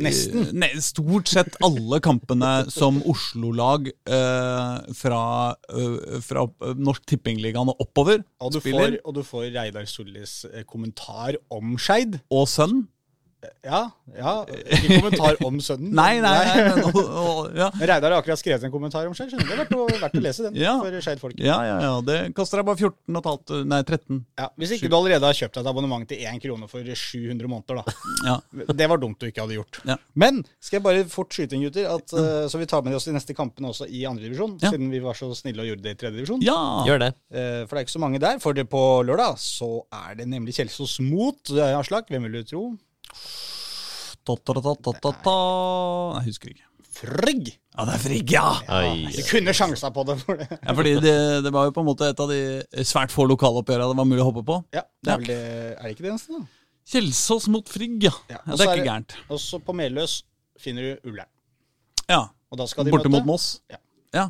Nesten. 0.00 0.50
Ne, 0.60 0.68
stort 0.84 1.30
sett 1.30 1.56
alle 1.64 2.00
kampene 2.04 2.52
som 2.72 3.00
Oslo-lag 3.08 3.88
eh, 3.90 4.94
fra, 4.96 5.22
eh, 5.72 6.20
fra 6.24 6.46
Norsk 6.76 7.08
Tippingligaen 7.10 7.72
og 7.72 7.82
oppover 7.86 8.22
Og 8.44 8.54
du, 8.54 8.60
spiller. 8.62 8.98
får, 8.98 9.02
og 9.04 9.18
du 9.18 9.22
får 9.26 9.50
Reidar 9.56 9.88
Sollis 9.90 10.44
eh, 10.52 10.64
kommentar 10.68 11.40
om 11.50 11.76
Skeid. 11.80 12.20
Og 12.30 12.48
sønn. 12.50 12.84
Ja, 13.64 13.78
ja. 14.16 14.32
Ikke 14.48 14.98
kommentar 15.00 15.38
om 15.46 15.56
sønnen. 15.64 15.92
Nei, 16.00 16.20
nei, 16.20 16.32
nei. 16.44 16.64
Men, 16.66 16.80
og, 16.90 16.96
og, 17.00 17.38
ja. 17.56 17.68
Men 17.78 17.88
Reidar 17.88 18.12
har 18.12 18.20
akkurat 18.20 18.40
skrevet 18.40 18.66
en 18.66 18.72
kommentar 18.74 19.06
om 19.08 19.14
seg. 19.16 19.30
skjønner 19.32 19.46
du? 19.46 19.50
Det 19.50 19.54
er 19.56 19.60
verdt 19.62 19.72
å, 19.76 19.86
verdt 20.02 20.18
å 20.18 20.22
lese 20.24 20.44
den 20.48 20.58
Ja. 20.60 20.74
for 20.82 20.96
Skeid-folk. 21.06 21.38
ja, 21.40 21.56
ja, 21.64 21.76
ja. 21.86 21.92
Det 22.04 22.18
koster 22.36 22.60
deg 22.60 22.68
bare 22.68 22.76
14 22.82 23.16
og 23.16 23.20
et 23.22 23.28
halvt 23.30 23.54
Nei, 23.70 23.78
13. 23.88 24.20
Ja, 24.42 24.48
hvis 24.60 24.74
ikke 24.76 24.90
du 24.92 24.96
allerede 24.98 25.24
har 25.30 25.38
kjøpt 25.40 25.56
deg 25.56 25.64
et 25.64 25.70
abonnement 25.72 26.08
til 26.10 26.20
1 26.34 26.42
krone 26.44 26.68
for 26.68 26.84
700 27.04 27.48
måneder, 27.54 27.80
da. 27.80 27.96
Ja. 28.30 28.36
Det 28.76 28.90
var 28.92 29.00
dumt 29.00 29.20
du 29.22 29.28
ikke 29.30 29.44
hadde 29.46 29.56
gjort. 29.56 29.80
Ja. 29.88 29.96
Men 30.20 30.42
skal 30.60 30.80
jeg 30.80 30.86
bare 30.90 31.06
fort 31.08 31.32
skyte 31.36 31.56
inn, 31.56 31.64
gutter, 31.64 31.88
at, 31.94 32.12
uh, 32.16 32.44
så 32.52 32.60
vi 32.60 32.68
tar 32.68 32.84
med 32.84 32.98
oss 32.98 33.08
de 33.08 33.16
neste 33.16 33.36
kampene 33.38 33.70
også 33.72 33.88
i 33.88 34.04
andredivisjon, 34.10 34.58
Ja. 34.60 34.74
siden 34.74 34.92
vi 34.92 35.00
var 35.04 35.16
så 35.16 35.30
snille 35.38 35.64
og 35.64 35.70
gjorde 35.72 35.86
det 35.88 35.96
i 35.96 36.00
tredjedivisjon. 36.04 36.44
ja. 36.44 36.58
Gjør 36.88 37.00
det. 37.06 37.10
Uh, 37.32 37.64
For 37.64 37.72
det 37.76 37.80
er 37.80 37.86
ikke 37.88 37.96
så 37.96 38.04
mange 38.04 38.20
der. 38.20 38.36
For 38.42 38.56
det 38.56 38.68
på 38.72 38.84
lørdag 39.08 39.38
så 39.40 39.70
er 39.94 40.20
det 40.20 40.28
nemlig 40.28 40.52
Kjelsås 40.58 40.98
mot 41.04 41.50
eh, 41.56 41.72
Aslak. 41.78 42.08
Hvem 42.12 42.24
vil 42.28 42.40
du 42.40 42.46
tro? 42.52 42.62
Ta, 44.20 44.36
ta, 44.36 44.54
ta, 44.54 44.74
ta, 44.74 44.94
ta, 45.04 45.12
ta. 45.24 45.36
Jeg 46.18 46.28
husker 46.30 46.52
ikke. 46.52 46.66
Frigg! 47.00 47.52
Ja, 47.76 47.84
det 47.86 47.94
er 47.94 48.02
Frigg, 48.02 48.32
ja! 48.34 48.46
Du 49.14 49.20
kunne 49.30 49.54
sjansa 49.56 49.88
på 49.94 50.04
det. 50.08 50.16
for 50.20 50.40
det. 50.40 50.48
ja 50.58 50.74
fordi 50.76 50.94
det, 51.00 51.14
det 51.46 51.52
var 51.54 51.68
jo 51.68 51.74
på 51.76 51.84
en 51.84 51.88
måte 51.88 52.10
et 52.12 52.20
av 52.20 52.32
de 52.32 52.40
svært 52.84 53.14
få 53.14 53.24
lokaloppgjørene 53.30 53.94
det 53.94 54.00
var 54.02 54.08
mulig 54.10 54.24
å 54.24 54.26
hoppe 54.28 54.44
på. 54.46 54.58
Ja, 54.76 54.82
det 55.00 55.14
er, 55.14 55.22
vel 55.22 55.30
det, 55.30 55.38
er 55.76 55.86
det 55.86 55.94
ikke 55.94 56.06
det 56.08 56.12
eneste, 56.12 56.40
da? 56.40 56.74
Kjelsås 56.90 57.46
mot 57.54 57.70
Frigg, 57.70 57.96
ja. 58.04 58.12
Ja, 58.32 58.40
ja 58.42 58.56
det 58.56 58.66
er 58.66 58.72
er 58.72 58.82
ikke 58.82 58.90
gærent. 58.90 59.16
Og 59.30 59.40
så 59.40 59.62
på 59.62 59.76
Meløs 59.78 60.20
finner 60.60 60.90
du 60.90 61.10
Ullern. 61.12 61.30
Ja, 62.10 62.24
Og 62.50 62.58
da 62.58 62.66
skal 62.66 62.88
de 62.88 62.92
Borte 62.92 63.08
møte 63.08 63.20
mot 63.20 63.36
Moss. 63.36 63.60
Ja. 63.70 63.78
Ja. 64.16 64.26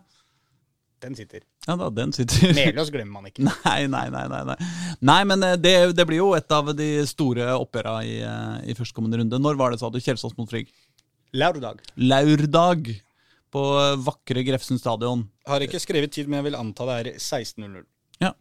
Den 1.01 1.15
sitter. 1.17 1.41
ja 1.65 1.75
da, 1.81 1.87
den 1.97 2.11
sitter 2.13 2.51
Melås 2.53 2.91
glemmer 2.93 3.23
man 3.23 3.31
ikke. 3.31 3.45
Nei, 3.49 3.87
nei, 3.89 4.05
nei. 4.13 4.25
Nei, 4.29 4.41
nei. 4.51 4.57
nei 5.01 5.21
men 5.25 5.45
eh, 5.47 5.57
det, 5.57 5.75
det 5.97 6.05
blir 6.09 6.21
jo 6.21 6.35
et 6.37 6.53
av 6.53 6.69
de 6.77 6.89
store 7.09 7.47
oppgjøra 7.57 7.95
i, 8.05 8.19
eh, 8.21 8.57
i 8.69 8.77
førstkommende 8.77 9.23
runde. 9.23 9.41
Når 9.41 9.57
var 9.61 9.73
det, 9.73 9.81
sa 9.81 9.89
du? 9.89 9.97
Kjelsås 10.03 10.37
mot 10.37 10.51
Frigg? 10.51 10.69
Lørdag. 11.33 11.81
Laurdag 11.97 12.91
på 13.55 13.65
eh, 13.81 13.97
vakre 14.05 14.45
Grefsen 14.47 14.81
stadion. 14.81 15.25
Har 15.49 15.65
ikke 15.65 15.81
skrevet 15.83 16.13
tid, 16.15 16.29
men 16.29 16.41
jeg 16.41 16.51
vil 16.51 16.59
anta 16.59 16.87
det 16.91 16.99
er 17.01 17.11
16.00. 17.17 17.85
Ja. 18.23 18.35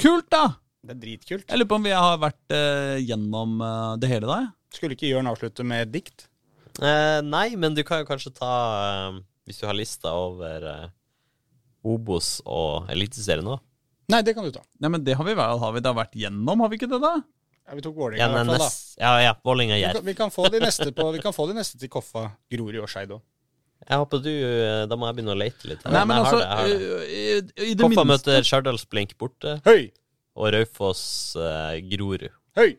Kult, 0.00 0.30
da! 0.32 0.60
Det 0.84 0.94
er 0.94 1.00
dritkult. 1.00 1.46
Jeg 1.48 1.58
lurer 1.58 1.70
på 1.70 1.78
om 1.80 1.86
vi 1.86 1.94
har 1.96 2.18
vært 2.20 2.52
uh, 2.52 2.96
gjennom 3.00 3.56
uh, 3.64 3.94
det 3.96 4.10
hele, 4.10 4.28
da? 4.28 4.52
Skulle 4.74 4.98
ikke 4.98 5.08
Jørn 5.08 5.30
avslutte 5.30 5.64
med 5.64 5.86
et 5.86 5.94
dikt? 5.94 6.26
Uh, 6.76 7.24
nei, 7.24 7.54
men 7.56 7.76
du 7.76 7.80
kan 7.86 8.02
jo 8.02 8.08
kanskje 8.08 8.34
ta 8.34 8.50
Hvis 9.46 9.60
du 9.62 9.68
har 9.68 9.76
lista 9.78 10.12
over 10.18 10.66
Obos 11.84 12.38
og 12.46 12.88
Eliteserien 12.92 13.46
òg? 13.54 13.60
Nei, 14.12 14.20
det 14.24 14.34
kan 14.36 14.44
du 14.44 14.50
ta. 14.52 14.60
Nei, 14.80 14.90
men 14.92 15.04
Det 15.04 15.14
har 15.16 15.24
vi, 15.24 15.34
vel- 15.38 15.58
har 15.62 15.72
vi 15.72 15.80
da 15.80 15.92
vært 15.96 16.12
gjennom, 16.20 16.60
har 16.60 16.68
vi 16.72 16.76
ikke 16.80 16.88
det? 16.90 17.00
da? 17.00 17.14
Ja, 17.64 17.74
vi 17.78 17.80
tok 17.80 17.94
Ja, 17.96 18.00
Vålerenga 18.02 18.26
i 18.28 18.34
hvert 18.34 18.46
fall, 18.50 18.58
da. 18.58 19.04
ja, 19.04 19.12
ja 19.24 19.34
Vålerenga 19.44 19.78
Jerv. 19.80 20.02
vi, 20.04 20.14
kan 20.14 20.30
få 20.30 20.50
de 20.52 20.60
neste 20.60 20.90
på, 20.92 21.06
vi 21.14 21.22
kan 21.24 21.32
få 21.32 21.46
de 21.48 21.54
neste 21.56 21.78
til 21.80 21.88
Koffa, 21.88 22.26
Grorud 22.52 22.76
og 22.82 22.88
Skeid 22.92 23.14
òg. 23.16 23.22
Jeg 23.88 23.98
håper 24.00 24.20
du 24.24 24.28
eh, 24.30 24.86
Da 24.88 24.96
må 24.96 25.08
jeg 25.08 25.16
begynne 25.16 25.32
å 25.34 25.38
lete 25.40 25.68
litt. 25.68 25.82
her. 25.84 25.92
Nei, 25.92 26.04
men 26.08 26.16
altså 26.20 26.38
det, 26.40 26.48
det. 26.48 26.76
eh, 26.84 27.04
i, 27.64 27.70
i 27.70 27.74
det 27.74 27.82
Koffa 27.84 28.04
minste 28.04 28.30
møter 28.32 28.44
Stjørdalsblink 28.48 29.16
borte, 29.20 29.56
Høy! 29.64 29.90
og 30.36 30.52
Raufoss 30.52 31.36
eh, 31.40 31.80
Grorud. 31.88 32.28
Høy! 32.56 32.76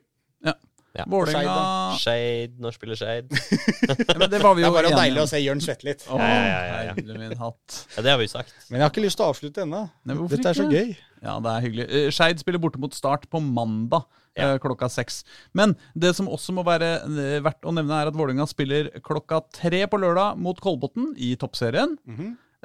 Ja. 0.95 1.05
Vålerenga 1.11 1.95
Shade. 1.99 2.55
når 2.61 2.75
spiller 2.77 2.99
Skeid? 2.99 3.31
ja, 3.89 4.27
Det 4.31 4.39
var 4.39 4.55
vi 4.55 4.63
Det 4.63 4.69
er 4.69 4.75
bare 4.77 4.91
deilig 4.95 5.23
å 5.23 5.27
se 5.29 5.41
Jørn 5.43 5.63
svette 5.63 5.87
litt. 5.87 6.05
Oh, 6.07 6.21
Ja, 6.21 6.29
ja, 6.29 6.61
ja, 6.69 6.77
ja. 6.91 7.17
min 7.19 7.35
hatt. 7.39 7.79
Ja, 7.97 8.05
det 8.05 8.13
har 8.13 8.21
vi 8.21 8.29
sagt. 8.31 8.53
Men 8.69 8.79
jeg 8.79 8.85
har 8.87 8.93
ikke 8.93 9.03
lyst 9.03 9.19
til 9.19 9.27
å 9.27 9.31
avslutte 9.33 9.65
ennå. 9.65 9.81
Dette 10.07 10.39
ikke? 10.39 10.53
Er 10.53 10.59
så 10.61 10.69
gøy. 10.71 10.93
Ja, 11.25 11.39
det 11.41 11.51
er 11.55 11.65
hyggelig. 11.65 11.87
Eh, 11.89 12.07
Skeid 12.15 12.39
spiller 12.39 12.61
borte 12.63 12.79
mot 12.81 12.95
Start 12.95 13.27
på 13.31 13.41
mandag 13.43 14.05
ja. 14.37 14.55
klokka 14.61 14.89
seks. 14.91 15.23
Men 15.57 15.75
det 15.95 16.13
som 16.17 16.29
også 16.31 16.55
må 16.55 16.63
være 16.67 16.95
eh, 17.03 17.37
verdt 17.43 17.67
å 17.67 17.75
nevne, 17.75 17.99
er 18.01 18.11
at 18.11 18.17
Vålerenga 18.17 18.47
spiller 18.49 18.91
klokka 19.05 19.41
tre 19.55 19.85
på 19.91 19.99
lørdag 20.01 20.39
mot 20.41 20.59
Kolbotn 20.63 21.13
i 21.17 21.33
toppserien. 21.39 21.97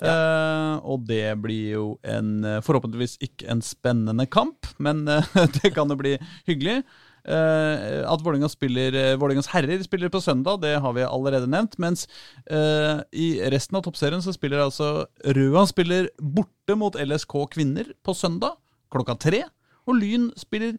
Eh, 0.01 0.75
og 0.89 1.05
det 1.09 1.35
blir 1.43 1.75
jo 1.75 1.87
en 2.09 2.41
eh, 2.47 2.61
forhåpentligvis 2.65 3.19
ikke 3.27 3.51
en 3.53 3.61
spennende 3.65 4.25
kamp, 4.33 4.69
men 4.81 5.05
eh, 5.11 5.31
det 5.61 5.75
kan 5.77 5.91
jo 5.93 5.99
bli 6.01 6.17
hyggelig. 6.49 6.81
Eh, 7.25 8.01
at 8.09 8.23
Vålinga 8.25 8.49
spiller 8.53 8.97
Vålingas 9.21 9.51
herrer 9.53 9.83
spiller 9.85 10.13
på 10.13 10.23
søndag, 10.25 10.63
det 10.65 10.77
har 10.81 10.95
vi 10.97 11.07
allerede 11.07 11.51
nevnt. 11.51 11.77
Mens 11.83 12.07
eh, 12.51 13.03
i 13.13 13.29
resten 13.53 13.79
av 13.79 13.85
toppserien 13.87 14.23
så 14.25 14.35
spiller 14.37 14.65
altså 14.65 15.07
Røa 15.37 15.67
spiller 15.69 16.11
borte 16.21 16.77
mot 16.79 16.97
LSK 16.97 17.37
kvinner 17.55 17.93
på 18.07 18.17
søndag 18.17 18.57
klokka 18.93 19.17
tre. 19.21 19.45
Og 19.89 19.99
Lyn 19.99 20.31
spiller 20.39 20.77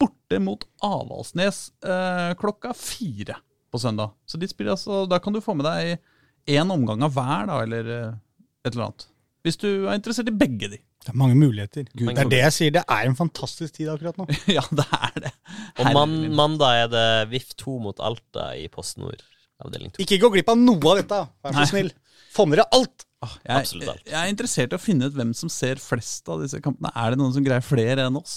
borte 0.00 0.40
mot 0.42 0.64
Avaldsnes 0.84 1.68
eh, 1.84 2.32
klokka 2.40 2.74
fire 2.76 3.38
på 3.72 3.80
søndag. 3.82 4.14
Så 4.26 4.38
de 4.38 4.48
spiller 4.48 4.74
altså, 4.76 5.04
Da 5.10 5.18
kan 5.18 5.34
du 5.34 5.42
få 5.42 5.56
med 5.58 5.66
deg 5.66 5.98
én 6.58 6.70
omgang 6.70 7.02
av 7.02 7.14
hver, 7.16 7.46
da, 7.48 7.60
eller 7.64 7.90
eh, 7.90 8.16
et 8.64 8.72
eller 8.74 8.88
annet. 8.88 9.06
Hvis 9.44 9.60
du 9.60 9.68
er 9.86 9.96
interessert 9.98 10.30
i 10.30 10.36
begge 10.36 10.70
de. 10.72 10.80
Det 11.04 11.12
er 11.12 11.18
mange 11.20 11.36
muligheter. 11.36 11.84
Gud, 11.92 12.08
det 12.16 12.22
er 12.22 12.30
det 12.32 12.40
jeg 12.40 12.56
sier. 12.56 12.74
Det 12.78 12.84
er 12.88 13.08
en 13.08 13.16
fantastisk 13.16 13.74
tid 13.76 13.90
akkurat 13.92 14.16
nå. 14.16 14.24
ja, 14.56 14.62
det 14.72 14.86
er 14.88 15.18
det. 15.26 15.32
Og 15.82 15.90
man, 15.96 16.14
mandag 16.36 16.84
er 16.84 16.90
det 16.92 17.06
VIF 17.32 17.54
2 17.58 17.78
mot 17.82 18.02
Alta 18.04 18.52
i 18.58 18.68
Post 18.72 19.00
Nord, 19.02 19.24
avdeling 19.64 19.90
2. 19.96 20.04
Ikke 20.04 20.20
gå 20.22 20.30
glipp 20.36 20.52
av 20.52 20.60
noe 20.60 20.78
av 20.92 21.00
dette, 21.00 21.20
vær 21.42 21.58
så 21.58 21.66
snill. 21.72 21.90
Få 22.34 22.46
med 22.46 22.60
dere 22.60 22.70
alt! 22.74 23.06
Jeg, 23.24 23.56
Absolutt 23.56 23.88
alt. 23.88 24.08
jeg 24.10 24.18
er 24.20 24.30
interessert 24.30 24.74
i 24.74 24.76
å 24.76 24.82
finne 24.82 25.08
ut 25.08 25.14
hvem 25.16 25.30
som 25.36 25.48
ser 25.48 25.80
flest 25.80 26.28
av 26.28 26.42
disse 26.44 26.58
kampene. 26.60 26.90
Er 26.92 27.14
det 27.14 27.20
noen 27.22 27.32
som 27.32 27.44
greier 27.46 27.64
flere 27.64 28.04
enn 28.04 28.18
oss? 28.20 28.34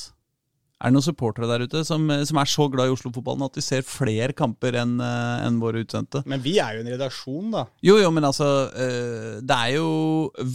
Er 0.78 0.92
det 0.92 0.96
noen 0.96 1.06
supportere 1.08 1.50
der 1.50 1.66
ute 1.66 1.82
som, 1.88 2.06
som 2.30 2.40
er 2.40 2.50
så 2.50 2.68
glad 2.72 2.88
i 2.88 2.94
Oslo-fotballen 2.94 3.48
at 3.48 3.58
de 3.58 3.64
ser 3.66 3.82
flere 3.86 4.36
kamper 4.38 4.78
enn 4.80 4.96
en 5.02 5.58
våre 5.60 5.82
utsendte? 5.84 6.22
Men 6.30 6.44
vi 6.44 6.56
er 6.64 6.78
jo 6.78 6.84
en 6.86 6.92
redaksjon, 6.94 7.48
da. 7.56 7.66
Jo, 7.84 7.98
jo, 8.00 8.12
men 8.14 8.28
altså 8.30 8.48
eh, 8.78 9.40
Det 9.42 9.58
er 9.58 9.74
jo 9.76 9.88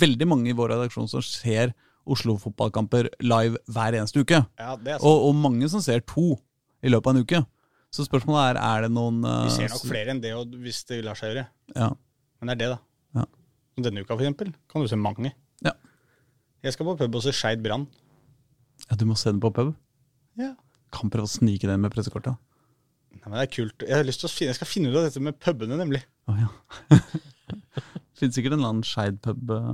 veldig 0.01 0.31
mange 0.31 0.53
i 0.53 0.57
vår 0.57 0.77
redaksjon 0.77 1.11
som 1.11 1.25
ser 1.27 1.75
Oslo-fotballkamper 2.09 3.11
live 3.23 3.61
hver 3.71 3.99
eneste 3.99 4.23
uke. 4.23 4.41
Ja, 4.59 4.73
er. 4.79 4.97
Og, 5.03 5.29
og 5.29 5.37
mange 5.39 5.69
som 5.71 5.83
ser 5.85 6.07
to 6.07 6.33
i 6.83 6.91
løpet 6.91 7.11
av 7.11 7.17
en 7.17 7.25
uke. 7.27 7.43
Så 7.93 8.07
spørsmålet 8.07 8.55
er 8.57 8.61
er 8.65 8.87
det 8.87 8.93
noen 8.95 9.21
uh, 9.27 9.43
Vi 9.47 9.55
ser 9.57 9.73
nok 9.73 9.85
flere 9.85 10.15
enn 10.15 10.23
det 10.23 10.33
hvis 10.65 10.83
det 10.89 11.03
lar 11.05 11.19
seg 11.19 11.33
gjøre. 11.35 11.47
Ja. 11.77 11.91
Men 12.41 12.51
det 12.51 12.55
er 12.55 12.61
det, 12.63 12.69
da. 12.73 12.79
Ja. 13.23 13.27
Denne 13.87 14.03
uka, 14.05 14.15
for 14.15 14.25
eksempel, 14.25 14.53
kan 14.73 14.83
du 14.85 14.89
se 14.91 14.99
mange. 15.01 15.33
Ja. 15.65 15.75
Jeg 16.65 16.75
skal 16.77 16.89
på 16.89 16.97
pub 17.01 17.19
og 17.19 17.25
se 17.25 17.35
Skeid 17.37 17.63
Brann. 17.65 17.87
ja, 18.89 18.97
du 18.97 19.05
må 19.09 19.17
se 19.19 19.31
den 19.31 19.41
på 19.43 19.51
pub. 19.55 19.75
Ja. 20.41 20.55
Kan 20.93 21.13
prøve 21.13 21.29
å 21.29 21.33
snike 21.33 21.69
den 21.69 21.81
med 21.85 21.93
pressekortet. 21.95 22.37
Nei, 23.13 23.27
men 23.29 23.37
det 23.37 23.45
er 23.45 23.53
kult. 23.53 23.85
Jeg, 23.85 23.95
har 23.95 24.07
lyst 24.09 24.23
til 24.25 24.31
å 24.31 24.33
finne, 24.33 24.51
jeg 24.55 24.59
skal 24.59 24.71
finne 24.71 24.91
ut 24.91 24.97
av 24.99 25.05
dette 25.07 25.21
med 25.23 25.37
pubene, 25.39 25.77
nemlig. 25.79 26.01
Oh, 26.31 26.39
ja. 26.41 26.49
Finnes 28.19 28.37
sikkert 28.37 28.55
en 28.55 28.61
eller 28.63 28.73
annen 28.73 28.87
Skeid 28.87 29.21
pub. 29.25 29.53
eh, 29.53 29.73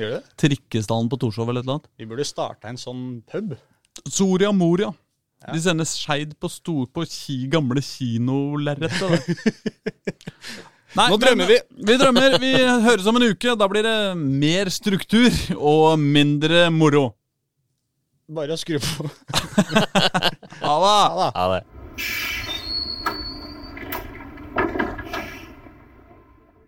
Gjør 0.00 0.16
det? 0.16 0.20
Trikkestallen 0.40 1.10
på 1.12 1.18
Torshov 1.22 1.50
eller 1.52 1.62
et 1.62 1.68
eller 1.68 1.78
annet. 1.78 1.90
Vi 2.00 2.08
burde 2.10 2.26
starta 2.26 2.70
en 2.72 2.80
sånn 2.80 3.04
pub. 3.30 3.54
Soria 4.10 4.50
Moria. 4.56 4.90
De 5.52 5.60
sender 5.60 5.84
Skeid 5.88 6.32
på, 6.40 6.48
stor, 6.48 6.86
på 6.94 7.04
ki, 7.08 7.36
gamle 7.52 7.82
kinolerretet. 7.84 9.28
Nei, 10.94 11.08
Nå 11.10 11.18
drømmer 11.18 11.50
vi. 11.50 11.58
Vi 11.90 11.96
drømmer. 12.00 12.38
Vi 12.40 12.52
høres 12.86 13.06
om 13.10 13.18
en 13.18 13.26
uke. 13.32 13.56
Da 13.58 13.68
blir 13.70 13.84
det 13.84 13.96
mer 14.16 14.70
struktur 14.72 15.30
og 15.58 15.98
mindre 16.00 16.68
moro. 16.72 17.08
Bare 18.34 18.54
å 18.54 18.60
skru 18.60 18.78
på. 18.80 19.10
Ha 20.64 20.74
det! 20.80 20.92
Ha. 21.18 21.26
Ja, 21.34 21.44
det. 21.52 21.62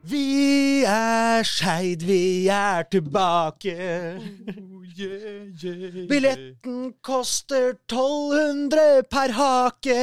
Vi 0.06 0.84
er 0.86 1.46
Skeid, 1.48 2.04
vi 2.04 2.48
er 2.52 2.84
tilbake. 2.92 3.72
Billetten 4.96 6.92
koster 7.04 7.74
1200 7.90 9.02
per 9.10 9.32
hake. 9.36 9.96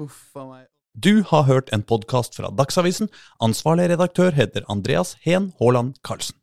Uff 0.00 0.36
a 0.36 0.44
meg. 0.44 0.66
Du 0.92 1.22
har 1.30 1.42
hørt 1.48 1.70
en 1.72 1.82
podkast 1.86 2.36
fra 2.36 2.50
Dagsavisen. 2.52 3.08
Ansvarlig 3.40 3.88
redaktør 3.94 4.34
heter 4.36 4.64
Andreas 4.68 5.16
Heen 5.24 5.52
Haaland 5.60 5.94
Karlsen. 6.04 6.39